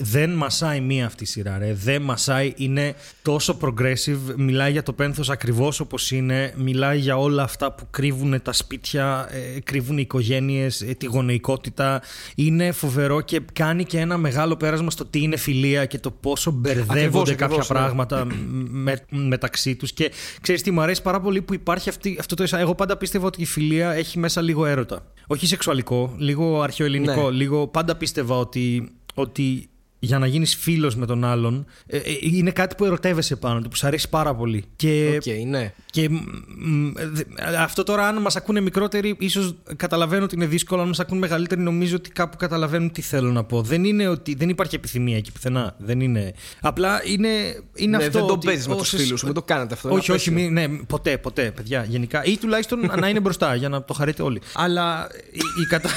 [0.00, 1.74] δεν μασάει μία αυτή η σειρά ρε.
[1.74, 7.42] Δεν μασάει, είναι τόσο progressive, μιλάει για το πένθος ακριβώς όπως είναι, μιλάει για όλα
[7.42, 12.02] αυτά που κρύβουν τα σπίτια, ε, κρύβουν οι οικογένειες, ε, τη γονεϊκότητα.
[12.34, 16.50] Είναι φοβερό και κάνει και ένα μεγάλο πέρασμα στο τι είναι φιλία και το πόσο
[16.50, 17.76] μπερδεύονται Ακριβώς, κάποια ακριβώς, ναι.
[17.76, 18.26] πράγματα
[18.70, 20.10] με, μεταξύ τους και
[20.40, 23.26] ξέρεις τι μου αρέσει πάρα πολύ που υπάρχει αυτή, αυτό το εισά- εγώ πάντα πίστευα
[23.26, 27.36] ότι η φιλία έχει μέσα λίγο έρωτα όχι σεξουαλικό, λίγο αρχαιοελληνικό Ναι.
[27.36, 28.90] λίγο πάντα πίστευα ότι,
[29.22, 33.60] ότι για να γίνεις φίλος με τον άλλον, ε, ε, είναι κάτι που ερωτεύεσαι πάνω
[33.60, 34.64] του, που σου αρέσει πάρα πολύ.
[34.76, 35.72] Και, Οκέι, ναι.
[35.90, 36.14] και μ,
[36.56, 37.22] μ, δε-
[37.58, 40.80] αυτό τώρα, αν μας ακούνε μικρότεροι, ίσως καταλαβαίνω ότι είναι δύσκολο.
[40.82, 43.62] Αν μας ακούν μεγαλύτεροι, νομίζω ότι κάπου καταλαβαίνουν τι θέλω να πω.
[43.62, 45.74] Δεν είναι ότι δεν υπάρχει επιθυμία εκεί πουθενά.
[45.78, 46.32] Δεν είναι.
[46.60, 47.28] Απλά είναι,
[47.74, 48.18] είναι Ναι, αυτό.
[48.18, 49.88] δεν το ότι παίζεις με τους όσες- φίλους σου, μην το κάνετε αυτό.
[49.88, 50.48] είναι όχι, όχι, απαίσιο.
[50.50, 52.24] μη, ναι, ποτέ, ποτέ, παιδιά, γενικά.
[52.24, 54.40] Ή τουλάχιστον να είναι μπροστά για να το χαρείτε όλοι.
[54.54, 55.90] Αλλά η, η κατα...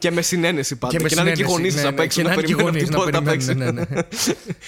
[0.00, 0.96] Και με συνένεση πάντα.
[0.96, 2.34] Και, με να είναι και οι συνένεση, γονεί ναι, απ' ναι, έξω και να να
[2.34, 3.46] είναι και οι περιμένουν γονείς την να πόρτα απ' έξω.
[3.46, 4.02] περιμένουν, ναι, ναι.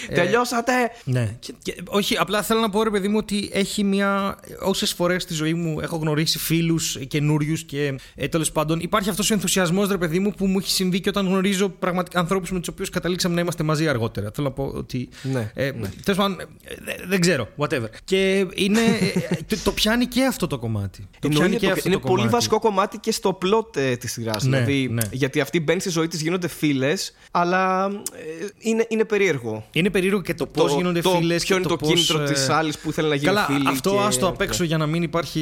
[0.22, 0.72] Τελειώσατε!
[1.04, 1.36] Ναι.
[1.40, 4.38] Και, και- όχι, απλά θέλω να πω ρε παιδί μου ότι έχει μια.
[4.60, 9.30] Όσες φορές στη ζωή μου έχω γνωρίσει φίλους καινούριους και ε, τέλος πάντων υπάρχει αυτός
[9.30, 12.58] ο ενθουσιασμός ρε παιδί μου που μου έχει συμβεί και όταν γνωρίζω πραγματικά ανθρώπους με
[12.58, 14.30] τους οποίους καταλήξαμε να είμαστε μαζί αργότερα.
[14.34, 15.08] Θέλω να πω ότι.
[15.22, 15.70] Ναι, ε,
[16.04, 16.46] Τέλος πάντων, ε,
[16.84, 17.88] δε- δεν ξέρω, whatever.
[18.04, 18.80] Και είναι.
[19.28, 21.08] ε, το, το πιάνει και αυτό το κομμάτι.
[21.18, 22.34] Το Εννοείται, πιάνει και το- αυτό είναι το πολύ κομμάτι.
[22.34, 24.44] βασικό κομμάτι και στο πλότ ε, της σειράς.
[24.44, 25.02] Ναι, δηλαδή, ναι.
[25.22, 29.64] Γιατί αυτή μπαίνει στη ζωή της, γίνονται φίλες, αλλά ε, είναι, είναι περίεργο.
[29.72, 31.44] Είναι περίεργο και το πώς Το- γίνονται το φίλες.
[31.44, 33.68] Ποιο είναι το κίνητρο της άλλης που ήθελε να γίνει Καλά, φίλη.
[33.68, 35.40] αυτό και- άστο απ' έξω για να μην υπάρχει.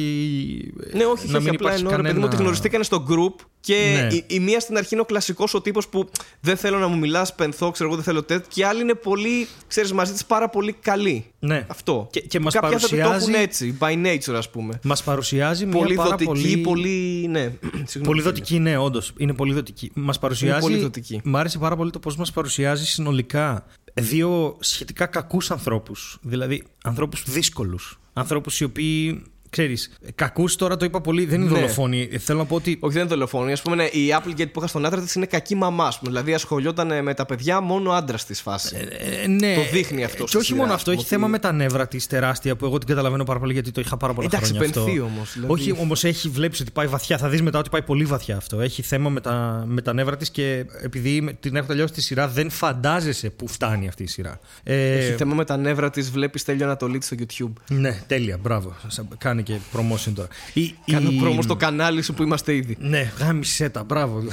[0.93, 3.05] Ναι, όχι, να όχι, μην απλά υπάρχει εννοώ ρε παιδί μου κανένα- ότι γνωριστήκανε στο
[3.09, 3.73] group και
[4.09, 4.15] Ναι.
[4.15, 6.09] η, η μία στην αρχή είναι ο κλασικός ο τύπος που
[6.41, 8.45] δεν θέλω να μου μιλάς, πενθώ, ξέρω εγώ, δεν θέλω τέτοιο.
[8.53, 11.25] Και η άλλη είναι πολύ, ξέρεις, μαζί της πάρα πολύ καλή.
[11.39, 11.65] Ναι.
[11.67, 12.07] Αυτό.
[12.11, 14.79] Και- και μας Κάποιοι άνθρωποι το παρουσιάζει- έχουν έτσι, by nature, ας πούμε.
[14.83, 16.57] Μας παρουσιάζει μια Πολύ πάρα δοτική, πολύ.
[16.57, 17.27] πολύ.
[17.29, 18.31] Ναι, συγγνώμη, Πολύ φίλε.
[18.33, 19.13] δοτική, ναι, όντως.
[19.17, 19.91] Είναι πολύ δοτική.
[19.95, 20.61] Μας παρουσιάζει.
[20.61, 21.21] πολύ δοτική.
[21.23, 26.17] Μ' άρεσε πάρα πολύ το πώς μας παρουσιάζει συνολικά δύο σχετικά κακούς ανθρώπους.
[26.21, 27.99] Δηλαδή, ανθρώπους δύσκολους.
[28.13, 29.23] Ανθρώπους οι οποίοι.
[29.51, 31.55] Ξέρεις, κακούς τώρα το είπα πολύ, δεν είναι Ναι.
[31.55, 32.09] δολοφόνοι.
[32.11, 32.77] Ε, Θέλω να πω ότι.
[32.79, 33.51] Όχι, δεν είναι δολοφόνη.
[33.51, 35.85] Α πούμε, ναι, η Applegate που είχα στον άντρα της είναι κακή μαμά.
[35.85, 36.11] ας πούμε.
[36.11, 38.75] Δηλαδή, ασχολιόταν με τα παιδιά μόνο άντρας της φάση.
[39.23, 39.55] Ε, ναι.
[39.55, 41.39] Το δείχνει αυτό Και στη όχι σειρά, μόνο ας αυτό, πούμε, έχει ότι- θέμα με
[41.39, 44.27] τα νεύρα της τεράστια που εγώ την καταλαβαίνω πάρα πολύ γιατί το είχα πάρα πολλά
[44.31, 44.71] Εντάξει, χρόνια.
[44.71, 45.03] πενθεί αυτό.
[45.03, 45.53] όμως, δηλαδή.
[45.53, 47.17] Όχι, όμως έχει βλέπει ότι πάει βαθιά.
[47.17, 48.59] Θα δεις μετά ότι πάει πολύ βαθιά αυτό.
[48.61, 52.01] Έχει θέμα με τα, με τα νεύρα της και επειδή με- την έχω τελειώσει τη
[52.01, 54.39] σειρά, δεν φαντάζεσαι πού φτάνει αυτή η σειρά.
[54.63, 57.53] Ε, Έχει θέμα με τα νεύρα της, βλέπεις τέλειο Ανατολίτη στο YouTube.
[57.69, 58.75] Ναι, τέλεια, μπράβο.
[58.87, 59.03] Σα-
[59.43, 60.27] Κάνει και promotion τώρα.
[60.53, 62.77] Η, Κάνω η- πρόμο στο κανάλι σου που είμαστε ήδη.
[62.79, 64.23] Ναι, γάμισε τα, μπράβο.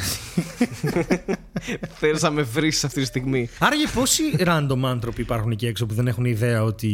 [1.98, 3.48] Θέλεις να με βρεις αυτή τη στιγμή.
[3.58, 6.88] Άραγε πόσοι random άνθρωποι υπάρχουν εκεί έξω που δεν έχουν ιδέα ότι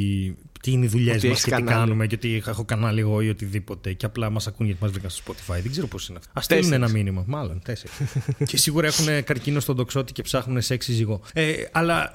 [0.61, 1.79] τι είναι οι δουλειές Ότι μας έχεις και τι κανάλι.
[1.79, 3.93] κάνουμε και ότι έχω κανάλι εγώ ή οτιδήποτε.
[3.93, 5.59] Και απλά μας ακούν γιατί μας βρήκαν στο Spotify.
[5.63, 6.33] Δεν ξέρω πώς είναι αυτό.
[6.39, 6.85] Α στείλουν Τέσσερις.
[6.89, 7.25] ένα μήνυμα.
[7.27, 7.95] Μάλλον τέσσερις.
[8.51, 11.21] και σίγουρα έχουν καρκίνο στον τοξότη και ψάχνουν σεξ ζυγό.
[11.33, 12.11] Ε, αλλά.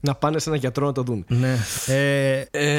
[0.00, 1.24] Να πάνε σε έναν γιατρό να το δουν.
[1.28, 1.56] ναι.
[1.86, 2.78] Ε, Ε,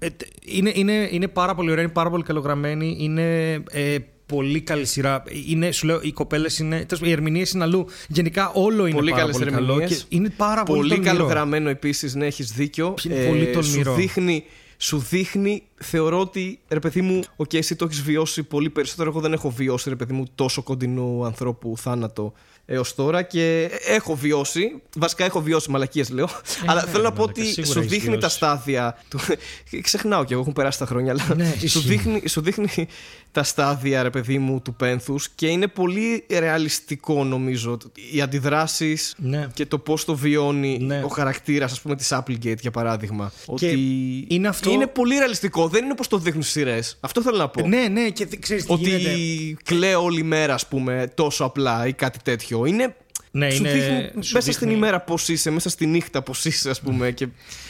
[0.00, 2.96] ε, τε- είναι, είναι, είναι πάρα πολύ ωραία, είναι πάρα πολύ καλογραμμένη.
[3.00, 5.22] Είναι ε, πολύ καλή σειρά.
[5.48, 6.74] Είναι, σου λέω, οι κοπέλες είναι.
[6.76, 7.86] τέλος πάντων, Οι ερμηνείες είναι αλλού.
[8.08, 9.72] Γενικά όλο είναι Πολύ πάρα καλές πολύ καλό.
[9.72, 10.06] ερμηνείες.
[10.08, 11.12] Και είναι πάρα πολύ, πολύ τολμηρό.
[11.12, 12.94] καλογραμμένο επίσης, ναι, έχεις δίκιο.
[13.04, 13.90] Είναι πολύ τολμηρό.
[13.92, 14.44] Σου δείχνει,
[14.76, 19.10] σου δείχνει, θεωρώ ότι ρε παιδί μου, οκέι, εσύ το έχεις βιώσει πολύ περισσότερο.
[19.10, 22.32] Εγώ δεν έχω βιώσει, ρε παιδί μου, τόσο κοντινού ανθρώπου θάνατο
[22.72, 24.82] έως τώρα και έχω βιώσει.
[24.96, 26.28] Βασικά έχω βιώσει, μαλακίες λέω.
[26.66, 28.36] αλλά ναι, θέλω να ρε πω μαλάκα, ότι σίγουρα σου έχεις δείχνει τα βιώσει.
[28.36, 28.98] στάδια.
[29.08, 29.18] Του...
[29.82, 31.12] Ξεχνάω κι εγώ, έχουν περάσει τα χρόνια.
[31.12, 31.78] Αλλά Ναι, σου, ισχύει.
[31.88, 32.86] δείχνει, σου δείχνει
[33.32, 37.78] τα στάδια, ρε παιδί μου, του πένθους και είναι πολύ ρεαλιστικό νομίζω.
[38.12, 39.46] Οι αντιδράσεις Ναι.
[39.54, 41.02] και το πώς το βιώνει Ναι.
[41.04, 43.32] ο χαρακτήρας, ας πούμε, της Applegate για παράδειγμα.
[43.44, 45.68] Και ότι είναι αυτό- είναι πολύ ρεαλιστικό.
[45.68, 46.96] Δεν είναι όπως το δείχνουν στις σειρές.
[47.00, 47.66] Αυτό θέλω να πω.
[47.66, 49.56] Ναι, ναι, και ξέρεις τι ότι γίνεται.
[49.64, 52.64] κλαίω όλη μέρα, ας πούμε, τόσο απλά ή κάτι τέτοιο.
[52.64, 52.96] Είναι.
[53.32, 56.44] Ναι, σου είναι- δείχνει σου μέσα στην δείχνει- ημέρα πώς είσαι, μέσα στη νύχτα πώς
[56.44, 57.10] είσαι, ας πούμε.
[57.10, 57.28] Και...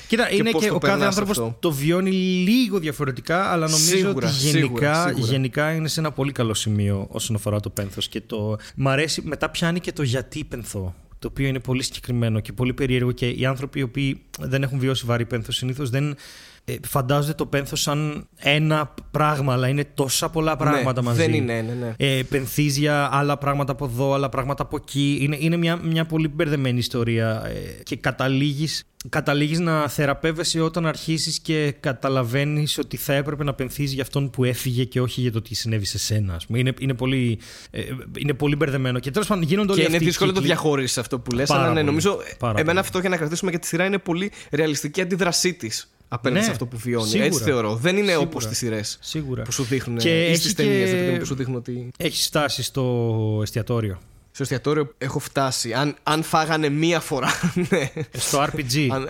[0.08, 1.56] Κοίτα, και είναι πώς και το ο κάθε περνάς άνθρωπος αυτό.
[1.60, 5.26] το βιώνει λίγο διαφορετικά, αλλά νομίζω Σίγουρα, ότι γενικά, σίγουρα, σίγουρα.
[5.32, 8.56] γενικά είναι σε ένα πολύ καλό σημείο όσον αφορά το πένθος και το...
[8.74, 10.94] Μ' αρέσει, μετά πιάνει και το γιατί πενθώ.
[11.18, 14.78] Το οποίο είναι πολύ συγκεκριμένο και πολύ περίεργο και οι άνθρωποι οι οποίοι δεν έχουν
[14.78, 16.14] βιώσει βαρύ πένθος συνήθως δεν
[16.64, 21.20] ε, φαντάζονται το πένθος σαν ένα πράγμα, αλλά είναι τόσα πολλά πράγματα ναι, μαζί.
[21.20, 21.94] Δεν είναι, ναι, ναι.
[21.96, 25.18] Ε, πενθίζια, άλλα πράγματα από εδώ, άλλα πράγματα από εκεί.
[25.20, 31.38] Είναι, είναι μια, μια πολύ μπερδεμένη ιστορία ε, και καταλήγεις, καταλήγεις να θεραπεύεσαι όταν αρχίσεις
[31.40, 35.42] και καταλαβαίνεις ότι θα έπρεπε να πενθείς για αυτόν που έφυγε και όχι για το
[35.42, 36.34] τι συνέβη σε σένα.
[36.34, 36.58] ας πούμε.
[36.58, 37.38] Είναι, είναι, πολύ,
[37.70, 37.82] ε,
[38.18, 40.40] είναι πολύ μπερδεμένο και τέλος πάντων γίνονται όλοι Και είναι αυτοί οι δύσκολο να το
[40.42, 40.56] κύκλοι.
[40.56, 41.48] διαχωρίσεις αυτό που λες.
[41.48, 41.86] Πάρα Αλλά ναι, πολύ.
[41.86, 42.18] νομίζω.
[42.38, 42.78] Πάρα εμένα πολύ.
[42.78, 46.50] αυτό για να κρατήσουμε και τη σειρά είναι πολύ ρεαλιστική αντίδρασή της απέναντι Ναι, σε
[46.50, 47.08] αυτό που βιώνει.
[47.08, 47.26] σίγουρα.
[47.26, 47.74] Έτσι θεωρώ.
[47.76, 48.26] Δεν είναι Σίγουρα.
[48.28, 49.42] όπως τις σειρές Σίγουρα.
[49.42, 49.98] που σου δείχνουν.
[49.98, 51.90] Και ή έχει στις ταινίες και- που σου δείχνουν ότι.
[51.98, 53.98] Έχει φτάσει στο εστιατόριο.
[54.30, 55.72] Στο εστιατόριο έχω φτάσει.
[55.72, 57.28] Αν, αν φάγανε μία φορά.
[57.70, 57.90] ναι.
[58.12, 58.88] Στο RPG.
[58.90, 59.08] Αν-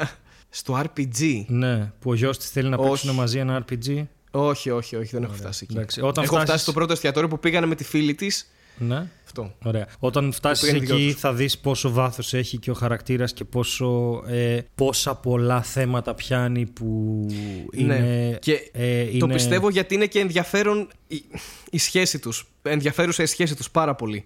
[0.51, 1.45] στο RPG.
[1.47, 2.89] ναι, που ο γιος της θέλει να Όχι.
[2.89, 4.05] παίξουν μαζί ένα RPG.
[4.31, 5.77] Όχι, όχι, όχι, δεν έχω φτάσει εκεί.
[5.77, 6.01] εντάξει.
[6.01, 8.51] Όταν έχω φτάσεις- φτάσει στο πρώτο εστιατόριο που πήγανε με τη φίλη της.
[8.83, 9.07] Ναι.
[9.27, 9.55] Αυτό.
[9.65, 9.87] Ωραία.
[9.99, 11.21] Όταν φτάσεις πήγαινε δυο εκεί, τους.
[11.21, 16.67] θα δεις πόσο βάθος έχει και ο χαρακτήρας και πόσο, ε, πόσα πολλά θέματα πιάνει
[16.67, 17.27] που
[17.73, 17.99] είναι.
[17.99, 18.37] Ναι.
[18.39, 21.23] Και ε, Το είναι- πιστεύω γιατί είναι και ενδιαφέρον η,
[21.71, 22.47] η σχέση τους.
[22.63, 24.25] Ενδιαφέρουσα η σχέση τους πάρα πολύ.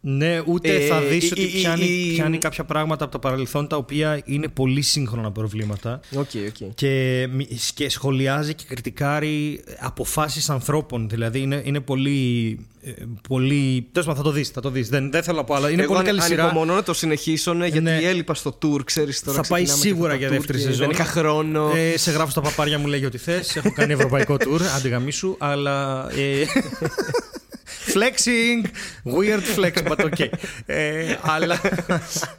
[0.00, 3.18] Ναι, ούτε Ε, θα δεις η- ότι η- πιάνει, η- πιάνει κάποια πράγματα από το
[3.18, 6.00] παρελθόν τα οποία είναι πολύ σύγχρονα προβλήματα.
[6.16, 6.68] Οκέι, οκέι.
[6.74, 11.08] Και, μι- και σχολιάζει και κριτικάρει αποφάσεις ανθρώπων.
[11.08, 12.58] Δηλαδή είναι, είναι πολύ.
[12.82, 12.90] ε,
[13.28, 14.88] πολύ τέλος πάντων, θα το δεις, θα το δεις.
[14.88, 16.42] Δεν, δεν θέλω να πω, αλλά είναι Εγώ πολύ αν- καλή σειρά.
[16.44, 17.96] Ανυπομονώ να το συνεχίσω ναι, γιατί Ναι.
[18.02, 19.42] έλειπα στο tour, ξέρεις τώρα.
[19.42, 20.78] Θα πάει ξεκινάμε και σίγουρα τα για tour δεύτερη και σεζόν.
[20.86, 21.72] Δεν είχα χρόνο.
[21.76, 23.56] Ε, σε γράφω στα παπάρια μου, λέγει ό,τι θες.
[23.56, 26.06] Έχω κάνει ευρωπαϊκό tour, άντε γαμήσου, αλλά.
[27.86, 28.66] Ε, flexing,
[29.16, 30.28] weird flex, but okay.
[30.66, 31.60] Ε, αλλά.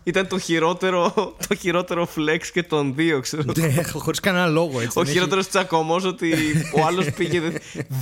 [0.03, 1.13] Ήταν το χειρότερο,
[1.47, 3.43] το χειρότερο flex και των δύο, ξέρω.
[3.57, 4.99] Ναι, χωρίς κανένα λόγο έτσι.
[4.99, 6.33] Ο δεν χειρότερος τσακωμός ότι
[6.75, 7.41] ο άλλος πήγε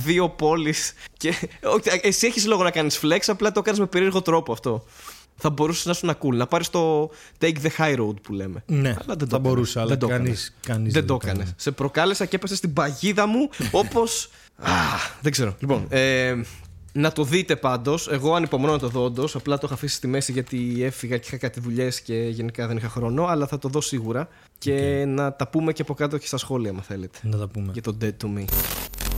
[0.04, 0.92] δύο πόλεις.
[1.16, 1.28] Και...
[1.62, 4.84] Όχι, Εσύ έχεις λόγο να κάνεις flex, απλά το κάνεις με περίεργο τρόπο αυτό.
[5.38, 8.62] Θα μπορούσες να σου να cool, να πάρεις το take the high road που λέμε.
[8.66, 9.40] Ναι, Αλλά δεν το θα έκανες.
[9.40, 10.52] μπορούσα, αλλά δεν το κανείς- έκανες.
[10.66, 11.42] κανείς δεν δεν το το έκανες.
[11.42, 11.54] έκανε.
[11.58, 13.48] Σε προκάλεσα και έπεσε στην παγίδα μου
[13.82, 14.02] όπω.
[15.20, 15.56] δεν ξέρω.
[15.58, 16.34] Λοιπόν, ε,
[16.96, 18.08] να το δείτε πάντως.
[18.08, 19.34] Εγώ ανυπομονώ να το δω όντως.
[19.34, 22.76] Απλά το είχα αφήσει στη μέση γιατί έφυγα και είχα κάτι δουλειές και γενικά δεν
[22.76, 23.24] είχα χρόνο.
[23.24, 24.28] Αλλά θα το δω σίγουρα.
[24.58, 27.18] Και να τα πούμε και από κάτω και στα σχόλια, αν θέλετε.
[27.22, 27.72] Να τα πούμε.
[27.72, 28.44] Για το Dead to Me.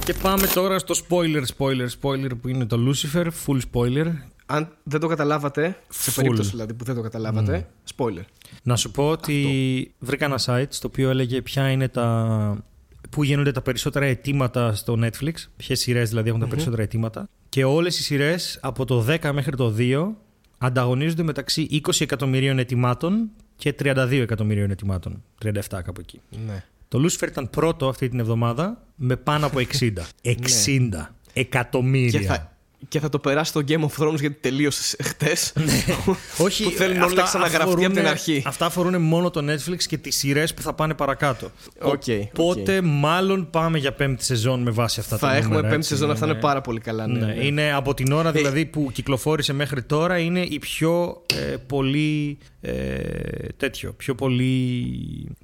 [0.04, 4.12] Και πάμε τώρα στο spoiler, spoiler, spoiler που είναι το Lucifer, full spoiler.
[4.46, 6.14] Αν δεν το καταλάβατε, σε Full.
[6.16, 8.24] περίπτωση δηλαδή που δεν το καταλάβατε, spoiler.
[8.62, 12.64] Να σου πω ότι βρήκα ένα site στο οποίο έλεγε ποια είναι τα.
[13.10, 17.28] Πού γίνονται τα περισσότερα αιτήματα στο Netflix, ποιες σειρές δηλαδή έχουν τα περισσότερα αιτήματα.
[17.48, 20.08] Και όλες οι σειρές από το 10 μέχρι το 2
[20.58, 25.22] ανταγωνίζονται μεταξύ 20 εκατομμυρίων αιτημάτων και 32 εκατομμυρίων αιτημάτων.
[25.44, 26.20] 37 κάπου εκεί.
[26.46, 26.64] Ναι.
[26.88, 29.92] Το Lucifer ήταν πρώτο αυτή την εβδομάδα με πάνω από 60.
[30.22, 30.34] 60
[31.32, 32.20] εκατομμύρια.
[32.20, 32.57] Και θα,
[32.88, 35.52] και θα το περάσει το Game of Thrones γιατί τελείωσες χτες.
[36.44, 38.42] Όχι, που θέλουν όλοι να ξαναγραφτεί από αφορούν- την αρχή.
[38.46, 41.50] Αυτά αφορούν μόνο το Netflix και τις σειρές που θα πάνε παρακάτω.
[41.80, 42.02] Οκέι,
[42.32, 45.88] Οπότε, μάλλον πάμε για πέμπτη σεζόν με βάση αυτά τα θα έχουμε νούμερα, πέμπτη έτσι,
[45.88, 46.32] σεζόν, αυτά ναι.
[46.32, 47.06] είναι πάρα πολύ καλά.
[47.06, 47.44] Ναι, Ναι, ναι.
[47.44, 51.22] Είναι από την ώρα δηλαδή που κυκλοφόρησε μέχρι τώρα είναι η πιο
[51.52, 52.72] ε, πολύ ε,
[53.56, 54.46] τέτοιο, πιο πολύ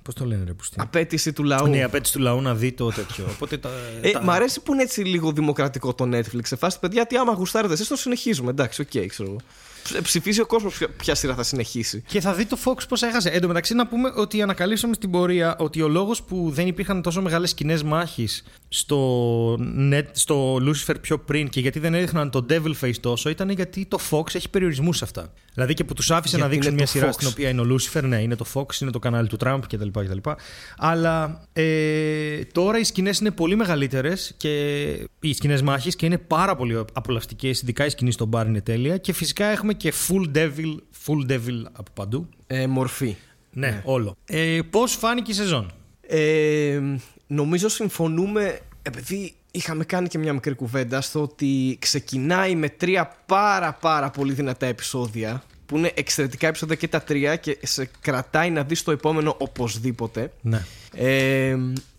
[0.03, 0.77] πώς το λένε ρε πούστη.
[0.81, 1.67] Απαίτηση του λαού.
[1.67, 3.25] Ναι, η απαίτηση του λαού να δει το τέτοιο.
[3.31, 3.71] Οπότε τα,
[4.01, 6.41] Ε, τα- Μ' αρέσει που είναι έτσι λίγο δημοκρατικό το Netflix.
[6.43, 8.51] Σε φάση, παιδιά, τι άμα γουστάρετε εσείς, το συνεχίζουμε.
[8.51, 9.39] Εντάξει, οκέι, ξέρω εγώ.
[9.83, 12.03] Ψ- Ψηφίζει ο κόσμος ποια σειρά θα συνεχίσει.
[12.07, 13.29] Και θα δει το Fox πώς έχασε.
[13.29, 17.03] Εν τω μεταξύ, να πούμε ότι ανακαλύψαμε στην πορεία ότι ο λόγος που δεν υπήρχαν
[17.03, 18.45] τόσο μεγάλες σκηνές μάχης
[18.77, 19.55] στο,
[19.93, 23.87] net, στο Lucifer πιο πριν και γιατί δεν έδειχναν το Devil Face τόσο ήταν γιατί
[23.87, 25.33] το Fox έχει περιορισμούς σε αυτά.
[25.55, 27.13] Δηλαδή και που τους άφησε Γιατί να δείξουν είναι μια το σειρά Fox.
[27.13, 29.89] στην οποία είναι ο Lucifer, ναι, είναι το Fox, είναι το κανάλι του Trump κτλ.
[29.93, 30.31] κτλ.
[30.77, 34.89] Αλλά ε, τώρα οι σκηνές είναι πολύ μεγαλύτερες και
[35.21, 37.63] οι σκηνές μάχης και είναι πάρα πολύ απολαυστικές.
[37.63, 38.97] Ειδικά η σκηνή στο μπαρ είναι τέλεια.
[38.97, 42.29] Και φυσικά έχουμε και full devil, full devil από παντού.
[42.47, 43.17] Ε, μορφή.
[43.51, 44.17] Ναι, όλο.
[44.25, 46.81] Ε, Πώς φάνηκε η σεζόν; Ε,
[47.27, 53.73] νομίζω συμφωνούμε, επειδή είχαμε κάνει και μια μικρή κουβέντα στο ότι ξεκινάει με τρία πάρα
[53.73, 58.63] πάρα πολύ δυνατά επεισόδια που είναι εξαιρετικά επεισόδια και τα τρία και σε κρατάει να
[58.63, 60.33] δεις το επόμενο οπωσδήποτε.
[60.41, 60.65] Ναι.
[60.95, 61.57] Ε,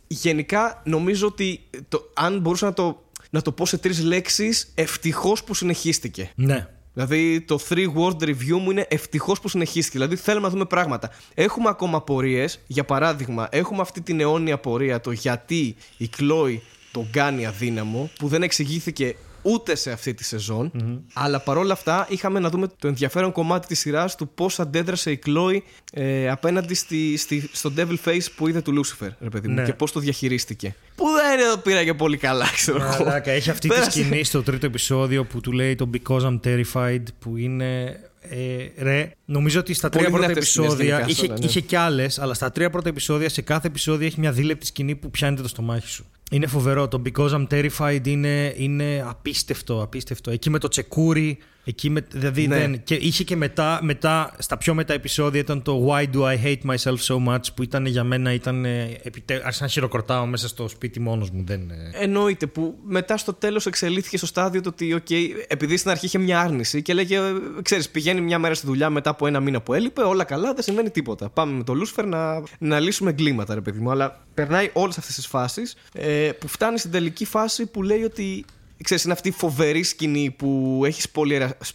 [0.07, 5.43] γενικά νομίζω ότι το, αν μπορούσα να το, να το πω σε τρεις λέξεις ευτυχώς
[5.43, 6.31] που συνεχίστηκε.
[6.35, 6.67] Ναι.
[6.95, 9.97] Δηλαδή το three word review μου είναι ευτυχώς που συνεχίστηκε.
[9.97, 11.09] Δηλαδή θέλουμε να δούμε πράγματα.
[11.33, 12.59] Έχουμε ακόμα απορίες.
[12.67, 16.57] Για παράδειγμα, έχουμε αυτή την αιώνια απορία το γιατί η Chloe
[16.91, 19.15] τον κάνει αδύναμο, που δεν εξηγήθηκε
[19.45, 20.71] ούτε σε αυτή τη σεζον
[21.13, 25.19] Αλλά παρόλα αυτά είχαμε να δούμε το ενδιαφέρον κομμάτι της σειράς του πώς αντέδρασε η
[25.25, 25.57] Chloe
[25.93, 29.63] ε, απέναντι στη, στη, στο Devil Face που είδε του Lucifer, ρε παιδί μου, Ναι.
[29.63, 30.75] και πώς το διαχειρίστηκε.
[30.95, 33.03] Που δεν το πήρα και πολύ καλά, ξέρω εγώ.
[33.03, 33.91] Μαλάκα, έχει αυτή τη Πέρασε.
[34.01, 37.99] σκηνή στο τρίτο επεισόδιο που του λέει το Because I'm Terrified που είναι.
[38.29, 40.95] Ε, ρε, νομίζω ότι στα Πολύ τρία πρώτα δυνατές σκηνές επεισόδια.
[40.95, 41.45] γενικά σε Είχε, όλα, ναι.
[41.45, 44.95] είχε κι άλλες, αλλά στα τρία πρώτα επεισόδια, σε κάθε επεισόδιο έχει μια δίλεπτη σκηνή
[44.95, 46.05] που πιάνεται το στομάχι σου.
[46.31, 46.87] Είναι φοβερό.
[46.87, 50.31] Το Because I'm Terrified είναι, είναι απίστευτο, απίστευτο.
[50.31, 51.37] Εκεί με το τσεκούρι.
[51.67, 52.57] Εκεί με, δηλαδή Ναι.
[52.57, 56.43] δεν, και είχε και μετά, μετά, στα πιο μετά επεισόδια ήταν το Why do I
[56.45, 59.33] hate myself so much που ήταν για μένα, ήταν, ε, επιτε...
[59.45, 61.43] άρχισα να χειροκροτάω μέσα στο σπίτι μόνος μου.
[61.45, 65.09] Δεν, ε, Εννοείται που μετά στο τέλος εξελίχθηκε στο στάδιο το ότι, οκέι,
[65.47, 67.19] επειδή στην αρχή είχε μια άρνηση και λέγε,
[67.61, 70.63] ξέρεις, πηγαίνει μια μέρα στη δουλειά μετά από ένα μήνα που έλειπε, όλα καλά, δεν
[70.63, 71.29] συμβαίνει τίποτα.
[71.29, 73.91] Πάμε με το Λούσιφερ να, να λύσουμε εγκλήματα, ρε παιδί μου.
[73.91, 78.45] Αλλά περνάει όλες αυτές τις φάσεις ε, που φτάνει στην τελική φάση που λέει ότι.
[78.83, 81.01] Ξέρεις, είναι αυτή η φοβερή σκηνή που έχει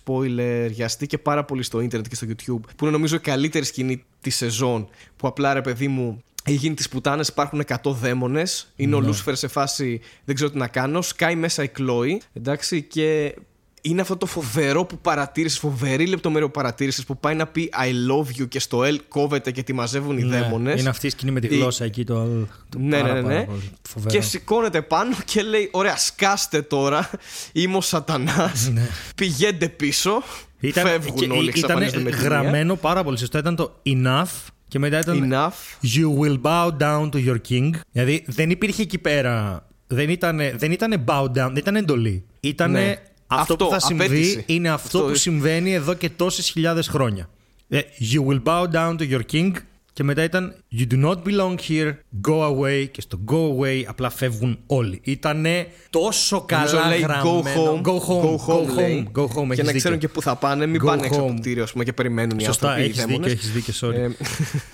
[0.05, 4.05] σποϊλεριαστεί και πάρα πολύ στο ίντερνετ και στο YouTube που είναι νομίζω η καλύτερη σκηνή
[4.21, 8.95] της σεζόν που απλά ρε παιδί μου έχει γίνει τις πουτάνες, υπάρχουν 100 δαίμονες είναι
[8.95, 13.35] ο Λούσφερ σε φάση δεν ξέρω τι να κάνω σκάει μέσα η Κλόη εντάξει και
[13.81, 18.13] είναι αυτό το φοβερό που παρατήρησες, φοβερή λεπτομέρεια που παρατήρησες που πάει να πει I
[18.13, 21.11] love you και στο L κόβεται και τη μαζεύουν οι Ναι, δαίμονες Είναι αυτή η
[21.11, 22.05] σκηνή με τη Η- γλώσσα εκεί.
[22.05, 22.25] Το,
[22.69, 23.45] το ναι, πάρα, ναι, ναι, πάρα ναι.
[23.45, 24.15] πολύ φοβερό.
[24.15, 27.11] Και σηκώνεται πάνω και λέει: Ωραία, σκάστε τώρα.
[27.53, 28.71] Είμαι ο Σατανάς.
[28.73, 28.89] Ναι.
[29.17, 30.23] Πηγαίνετε πίσω.
[30.61, 32.25] Ήταν, Φεύγουν και όλοι, ήταν εξαφανίζονται με τη μία.
[32.29, 33.39] γραμμένο πάρα πολύ σωστά.
[33.39, 35.87] Ήταν το enough και μετά ήταν Enough.
[35.97, 37.71] You will bow down to your king.
[37.93, 39.65] Δηλαδή δεν υπήρχε εκεί πέρα.
[39.87, 42.25] Δεν ήταν, δεν ήτανε bow down, δεν ήταν εντολή.
[42.41, 42.97] Ήταν Ναι.
[43.31, 44.45] Αυτό, που Αυτό, θα συμβεί απέτηση.
[44.47, 45.11] είναι αυτό, Αυτό.
[45.11, 47.29] που συμβαίνει εδώ και τόσες χιλιάδες χρόνια.
[47.69, 47.81] Ε,
[48.13, 49.53] You will bow down to your king.
[49.93, 51.93] Και μετά ήταν You do not belong here,
[52.29, 52.87] go away.
[52.91, 55.01] Και στο go away απλά φεύγουν όλοι.
[55.05, 57.81] Ήτανε τόσο Νομίζω καλά λέει γραμμένο.
[57.85, 59.09] go home, go home, go home, λέει.
[59.17, 59.47] go home.
[59.47, 59.97] και έχεις να ξέρουν δίκιο.
[59.97, 61.35] και πού θα πάνε, μην Go πάνε έξω από home.
[61.35, 62.89] το κτίριο ας πούμε, και περιμένουν οι Σωστά, άνθρωποι.
[62.89, 63.33] οι έχεις δίκιο, δαίμονες.
[63.33, 63.95] έχεις δίκιο, sorry.
[63.95, 64.09] Ε,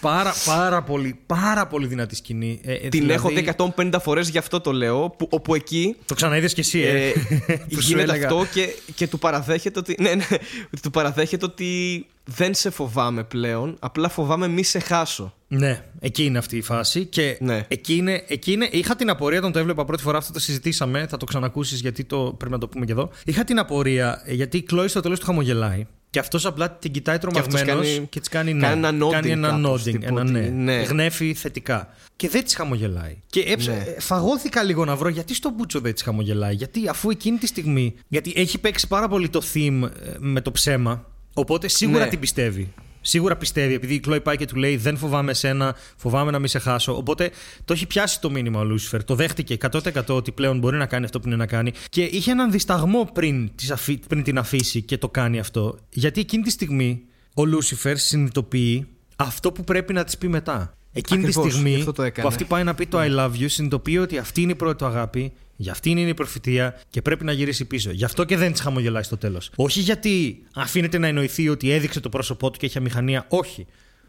[0.01, 2.61] πάρα, πάρα, πολύ, πάρα πολύ δυνατή σκηνή.
[2.65, 5.11] Ε, ε, Την δηλαδή, έχω δει 150 φορές, γι' αυτό το λέω.
[5.19, 7.07] Που, όπου εκεί Το ξαναείδες κι εσύ, ε.
[7.09, 7.13] ε,
[7.75, 8.27] Που σου γίνεται έλεγα.
[8.29, 9.97] αυτό και, και του παραδέχεται ότι.
[10.01, 10.25] Ναι, ναι,
[10.73, 13.77] ότι του παραδέχεται ότι δεν σε φοβάμαι πλέον.
[13.79, 15.06] Απλά φοβάμαι μη σε χάσω.
[15.49, 17.05] Ναι, εκεί είναι αυτή η φάση.
[17.05, 17.65] Και Ναι.
[17.69, 18.69] εκεί, είναι, εκεί είναι.
[18.71, 21.07] Είχα την απορία όταν το έβλεπα πρώτη φορά, αυτό το συζητήσαμε.
[21.07, 23.11] Θα το ξανακούσεις γιατί το, πρέπει να το πούμε και εδώ.
[23.25, 25.87] Είχα την απορία ε, γιατί η Κλόη στο τέλος του χαμογελάει.
[26.11, 28.67] Και αυτός απλά την κοιτάει τρομαγμένος και, κάνει- της κάνει ναι.
[28.67, 30.41] κάνει ένα nodding Κάνει ένα κάπως, nodding, τύπου ένα ότι ναι.
[30.41, 30.75] ναι.
[30.83, 31.89] Γνέφει θετικά.
[32.17, 33.17] Και δεν της χαμογελάει.
[33.27, 33.77] Και έψα, Ναι.
[33.97, 36.55] ε, φαγώθηκα λίγο να βρω γιατί στον Μπούτσο δεν της χαμογελάει.
[36.55, 37.95] Γιατί αφού εκείνη τη στιγμή.
[38.09, 41.05] Γιατί έχει παίξει πάρα πολύ το theme ε, με το ψέμα.
[41.35, 42.11] Οπότε σίγουρα Ναι.
[42.11, 42.73] την πιστεύει.
[43.07, 46.49] Σίγουρα πιστεύει, επειδή η Κλόη πάει και του λέει Δεν φοβάμαι εσένα, φοβάμαι να μην
[46.49, 46.97] σε χάσω.
[46.97, 47.31] Οπότε
[47.65, 49.05] το έχει πιάσει το μήνυμα ο Λούσιφερ.
[49.05, 51.73] Το δέχτηκε 100% ότι πλέον μπορεί να κάνει αυτό που είναι να κάνει.
[51.89, 55.79] Και είχε έναν δισταγμό πριν, τις αφή- πριν την αφήσει και το κάνει αυτό.
[55.91, 57.03] Γιατί εκείνη τη στιγμή
[57.35, 60.73] ο Λούσιφερ συνειδητοποιεί αυτό που πρέπει να της πει μετά.
[60.99, 62.29] Εκείνη Ακριβώς, τη γι' στιγμή αυτό το έκανε.
[62.29, 64.77] που αυτή πάει να πει το I love you, συνειδητοποιεί ότι αυτή είναι η πρώτη
[64.79, 67.91] του αγάπη, για αυτήν είναι η προφητεία και πρέπει να γυρίσει πίσω.
[67.91, 69.51] Γι' αυτό και δεν της χαμογελάει στο τέλος.
[69.57, 73.25] Όχι γιατί αφήνεται να εννοηθεί ότι έδειξε το πρόσωπό του και έχει αμηχανία.
[73.29, 73.67] Όχι.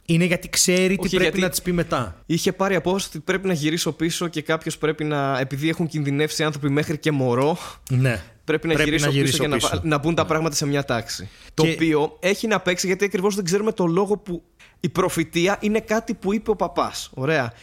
[0.09, 2.21] Είναι γιατί ξέρει τι Όχι, πρέπει γιατί- να της πει μετά.
[2.25, 5.39] Είχε πάρει απόφαση ότι πρέπει να γυρίσω πίσω και κάποιος πρέπει να.
[5.39, 7.57] Επειδή έχουν κινδυνεύσει άνθρωποι μέχρι και μωρό,
[7.91, 8.21] Ναι.
[8.43, 11.29] πρέπει να γυρίσω, πίσω και να, βα- να μπουν τα πράγματα σε μια τάξη.
[11.53, 14.43] Το Και- οποίο έχει να παίξει γιατί ακριβώς δεν ξέρουμε το λόγο που
[14.79, 17.09] η προφητεία είναι κάτι που είπε ο παπάς.
[17.13, 17.53] Ωραία.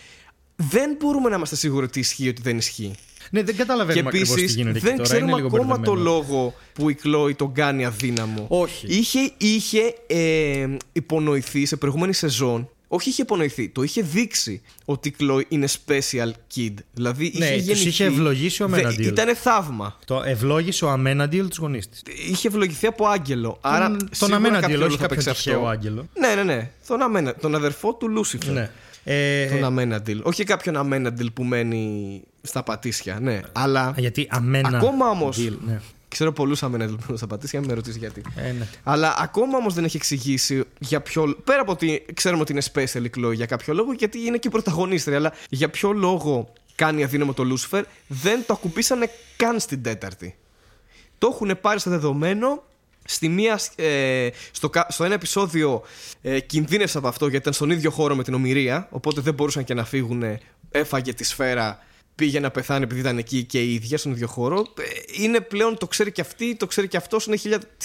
[0.56, 2.94] Δεν μπορούμε να είμαστε σίγουροι ότι ισχύει ότι δεν ισχύει.
[3.30, 5.08] Ναι, δεν Και καταλαβαίνουμε ακριβώς τι επίσης γίνεται εκεί δεν τώρα.
[5.08, 6.02] ξέρουμε είναι λίγο ακόμα το μπερδεμένο.
[6.10, 8.46] λόγο που η Κλόη τον κάνει αδύναμο.
[8.48, 8.86] Όχι.
[8.86, 12.68] Είχε, είχε ε, υπονοηθεί σε προηγούμενη σεζόν.
[12.94, 16.74] Όχι είχε υπονοηθεί, το είχε δείξει ότι η Κλόη είναι special kid.
[16.92, 17.88] Δηλαδή Ναι, είχε τους γεννηθεί.
[17.88, 19.00] είχε ευλογήσει ο Amenadiel.
[19.06, 19.98] Ήταν θαύμα.
[20.04, 22.02] Το ευλόγησε ο Αμέναντιλ τους γονείς της.
[22.30, 23.58] Είχε ευλογηθεί από άγγελο.
[23.60, 25.68] Άρα τον σίγουρα Αμέναντιλ, κάποιο όχι λόγο θα κάποιον παίξει τυχαίο αυτό.
[25.68, 26.08] άγγελο.
[26.18, 26.70] Ναι, ναι, ναι.
[26.86, 28.52] Τον, αμένα, τον αδερφό του Λούσιφερ.
[28.52, 28.70] Ναι.
[29.04, 30.20] Ε, Τον Αμέναντιλ.
[30.22, 33.18] Όχι κάποιον Αμέναντιλ που μένει στα πατήσια.
[33.20, 33.40] Ναι.
[33.52, 33.94] Αλλά.
[33.96, 34.76] γιατί αμένα.
[34.78, 35.38] Ακόμα όμως.
[35.66, 35.80] Ναι.
[36.14, 38.22] Ξέρω πολλούς Αμέναντιλ που μένουν στα πατήσια, μην με ρωτήσει γιατί.
[38.36, 38.68] Ε, ναι.
[38.82, 41.36] Αλλά ακόμα όμως δεν έχει εξηγήσει για ποιο.
[41.44, 44.48] Πέρα από ότι ξέρουμε ότι είναι special η Chloe για κάποιο λόγο, γιατί είναι και
[44.48, 45.16] η πρωταγωνίστρια.
[45.16, 50.36] Αλλά για ποιο λόγο κάνει αδύναμο το Lucifer, δεν το ακουμπήσανε καν στην τέταρτη.
[51.18, 52.62] Το έχουν πάρει στο δεδομένο.
[53.06, 55.82] Στη μία, ε, στο, κα- στο ένα επεισόδιο
[56.22, 58.88] ε, κινδύνευσε από αυτό γιατί ήταν στον ίδιο χώρο με την ομοιρία.
[58.90, 60.22] Οπότε δεν μπορούσαν και να φύγουν.
[60.70, 61.78] Έφαγε τη σφαίρα,
[62.14, 64.58] πήγε να πεθάνει επειδή ήταν εκεί και η ίδια στον ίδιο χώρο.
[64.58, 67.36] Ε, Είναι πλέον, το ξέρει και αυτή, το ξέρει και αυτός, είναι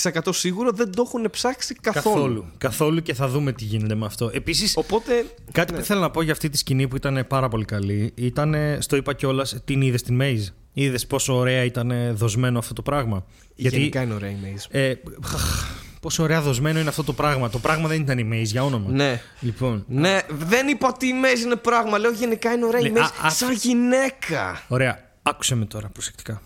[0.04, 0.72] 1000% σίγουρο.
[0.72, 2.14] Δεν το έχουν ψάξει καθόλου.
[2.16, 2.46] Καθόλου.
[2.58, 4.30] Καθόλου και θα δούμε τι γίνεται με αυτό.
[4.34, 5.26] Επίσης, Οπότε.
[5.52, 8.56] Κάτι που θέλω να πω για αυτή τη σκηνή που ήταν πάρα πολύ καλή ήταν,
[8.80, 10.54] στο είπα κιόλας, την είδες στην Maze.
[10.74, 13.26] Είδες πόσο ωραία ήταν δοσμένο αυτό το πράγμα.
[13.56, 14.66] Γενικά είναι ωραία η Maze.
[14.70, 14.94] Ε,
[16.00, 17.50] πόσο ωραία δοσμένο είναι αυτό το πράγμα.
[17.50, 18.92] Το πράγμα δεν ήταν η Maze για όνομα.
[18.92, 19.22] Ναι.
[19.40, 19.84] Λοιπόν.
[19.88, 21.98] Ναι, δεν είπα ότι η Maze είναι πράγμα.
[21.98, 23.10] Λέω γενικά είναι ωραία η Ναι, Maze.
[23.24, 24.64] α, α- Σαν γυναίκα.
[24.68, 25.08] Ωραία.
[25.24, 26.42] Άκουσε με τώρα προσεκτικά.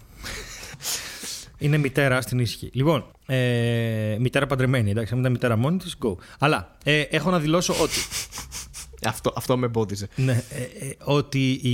[1.58, 2.70] είναι μητέρα στην ήσυχη.
[2.74, 6.16] Λοιπόν, ε, μητέρα παντρεμένη, εντάξει, αν ήταν μητέρα μόνη της, go.
[6.40, 7.98] Αλλά ε, έχω να δηλώσω ότι.
[9.06, 10.08] Αυτό, αυτό με εμπόδιζε.
[10.16, 11.74] ναι, ε, ε, ότι η...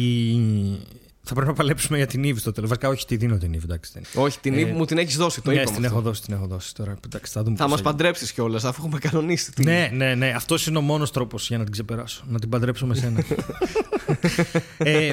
[1.30, 2.70] θα πρέπει να παλέψουμε για την Eve στο τέλος.
[2.70, 3.92] Βασικά, όχι, τη δίνω την Eve, εντάξει.
[3.94, 4.26] δεν είναι.
[4.26, 5.76] Όχι, την Ε, Eve μου την έχεις δώσει, το ναι, είπαμε.
[5.76, 5.98] την αυτό.
[5.98, 6.96] έχω δώσει, την έχω δώσει τώρα.
[7.06, 7.94] Εντάξει, θα δούμε Θα πώς μας έγινε.
[7.96, 9.52] παντρέψεις κιόλας, αφού έχουμε κανονίσει.
[9.52, 10.34] την Ναι, ναι, ναι.
[10.36, 12.24] Αυτός είναι ο μόνος τρόπος για να την ξεπεράσω.
[12.28, 13.24] Να την παντρέψω με σένα.
[14.78, 15.12] ε,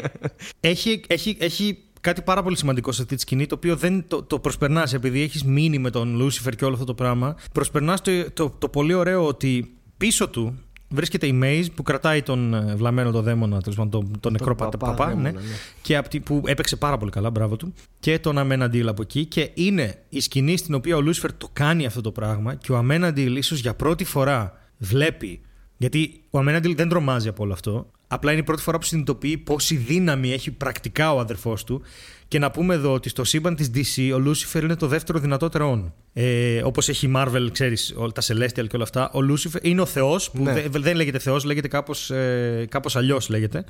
[0.60, 4.22] έχει, έχει, έχει κάτι πάρα πολύ σημαντικό σε αυτή τη σκηνή, το οποίο δεν το,
[4.22, 7.36] το προσπερνάς επειδή έχεις μείνει με τον Λούσιφερ και όλο αυτό το πράγμα.
[7.52, 12.54] Προσπερνάς το, το, το πολύ ωραίο ότι πίσω του βρίσκεται η Maze που κρατάει τον
[12.54, 15.46] ε, βλαμμένο το δαίμονα, τέλος πάντων τον, τον νεκρό παπά παπά, παπά δαίμονα, ναι, ναι.
[15.82, 19.24] και απ' τη- που έπαιξε πάρα πολύ καλά, μπράβο του, και τον Αμέναντιελ από εκεί.
[19.24, 22.76] Και είναι η σκηνή στην οποία ο Λούσιφερ το κάνει αυτό το πράγμα και ο
[22.76, 25.40] Αμέναντιελ ίσως για πρώτη φορά βλέπει.
[25.76, 27.90] Γιατί ο Αμέναντιελ δεν τρομάζει από όλο αυτό.
[28.08, 31.82] Απλά είναι η πρώτη φορά που συνειδητοποιεί πόση δύναμη έχει πρακτικά ο αδερφός του.
[32.28, 35.70] Και να πούμε εδώ ότι στο σύμπαν της DC ο Λούσιφερ είναι το δεύτερο δυνατότερο
[35.70, 35.94] όν.
[36.12, 39.11] Ε, Όπως έχει η Marvel, ξέρεις, τα Celestial και όλα αυτά.
[39.12, 40.53] Ο Λούσιφερ είναι ο Θεός, που Ναι.
[40.53, 43.65] δεν, δεν λέγεται Θεός, λέγεται κάπως ε, κάπως αλλιώς λέγεται.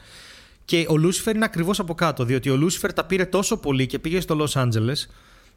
[0.64, 3.98] Και ο Λούσιφερ είναι ακριβώς από κάτω, διότι ο Λούσιφερ τα πήρε τόσο πολύ και
[3.98, 4.92] πήγε στο Λος Άντζελες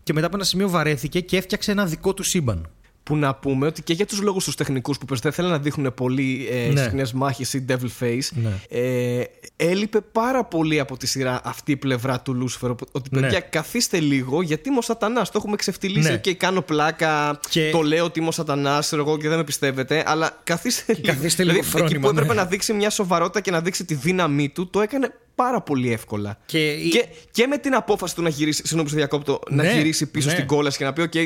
[0.03, 2.69] και μετά από ένα σημείο βαρέθηκε και έφτιαξε ένα δικό του σύμπαν.
[3.09, 5.59] Που να πούμε ότι και για τους λόγους τους τεχνικούς που πες δεν θέλουν να
[5.59, 6.81] δείχνουν πολύ ε, Ναι.
[6.83, 8.27] συχνές μάχες ή devil face.
[8.31, 8.49] Ναι.
[8.69, 9.23] Ε,
[9.55, 12.69] έλειπε πάρα πολύ από τη σειρά αυτή η πλευρά του Λούσιφερ.
[12.69, 13.21] Ότι Ναι.
[13.21, 15.29] παιδιά, καθίστε λίγο, γιατί είμαι ο Σατανάς.
[15.31, 16.17] Το έχουμε ξεφτιλίσει Ναι.
[16.17, 17.39] και κάνω πλάκα.
[17.49, 20.03] Και- Το λέω ότι είμαι ο Σατανάς, εγώ και δεν με πιστεύετε.
[20.05, 21.07] Αλλά καθίστε λίγο.
[21.07, 22.41] Καθίστε λίγο δηλαδή, εκεί φρόνημα, που έπρεπε ναι.
[22.41, 25.13] να δείξει μια σοβαρότητα και να δείξει τη δύναμή του, το έκανε
[25.43, 26.37] πάρα πολύ εύκολα.
[26.45, 29.63] Και η- και, και με την απόφαση του να γυρίσει, συγγνώμη που σε διακόπτω, να
[29.63, 30.33] Ναι, γυρίσει πίσω ναι.
[30.33, 31.25] στην κόλαση και να πει: OK,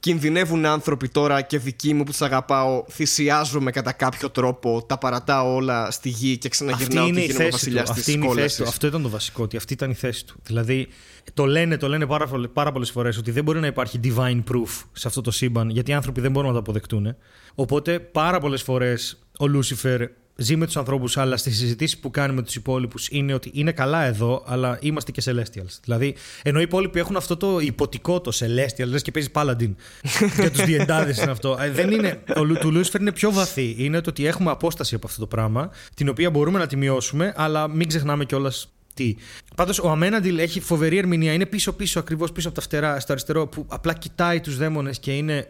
[0.00, 2.84] κινδυνεύουν άνθρωποι τώρα και δικοί μου που τους αγαπάω.
[2.90, 7.24] Θυσιάζομαι κατά κάποιο τρόπο, τα παρατάω όλα στη γη και Αυτή ξαναγυρνάω είναι και η
[7.26, 7.56] γίνομαι θέση του.
[7.56, 8.56] βασιλιά Αυτή τη είναι η θέση κόλασης.
[8.58, 8.64] του.
[8.68, 9.42] Αυτό ήταν το βασικό.
[9.42, 10.34] Ότι αυτή ήταν η θέση του.
[10.42, 10.88] Δηλαδή,
[11.34, 14.42] το λένε, το λένε πάρα, πολλε- πάρα πολλές φορές ότι δεν μπορεί να υπάρχει divine
[14.52, 17.16] proof σε αυτό το σύμπαν, γιατί οι άνθρωποι δεν μπορούν να το αποδεκτούν.
[17.54, 20.02] Οπότε, πάρα πολλές φορές ο Λούσιφερ
[20.36, 23.72] ζει με τους ανθρώπους, αλλά στις συζητήσεις που κάνει με τους υπόλοιπους είναι ότι είναι
[23.72, 25.78] καλά εδώ, αλλά είμαστε και Celestials.
[25.82, 29.74] Δηλαδή, ενώ οι υπόλοιποι έχουν αυτό το υποτικό το Celestial, λες και παίζει Paladin.
[30.40, 31.58] για τους διεντάδες είναι αυτό.
[31.60, 33.74] Ε, δεν είναι, ο Λου- του Λούσιφερ είναι πιο βαθύ.
[33.78, 37.32] Είναι το ότι έχουμε απόσταση από αυτό το πράγμα, την οποία μπορούμε να τη μειώσουμε,
[37.36, 39.16] αλλά μην ξεχνάμε κιόλας τι.
[39.56, 41.32] Πάντως ο Αμέναντιλ έχει φοβερή ερμηνεία.
[41.32, 45.16] Είναι πίσω-πίσω, ακριβώς πίσω από τα φτερά, στο αριστερό, που απλά κοιτάει τους δαίμονες και
[45.16, 45.48] είναι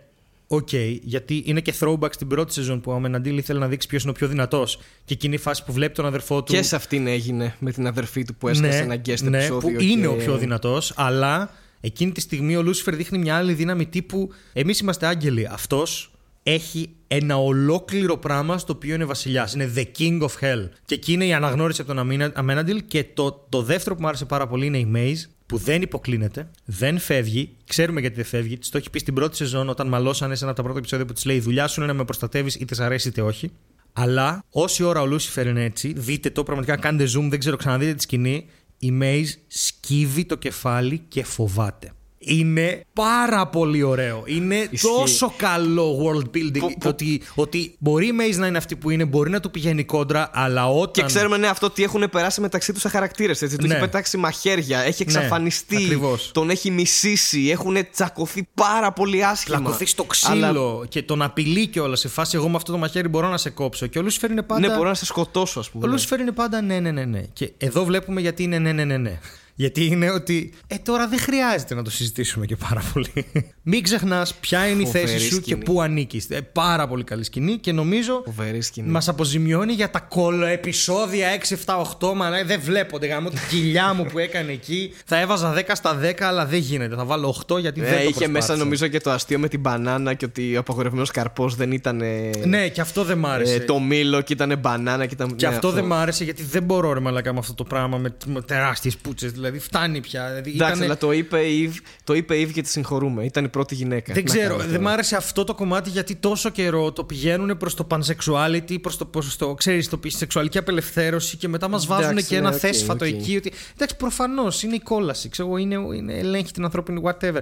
[0.55, 0.73] οκέι,
[1.03, 4.11] γιατί είναι και throwback στην πρώτη σεζόν που ο Αμέναντιελ ήθελε να δείξει ποιος είναι
[4.11, 4.79] ο πιο δυνατός.
[5.05, 6.53] Και εκείνη η φάση που βλέπει τον αδερφό του.
[6.53, 9.59] Και σε αυτήν έγινε με την αδερφή του που έσκασε ένα guest ναι, επεισόδιο.
[9.77, 11.51] που είναι και- ο πιο δυνατός, αλλά
[11.81, 15.49] εκείνη τη στιγμή ο Λούσιφερ δείχνει μια άλλη δύναμη τύπου Εμείς είμαστε άγγελοι.
[15.51, 16.09] Αυτός
[16.43, 19.55] έχει ένα ολόκληρο πράγμα στο οποίο είναι βασιλιάς.
[19.55, 20.69] Είναι the king of hell.
[20.85, 22.85] Και εκεί είναι η αναγνώριση από τον Αμίνα- Αμέναντιελ.
[22.89, 26.51] Και το, το δεύτερο που μου άρεσε πάρα πολύ είναι η Maze, που δεν υποκλίνεται,
[26.65, 27.57] δεν φεύγει.
[27.67, 28.59] Ξέρουμε γιατί δεν φεύγει.
[28.59, 31.07] Της το έχει πει στην πρώτη σεζόν όταν μαλώσανε σε ένα από τα πρώτα επεισόδια
[31.07, 33.51] που της λέει: Η δουλειά σου είναι να με προστατεύεις είτε σ' αρέσει είτε όχι.
[33.93, 37.95] Αλλά όση ώρα ο Λούσιφερ είναι έτσι, δείτε το πραγματικά, κάντε zoom, δεν ξέρω, ξαναδείτε
[37.95, 38.47] τη σκηνή.
[38.79, 41.93] Η Maze σκύβει το κεφάλι και φοβάται.
[42.27, 44.23] Είναι πάρα πολύ ωραίο.
[44.27, 44.87] Είναι Ισχύει.
[44.99, 48.91] τόσο καλό world building Που- που- ότι, ότι μπορεί η Maze να είναι αυτή που
[48.91, 50.93] είναι, μπορεί να του πηγαίνει κόντρα, αλλά όταν.
[50.93, 53.39] Και ξέρουμε ναι, αυτό τι έχουν περάσει μεταξύ τους σαν χαρακτήρες.
[53.39, 53.73] Του Ναι.
[53.75, 56.31] έχει πετάξει μαχαίρια, έχει εξαφανιστεί, ακριβώς.
[56.33, 59.57] τον έχει μισήσει, έχουν τσακωθεί πάρα πολύ άσχημα.
[59.59, 62.37] Πλακωθεί στο ξύλο και τον απειλεί κιόλας σε φάση.
[62.37, 63.87] Εγώ με αυτό το μαχαίρι μπορώ να σε κόψω.
[63.87, 64.61] Και ο Λούσιφερ είναι πάντα.
[64.69, 65.85] Ναι, μπορώ να σε σκοτώσω, ας πούμε.
[65.85, 65.93] Ο ναι.
[65.93, 67.23] Λούσιφερ είναι πάντα ναι, ναι, ναι, ναι.
[67.33, 69.19] Και εδώ βλέπουμε γιατί είναι ναι, ναι, ναι, ναι.
[69.57, 70.53] Γιατί είναι ότι.
[70.67, 73.27] Ε, τώρα δεν χρειάζεται να το συζητήσουμε και πάρα πολύ.
[73.63, 75.45] Μην ξεχνάς ποια είναι η Φοβερή θέση σου σκηνή.
[75.45, 76.27] και πού ανήκεις.
[76.31, 78.89] Ε, πάρα πολύ καλή σκηνή και νομίζω Φοβερή σκηνή.
[78.89, 82.13] μας αποζημιώνει για τα κολοεπισόδια 6, 7, 8.
[82.17, 83.07] Μα ε, δεν βλέπονται.
[83.07, 84.93] Γάμο την κοιλιά μου που έκανε εκεί.
[85.05, 86.95] Θα έβαζα 10 στα 10, αλλά δεν γίνεται.
[86.95, 88.57] Θα βάλω 8 γιατί Ε, δεν το είχε μέσα προσπάθησα.
[88.57, 92.01] νομίζω και το αστείο με την μπανάνα και ότι ο απαγορευμένος καρπός δεν ήταν.
[92.01, 93.55] ε, Ναι, και αυτό δεν μ' άρεσε.
[93.55, 95.37] ε, το μήλο και ήταν μπανάνα και ήταν.
[95.37, 97.99] Και ναι, αυτό δεν μ' άρεσε γιατί δεν μπορώ ρε μαλάκα με αυτό το πράγμα
[97.99, 99.33] με, με τεράστιες πούτσες.
[99.45, 100.29] Δηλαδή φτάνει πια.
[100.29, 103.25] Δηλαδή, Εντάξει, ήτανε- αλλά το είπε η Eve, το είπε η Eve και τη συγχωρούμε.
[103.25, 104.13] Ήταν η πρώτη γυναίκα.
[104.15, 104.83] Δεν Να ξέρω, κάνουμε δεν τώρα.
[104.83, 109.05] μ' άρεσε αυτό το κομμάτι γιατί τόσο καιρό το πηγαίνουν προς το pansexuality, προς το,
[109.05, 112.61] προς το ξέρεις, το, σεξουαλική απελευθέρωση και μετά μας βάζουν Εντάξει, και ένα ναι, οκ,
[112.61, 113.11] θέσφατο οκ.
[113.11, 113.37] εκεί.
[113.37, 115.29] Ότι, εντάξει, προφανώς είναι η κόλαση.
[115.29, 117.41] Ξέρω, εγώ, είναι, είναι ελέγχει την ανθρώπινη whatever.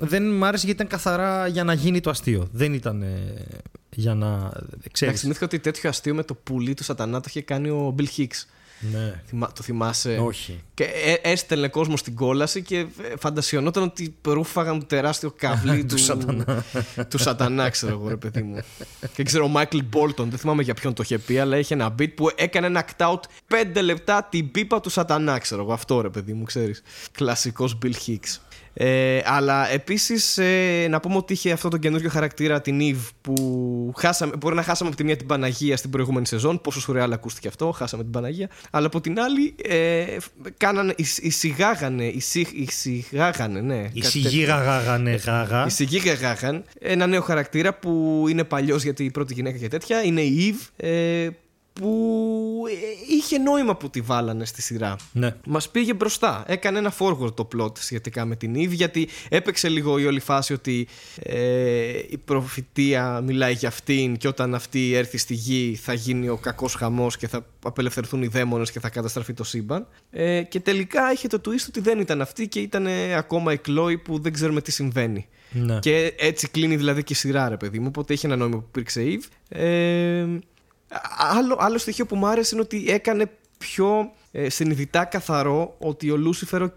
[0.00, 2.48] Δεν μ' άρεσε γιατί ήταν καθαρά για να γίνει το αστείο.
[2.52, 3.06] Δεν ήταν ε,
[3.94, 4.26] για να.
[4.26, 5.20] Εντάξει, Ξέρεις.
[5.20, 8.44] θυμήθηκα ότι τέτοιο αστείο με το πουλί του Σατανά το είχε κάνει ο Bill Hicks.
[8.92, 9.20] Ναι.
[9.26, 10.60] Θυμά- Το θυμάσαι; Όχι.
[10.74, 12.86] Και ε, έστελνε κόσμο στην κόλαση και ε,
[13.18, 16.64] φαντασιωνόταν ότι ρούφαγαν το τεράστιο καβλί του, σατανά.
[17.08, 18.62] του σατανά, ξέρω εγώ, ρε παιδί μου.
[19.14, 21.94] και ξέρω, ο Μάικλ Μπόλτον, δεν θυμάμαι για ποιον το είχε πει, αλλά είχε ένα
[21.98, 23.20] beat που έκανε ένα act out
[23.76, 25.72] 5 λεπτά την πίπα του σατανά, ξέρω εγώ.
[25.72, 26.82] Αυτό ρε παιδί μου, ξέρεις.
[27.12, 28.38] Κλασικός Bill Hicks.
[28.74, 33.92] Ε, αλλά επίσης ε, να πούμε ότι είχε αυτό τον καινούριο χαρακτήρα την Eve που
[33.96, 36.60] χάσαμε, μπορεί να χάσαμε από τη μία την Παναγία στην προηγούμενη σεζόν.
[36.60, 38.48] Πόσο σουρεάλ ακούστηκε αυτό, χάσαμε την Παναγία.
[38.70, 40.04] Αλλά από την άλλη, ε,
[40.56, 43.76] κάνανε, εισ- εισηγάγανε, εισηγ- εισηγάγανε, ναι.
[43.82, 44.20] κάτι τέτοιο.
[44.20, 45.66] Εισηγήγαγαγανε γάγα.
[45.66, 50.02] Εισηγήγαγαν ένα νέο χαρακτήρα που είναι παλιός γιατί η πρώτη γυναίκα και τέτοια.
[50.02, 50.86] Είναι η Eve.
[51.78, 54.96] Ε, που ε, είχε νόημα που τη βάλανε στη σειρά.
[55.12, 55.34] Ναι.
[55.46, 56.44] Μας πήγε μπροστά.
[56.46, 60.52] Έκανε ένα forward το plot σχετικά με την Eve, γιατί έπαιξε λίγο η όλη φάση
[60.52, 60.88] ότι
[61.22, 66.36] ε, η προφητεία μιλάει για αυτήν και όταν αυτή έρθει στη γη θα γίνει ο
[66.36, 69.86] κακός χαμός και θα απελευθερθούν οι δαίμονες και θα καταστραφεί το σύμπαν.
[70.10, 73.60] Ε, και τελικά είχε το twist ότι δεν ήταν αυτή και ήταν ε, ακόμα η
[73.66, 75.26] Chloe που δεν ξέρουμε τι συμβαίνει.
[75.50, 75.78] Ναι.
[75.78, 77.86] Και έτσι κλείνει δηλαδή και η σειρά, ρε παιδί μου.
[77.88, 79.56] Οπότε είχε ένα νόημα που υπήρξε η Eve.
[79.58, 80.26] Ε,
[81.18, 86.16] άλλο, άλλο στοιχείο που μου άρεσε είναι ότι έκανε πιο ε, συνειδητά καθαρό ότι ο
[86.16, 86.76] Lucifer, ok,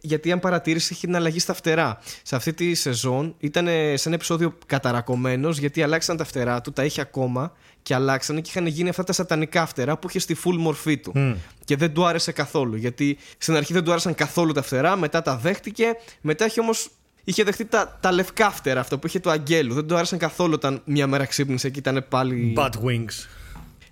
[0.00, 1.98] γιατί αν παρατήρησε είχε την αλλαγή στα φτερά.
[2.22, 6.72] Σε αυτή τη σεζόν ήταν ε, σε ένα επεισόδιο καταρρακωμένος γιατί αλλάξαν τα φτερά του,
[6.72, 10.36] τα είχε ακόμα και αλλάξανε και είχαν γίνει αυτά τα σατανικά φτερά που είχε στη
[10.44, 11.12] full μορφή του.
[11.14, 11.34] Μμ.
[11.64, 12.76] Και δεν του άρεσε καθόλου.
[12.76, 16.90] Γιατί στην αρχή δεν του άρεσαν καθόλου τα φτερά, μετά τα δέχτηκε, μετά έχει όμως
[17.26, 19.74] Είχε δεχτεί τα, τα λευκά φτερά αυτό που είχε του Αγγέλου.
[19.74, 22.54] Δεν του άρεσαν καθόλου όταν μια μέρα ξύπνησε και ήταν πάλι.
[22.56, 23.26] Bad wings.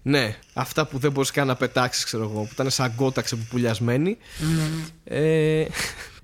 [0.03, 3.45] Ναι, αυτά που δεν μπορείς καν να πετάξεις, ξέρω εγώ, που ήταν σαν γκόταξε που
[3.51, 4.17] πουλιασμένη.
[5.05, 5.65] Ε,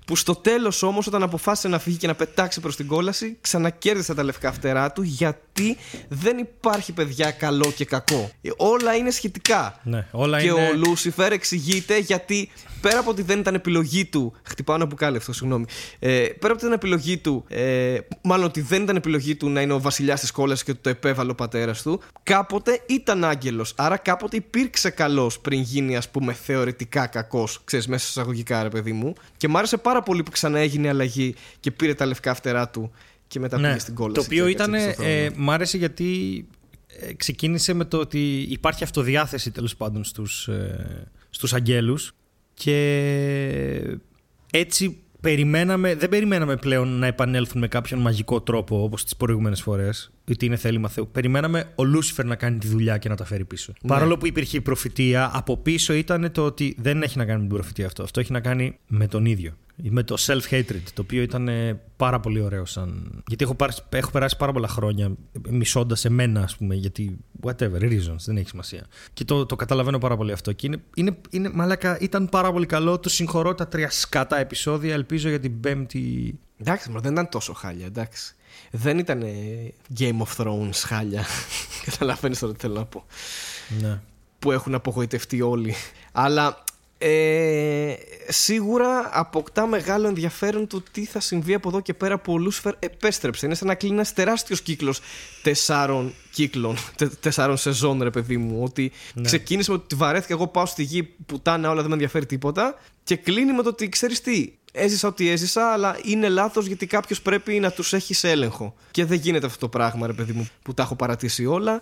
[0.05, 4.13] που στο τέλος όμως, όταν αποφάσισε να φύγει και να πετάξει προς την κόλαση, ξανακέρδισε
[4.13, 5.77] τα λευκά φτερά του γιατί
[6.07, 8.31] δεν υπάρχει παιδιά καλό και κακό.
[8.41, 9.79] Ε, Όλα είναι σχετικά.
[9.83, 12.49] Ναι, όλα και είναι- ο Λούσιφερ εξηγείται γιατί
[12.81, 14.33] πέρα από ότι δεν ήταν επιλογή του.
[14.43, 15.65] Χτυπάω ένα μπουκάλι αυτό, συγγνώμη.
[15.99, 19.61] Ε, πέρα από ότι ήταν επιλογή του, ε, μάλλον ότι δεν ήταν επιλογή του να
[19.61, 23.73] είναι ο βασιλιάς της κόλαση και ότι το επέβαλε ο πατέρας του, κάποτε ήταν άγγελος.
[23.77, 27.61] Άρα κάποτε υπήρξε καλός πριν γίνει, ας πούμε, θεωρητικά κακός.
[27.63, 29.13] Ξέρεις, μέσα σε εισαγωγικά, ρε παιδί μου.
[29.37, 32.69] Και μ' άρεσε πάρα πολύ που ξανά έγινε η αλλαγή και πήρε τα λευκά φτερά
[32.69, 32.91] του
[33.27, 34.19] και μετά πήγε στην κόλαση.
[34.19, 34.25] Ναι.
[34.25, 34.73] Το οποίο και ήταν.
[34.73, 35.19] έκατσε στον θρόνο.
[35.19, 36.45] Ε, μ' άρεσε γιατί
[36.87, 42.13] ε, ξεκίνησε με το ότι υπάρχει αυτοδιάθεση τέλος πάντων στους, ε, στους αγγέλους
[42.63, 43.97] και
[44.51, 50.11] έτσι περιμέναμε, δεν περιμέναμε πλέον να επανέλθουν με κάποιον μαγικό τρόπο όπως τις προηγούμενες φορές
[50.31, 51.09] ότι είναι θέλημα Θεού.
[51.11, 53.73] Περιμέναμε ο Λούσιφερ να κάνει τη δουλειά και να τα φέρει πίσω.
[53.81, 53.89] Ναι.
[53.89, 57.47] Παρόλο που υπήρχε η προφητεία, από πίσω ήταν το ότι δεν έχει να κάνει με
[57.47, 58.03] την προφητεία αυτό.
[58.03, 59.53] Αυτό έχει να κάνει με τον ίδιο.
[59.83, 62.65] Με το self-hatred, το οποίο ήταν ε, πάρα πολύ ωραίο.
[62.65, 63.21] Σαν...
[63.27, 65.11] Γιατί έχω, πάρει, έχω περάσει πάρα πολλά χρόνια
[65.49, 68.85] μισώντας εμένα, ας πούμε, γιατί whatever, reasons, δεν έχει σημασία.
[69.13, 70.51] Και το, το καταλαβαίνω πάρα πολύ αυτό.
[70.51, 72.99] Και είναι, είναι, είναι, μαλάκα, ήταν πάρα πολύ καλό.
[72.99, 74.93] Του συγχωρώ τα τρία σκατά επεισόδια.
[74.93, 76.39] Ελπίζω για την πέμπτη.
[76.57, 78.35] Εντάξει, μα δεν ήταν τόσο χάλια, εντάξει.
[78.71, 81.25] Δεν ήταν ε, Game of Thrones χάλια.
[81.85, 83.05] Καταλαβαίνεις τώρα τι θέλω να πω.
[83.81, 83.99] Ναι.
[84.39, 85.75] Που έχουν απογοητευτεί όλοι.
[86.11, 86.63] Αλλά
[87.01, 87.93] ε,
[88.27, 92.73] σίγουρα αποκτά μεγάλο ενδιαφέρον το τι θα συμβεί από εδώ και πέρα που ο Λούσφερ
[92.79, 93.45] επέστρεψε.
[93.45, 95.01] Είναι σαν να κλείνει ένας τεράστιος κύκλος
[95.43, 98.63] τεσσάρων κύκλων, τε, τεσσάρων σεζόν, ρε παιδί μου.
[98.63, 98.91] Ότι
[99.21, 102.79] ξεκίνησε με το ότι βαρέθηκα, εγώ πάω στη γη, πουτάνα, όλα δεν με ενδιαφέρει τίποτα.
[103.03, 107.21] Και κλείνει με το ότι ξέρεις τι, έζησα ό,τι έζησα, αλλά είναι λάθος γιατί κάποιος
[107.21, 108.75] πρέπει να τους έχει σε έλεγχο.
[108.91, 111.81] Και δεν γίνεται αυτό το πράγμα, ρε παιδί μου, που τα έχω παρατήσει όλα.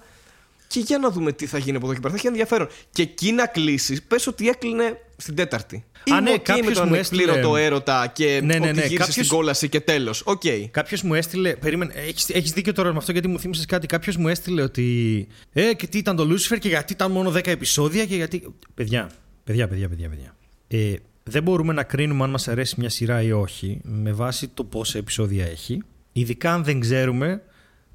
[0.67, 2.13] Και για να δούμε τι θα γίνει από εδώ και πέρα.
[2.13, 2.67] Θα έχει ενδιαφέρον.
[2.91, 5.75] Και εκεί να κλείσει, πες ότι έκλεινε στην Τέταρτη.
[6.11, 8.75] Α, ναι, Είμαι οκ κάποιος με τον μου έστειλε- ανεκπλήρωτο έρωτα και Ναι, ναι, ότι
[8.75, 10.21] ναι, γύρισε κάποιος- στην κόλαση και τέλος.
[10.25, 10.41] Οκ.
[10.71, 11.55] Κάποιος μου έστειλε.
[11.55, 13.87] Περίμενε, έχεις, έχεις δίκιο τώρα με αυτό γιατί μου θύμισες κάτι.
[13.87, 15.27] Κάποιος μου έστειλε ότι.
[15.53, 18.53] Ε, και τι ήταν το Lucifer και γιατί ήταν μόνο 10 επεισόδια και γιατί.
[18.73, 19.09] Παιδιά,
[19.43, 20.09] παιδιά, παιδιά, παιδιά.
[20.09, 20.35] παιδιά.
[20.67, 20.95] Ε,
[21.27, 24.97] δεν μπορούμε να κρίνουμε αν μας αρέσει μια σειρά ή όχι με βάση το πόσα
[24.97, 25.81] επεισόδια έχει.
[26.11, 27.41] Ειδικά αν δεν ξέρουμε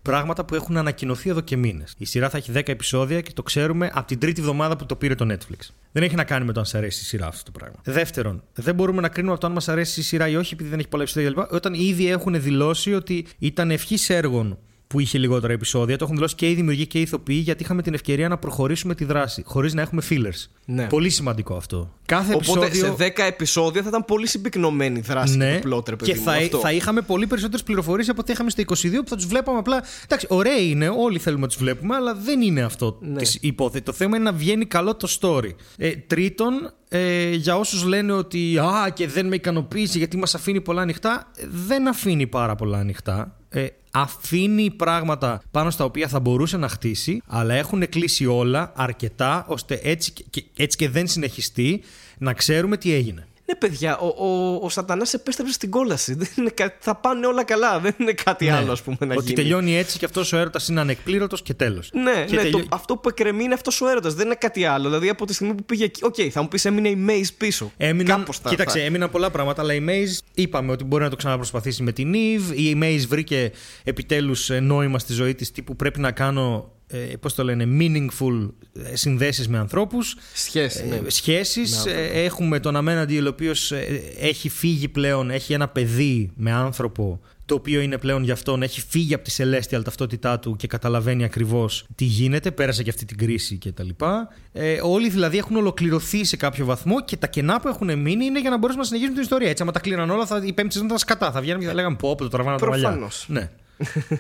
[0.03, 1.95] πράγματα που έχουν ανακοινωθεί εδώ και μήνες.
[1.99, 4.97] Η σειρά θα έχει 10 επεισόδια και το ξέρουμε από την τρίτη εβδομάδα που το
[4.97, 5.69] πήρε το Netflix.
[5.93, 7.77] Δεν έχει να κάνει με το αν σα αρέσει η σειρά αυτό το πράγμα.
[7.85, 10.71] Δεύτερον, δεν μπορούμε να κρίνουμε από το αν μας αρέσει η σειρά ή όχι επειδή
[10.71, 11.53] δεν έχει πολλά επεισόδια κλπ.
[11.53, 14.59] Όταν ήδη έχουν δηλώσει ότι ήταν ευχής έργων
[14.93, 15.97] που είχε λιγότερα επεισόδια.
[15.97, 18.95] Το έχουν δηλώσει και οι δημιουργοί και οι ηθοποιοί γιατί είχαμε την ευκαιρία να προχωρήσουμε
[18.95, 20.47] τη δράση χωρίς να έχουμε fillers.
[20.65, 20.87] Ναι.
[20.87, 21.91] Πολύ σημαντικό αυτό.
[22.07, 22.97] Κάθε Οπότε επεισόδιο.
[22.99, 26.11] σε 10 επεισόδια θα ήταν πολύ συμπυκνωμένη η δράση Ναι, και το plot, ρε παιδί
[26.13, 26.59] και μου, θα, αυτό.
[26.59, 29.83] θα είχαμε πολύ περισσότερες πληροφορίες από ό,τι είχαμε στο 22 που θα τους βλέπαμε απλά.
[30.05, 33.19] Εντάξει, ωραία είναι, όλοι θέλουμε να τους βλέπουμε, αλλά δεν είναι αυτό Ναι.
[33.19, 33.83] της υπόθεση.
[33.83, 35.51] Το θέμα είναι να βγαίνει καλό το story.
[35.77, 40.61] Ε, τρίτον, ε, για όσους λένε ότι Α, και δεν με ικανοποίησε γιατί μας αφήνει
[40.61, 43.37] πολλά ανοιχτά, ε, δεν αφήνει πάρα πολλά ανοιχτά.
[43.55, 49.45] Ε, αφήνει πράγματα πάνω στα οποία θα μπορούσε να χτίσει, αλλά έχουν κλείσει όλα αρκετά
[49.49, 51.83] ώστε έτσι και, και- έτσι και δεν συνεχιστεί
[52.19, 53.27] να ξέρουμε τι έγινε.
[53.53, 56.15] Ναι, παιδιά, ο, ο, ο Σατανάς επέστρεψε στην κόλαση.
[56.15, 57.81] Δεν είναι κα- Θα πάνε όλα καλά.
[57.81, 58.53] Δεν είναι κάτι Ναι.
[58.53, 59.35] άλλο, ας πούμε, να ότι γίνει.
[59.35, 61.91] τελειώνει έτσι και αυτός ο έρωτας είναι ανεκπλήρωτος και τέλος.
[61.93, 64.15] Ναι, Και ναι τελειώ- το, αυτό που εκκρεμεί είναι αυτός ο έρωτας.
[64.15, 64.85] Δεν είναι κάτι άλλο.
[64.85, 66.05] Δηλαδή από τη στιγμή που πήγε εκεί.
[66.05, 67.73] Οκ, θα μου πεις έμεινε η Maze πίσω.
[67.77, 71.11] Έμειναν, Κάπως θα- κοίταξε, θα- έμειναν πολλά πράγματα, αλλά η Maze είπαμε ότι μπορεί να
[71.11, 72.55] το ξαναπροσπαθήσει με την Eve.
[72.57, 73.51] Η Maze βρήκε
[73.85, 76.71] επιτέλους νόημα στη ζωή της τύπου πρέπει να κάνω.
[76.95, 80.97] Ε, πώς το λένε, meaningful ε, συνδέσεις με ανθρώπους Σχέση, ναι.
[80.97, 86.31] ε, σχέσεις ε, έχουμε τον Amenadiel ο οποίος ε, έχει φύγει πλέον έχει ένα παιδί
[86.35, 90.57] με άνθρωπο το οποίο είναι πλέον για αυτόν έχει φύγει από τη Celestial ταυτότητά του
[90.57, 95.09] και καταλαβαίνει ακριβώς τι γίνεται πέρασε και αυτή την κρίση και τα λοιπά ε, όλοι
[95.09, 98.57] δηλαδή έχουν ολοκληρωθεί σε κάποιο βαθμό και τα κενά που έχουν μείνει είναι για να
[98.57, 100.95] μπορέσουμε να συνεχίσουμε την ιστορία έτσι άμα τα κλείναν όλα θα, η πέμπτη σεζόν θα
[100.95, 103.25] ήταν σκατά θα βγαίναμε και θα λέγαμε πω πω το τραβάνε τα μαλλιά Προφανώς.
[103.29, 103.51] ναι.
[103.85, 104.19] Θα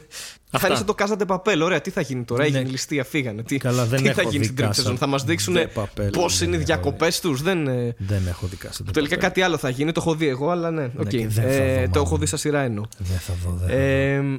[0.56, 0.66] Αυτά.
[0.66, 1.60] είναι σαν το Casa de Papel.
[1.62, 2.48] Ωραία, τι θα γίνει τώρα; Ναι.
[2.48, 3.42] Έγινε ληστεία, φύγανε.
[3.42, 4.96] Τι, Καλά, δεν τι έχω θα γίνει δει στην τρίτη Casa σεζόν.
[4.96, 7.66] Θα μας δείξουν de Papel, πώς δεν είναι οι έχω διακοπές τους; Δεν.
[7.66, 9.92] ε, δεν έχω δικάσει το Τελικά κάτι άλλο θα γίνει.
[9.92, 10.90] Το έχω δει εγώ, αλλά ναι.
[10.96, 11.08] οκ.
[11.08, 12.04] και δεν θα Ε, δω, το μάλλον.
[12.06, 12.84] έχω δει σαν σειρά εννοώ.
[12.98, 13.80] δεν θα δω δεν θα δω.
[13.80, 14.36] Ε,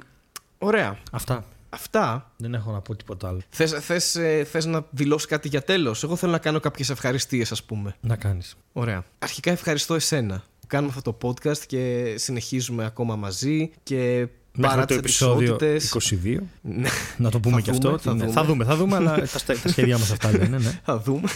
[0.58, 0.98] ωραία.
[1.12, 2.32] αυτά Αυτά.
[2.38, 6.04] δεν έχω να πω τίποτα άλλο Θες, θες, ε, θες να δηλώσεις κάτι για τέλος;
[6.04, 10.68] Εγώ θέλω να κάνω κάποιες ευχαριστίες ας πούμε να κάνεις Ωραία Αρχικά ευχαριστώ εσένα που
[10.68, 15.98] κάνουμε αυτό το podcast και συνεχίζουμε ακόμα μαζί και Μέχρι παρά το τις επεισόδιο αδυναμίες
[16.24, 16.38] 22.
[16.62, 18.04] Ναι, Να το πούμε Θα και δούμε, αυτό.
[18.04, 18.26] θα ότι ναι.
[18.26, 18.34] δούμε.
[18.40, 20.58] θα δούμε, θα δούμε, αλλά τα, στε- τα σχέδιά μας αυτά λένε.
[20.58, 20.80] Ναι.
[20.86, 21.28] θα δούμε.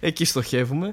[0.00, 0.92] Εκεί στοχεύουμε.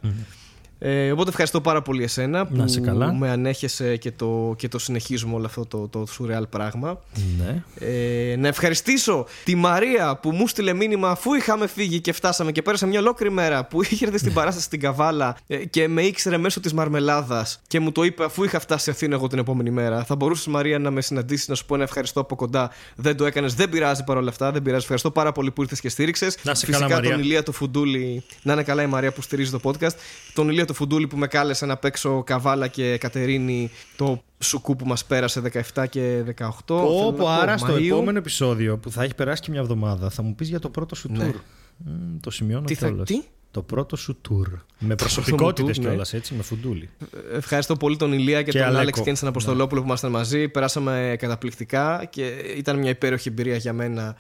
[0.80, 3.14] Ε, οπότε ευχαριστώ πάρα πολύ εσένα Να που είσαι καλά.
[3.14, 7.02] με ανέχεσαι και το, και το συνεχίζουμε όλο αυτό το, το σουρεάλ πράγμα.
[7.38, 7.64] Ναι.
[7.80, 12.62] Ε, να ευχαριστήσω τη Μαρία που μου στείλε μήνυμα αφού είχαμε φύγει και φτάσαμε και
[12.62, 16.38] πέρασα μια ολόκληρη μέρα που είχε έρθει στην παράσταση στην Καβάλα ε, και με ήξερε
[16.38, 20.04] μέσω της Μαρμελάδας και μου το είπε αφού είχα φτάσει Αθήνα εγώ την επόμενη μέρα.
[20.04, 22.72] Θα μπορούσε Μαρία να με συναντήσεις, να σου πω ένα ευχαριστώ από κοντά.
[22.96, 24.52] Δεν το έκανες, δεν πειράζει παρόλα αυτά.
[24.52, 24.82] Δεν πειράζει.
[24.82, 26.38] Ευχαριστώ πάρα πολύ που ήρθες και στήριξες.
[26.44, 27.12] Να είσαι Φυσικά καλά, Μαρία.
[27.12, 28.24] τον Ηλία το Φουντούλη.
[28.42, 29.94] Να είναι καλά η Μαρία που στηρίζει το podcast.
[30.34, 34.86] Τον Ηλία το Φουντούλη που με κάλεσε να παίξω Καβάλα και Κατερίνη το σουκού που
[34.86, 35.42] μας πέρασε
[35.76, 36.34] 17 και 18.
[36.66, 37.86] Θέλω Πω, να πω, πω, άρα στο Μαΐου.
[37.86, 40.96] επόμενο επεισόδιο που θα έχει περάσει και μια εβδομάδα θα μου πεις για το πρώτο
[40.96, 41.30] σου Ναι.
[41.32, 41.36] tour.
[41.78, 43.08] Μμ, το σημειώνω Τι θα- κιόλας.
[43.08, 43.22] τι;
[43.52, 44.54] Το πρώτο σου tour.
[44.80, 45.88] Με προσωπικότητες tour, ναι.
[45.88, 46.90] κιόλας, έτσι, με φουντούλι.
[47.34, 48.82] Ευχαριστώ πολύ τον Ηλία και, Και τον Αλέκο.
[48.82, 50.48] Άλεξ Κέντσεν Αποστολόπουλο που ήμασταν μαζί.
[50.50, 52.28] Περάσαμε καταπληκτικά και
[52.58, 54.16] ήταν μια υπέροχη εμπειρία για μένα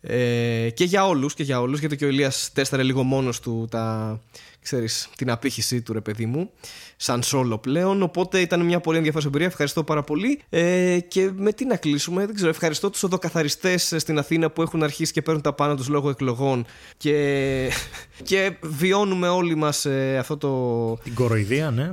[0.00, 3.66] ε, και για όλους και για όλους γιατί και ο Ηλίας τέσταρε λίγο μόνος του
[3.70, 4.20] τα,
[4.62, 6.50] ξέρεις, την απήχησή του ρε παιδί μου
[6.96, 11.52] σαν solo πλέον οπότε ήταν μια πολύ ενδιαφέρουσα εμπειρία ευχαριστώ πάρα πολύ ε, και με
[11.52, 15.42] τι να κλείσουμε δεν ξέρω ευχαριστώ τους οδοκαθαριστές στην Αθήνα που έχουν αρχίσει και παίρνουν
[15.42, 16.66] τα πάνω τους λόγω εκλογών
[16.96, 17.70] και,
[18.28, 21.92] και βιώνουμε όλοι μας ε, αυτό το Την κοροϊδία, ναι.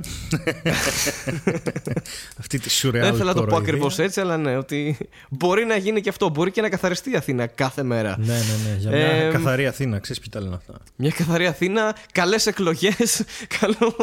[2.38, 3.72] Αυτή τη σουρεάλ Δεν θέλω να το πω κοροϊδία.
[3.72, 4.96] ακριβώς έτσι, αλλά ναι, ότι
[5.28, 6.28] μπορεί να γίνει και αυτό.
[6.28, 8.16] Μπορεί και να καθαριστεί η Αθήνα κάθε μέρα.
[8.18, 8.76] Ναι, ναι, ναι.
[8.78, 10.74] Για μια Ε, καθαρή Αθήνα, ξέρεις ποιοι τα λένε αυτά.
[10.96, 13.24] Μια καθαρή Αθήνα, καλές εκλογές,
[13.60, 13.96] καλό...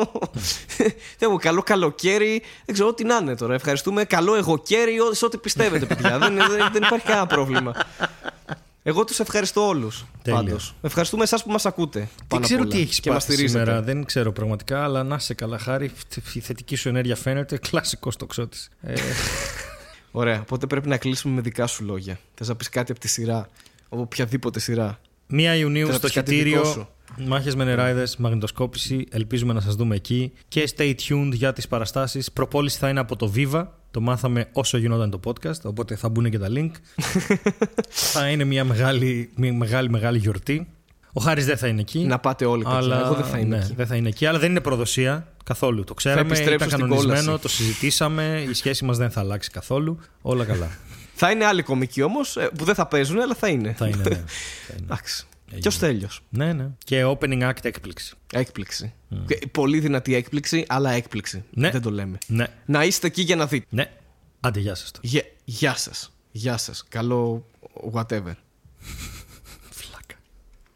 [1.17, 2.41] δεν μου, καλό καλοκαίρι.
[2.65, 3.53] Δεν ξέρω τι να είναι τώρα.
[3.53, 4.03] Ευχαριστούμε.
[4.03, 6.17] Καλό εγωκαίρι, ό- σε ό,τι πιστεύετε, παιδιά.
[6.19, 7.73] δεν, δεν, δεν υπάρχει κανένα πρόβλημα.
[8.83, 10.05] Εγώ τους ευχαριστώ όλους.
[10.21, 10.39] Τέλεια.
[10.39, 10.75] Πάντως.
[10.81, 11.99] Ευχαριστούμε εσάς που μας ακούτε.
[11.99, 13.63] Δεν πάνω ξέρω απ' όλα τι έχεις και μας πάθει στηρίζετε.
[13.63, 15.91] σήμερα, δεν ξέρω πραγματικά, αλλά να σε καλά, χάρη.
[16.33, 17.57] Η θετική σου ενέργεια φαίνεται.
[17.57, 18.57] Κλασικό τοξότη.
[18.81, 18.93] Ε,
[20.11, 20.39] Ωραία.
[20.41, 22.19] Οπότε πρέπει να κλείσουμε με δικά σου λόγια.
[22.35, 23.49] Θες να πεις κάτι από τη σειρά.
[23.89, 24.99] Από οποιαδήποτε σειρά.
[25.31, 26.89] 1 Ιουνίου Θέλω να στο πεις κάτι δικό χιτήριο.
[27.17, 27.27] Σου.
[27.27, 29.05] Μάχες με νεράιδες, μαγνητοσκόπηση.
[29.11, 30.31] Ελπίζουμε να σας δούμε εκεί.
[30.47, 32.31] Και stay tuned για τις παραστάσεις.
[32.31, 33.67] Προπόληση θα είναι από το Viva.
[33.91, 35.61] Το μάθαμε όσο γινόταν το podcast.
[35.63, 36.71] Οπότε θα μπουν και τα link.
[38.13, 40.67] θα είναι μια μεγάλη, μια μεγάλη, μεγάλη γιορτή.
[41.13, 41.99] Ο Χάρης δεν θα είναι εκεί.
[41.99, 42.77] Να πάτε όλοι, παιδιά.
[42.77, 43.05] αλλά...
[43.05, 43.73] Εγώ δεν θα είμαι ναι, εκεί.
[43.75, 44.25] δεν θα είναι εκεί.
[44.25, 45.83] Αλλά δεν είναι προδοσία καθόλου.
[45.83, 46.21] Το ξέραμε.
[46.21, 47.23] επιστρέψω Ήταν στην κανονισμένο.
[47.23, 47.41] κόλαση.
[47.41, 48.45] Το συζητήσαμε.
[48.49, 49.99] Η σχέση μας δεν θα αλλάξει καθόλου.
[50.21, 50.69] Όλα καλά.
[51.15, 53.73] Θα είναι άλλοι κομικοί όμως που δεν θα παίζουν, αλλά θα είναι.
[53.77, 54.03] θα είναι, ναι.
[54.67, 54.83] Θα είναι.
[54.83, 55.27] Εντάξει.
[55.55, 55.59] Έγινε.
[55.61, 56.09] Και ο Στέλιο.
[56.29, 56.67] ναι, ναι.
[56.85, 58.15] Και opening act έκπληξη.
[58.33, 58.93] Έκπληξη.
[59.27, 61.43] Και Πολύ δυνατή έκπληξη, αλλά έκπληξη.
[61.53, 61.69] Ναι.
[61.71, 62.17] Δεν το λέμε.
[62.27, 62.45] Ναι.
[62.65, 63.65] Να είστε εκεί για να δείτε.
[63.69, 63.91] Ναι.
[64.39, 65.07] Άντε, γεια σας τώρα.
[65.07, 66.13] Γε- Γεια σας.
[66.31, 66.83] Γεια σας.
[66.89, 67.45] Καλό
[67.93, 68.33] whatever.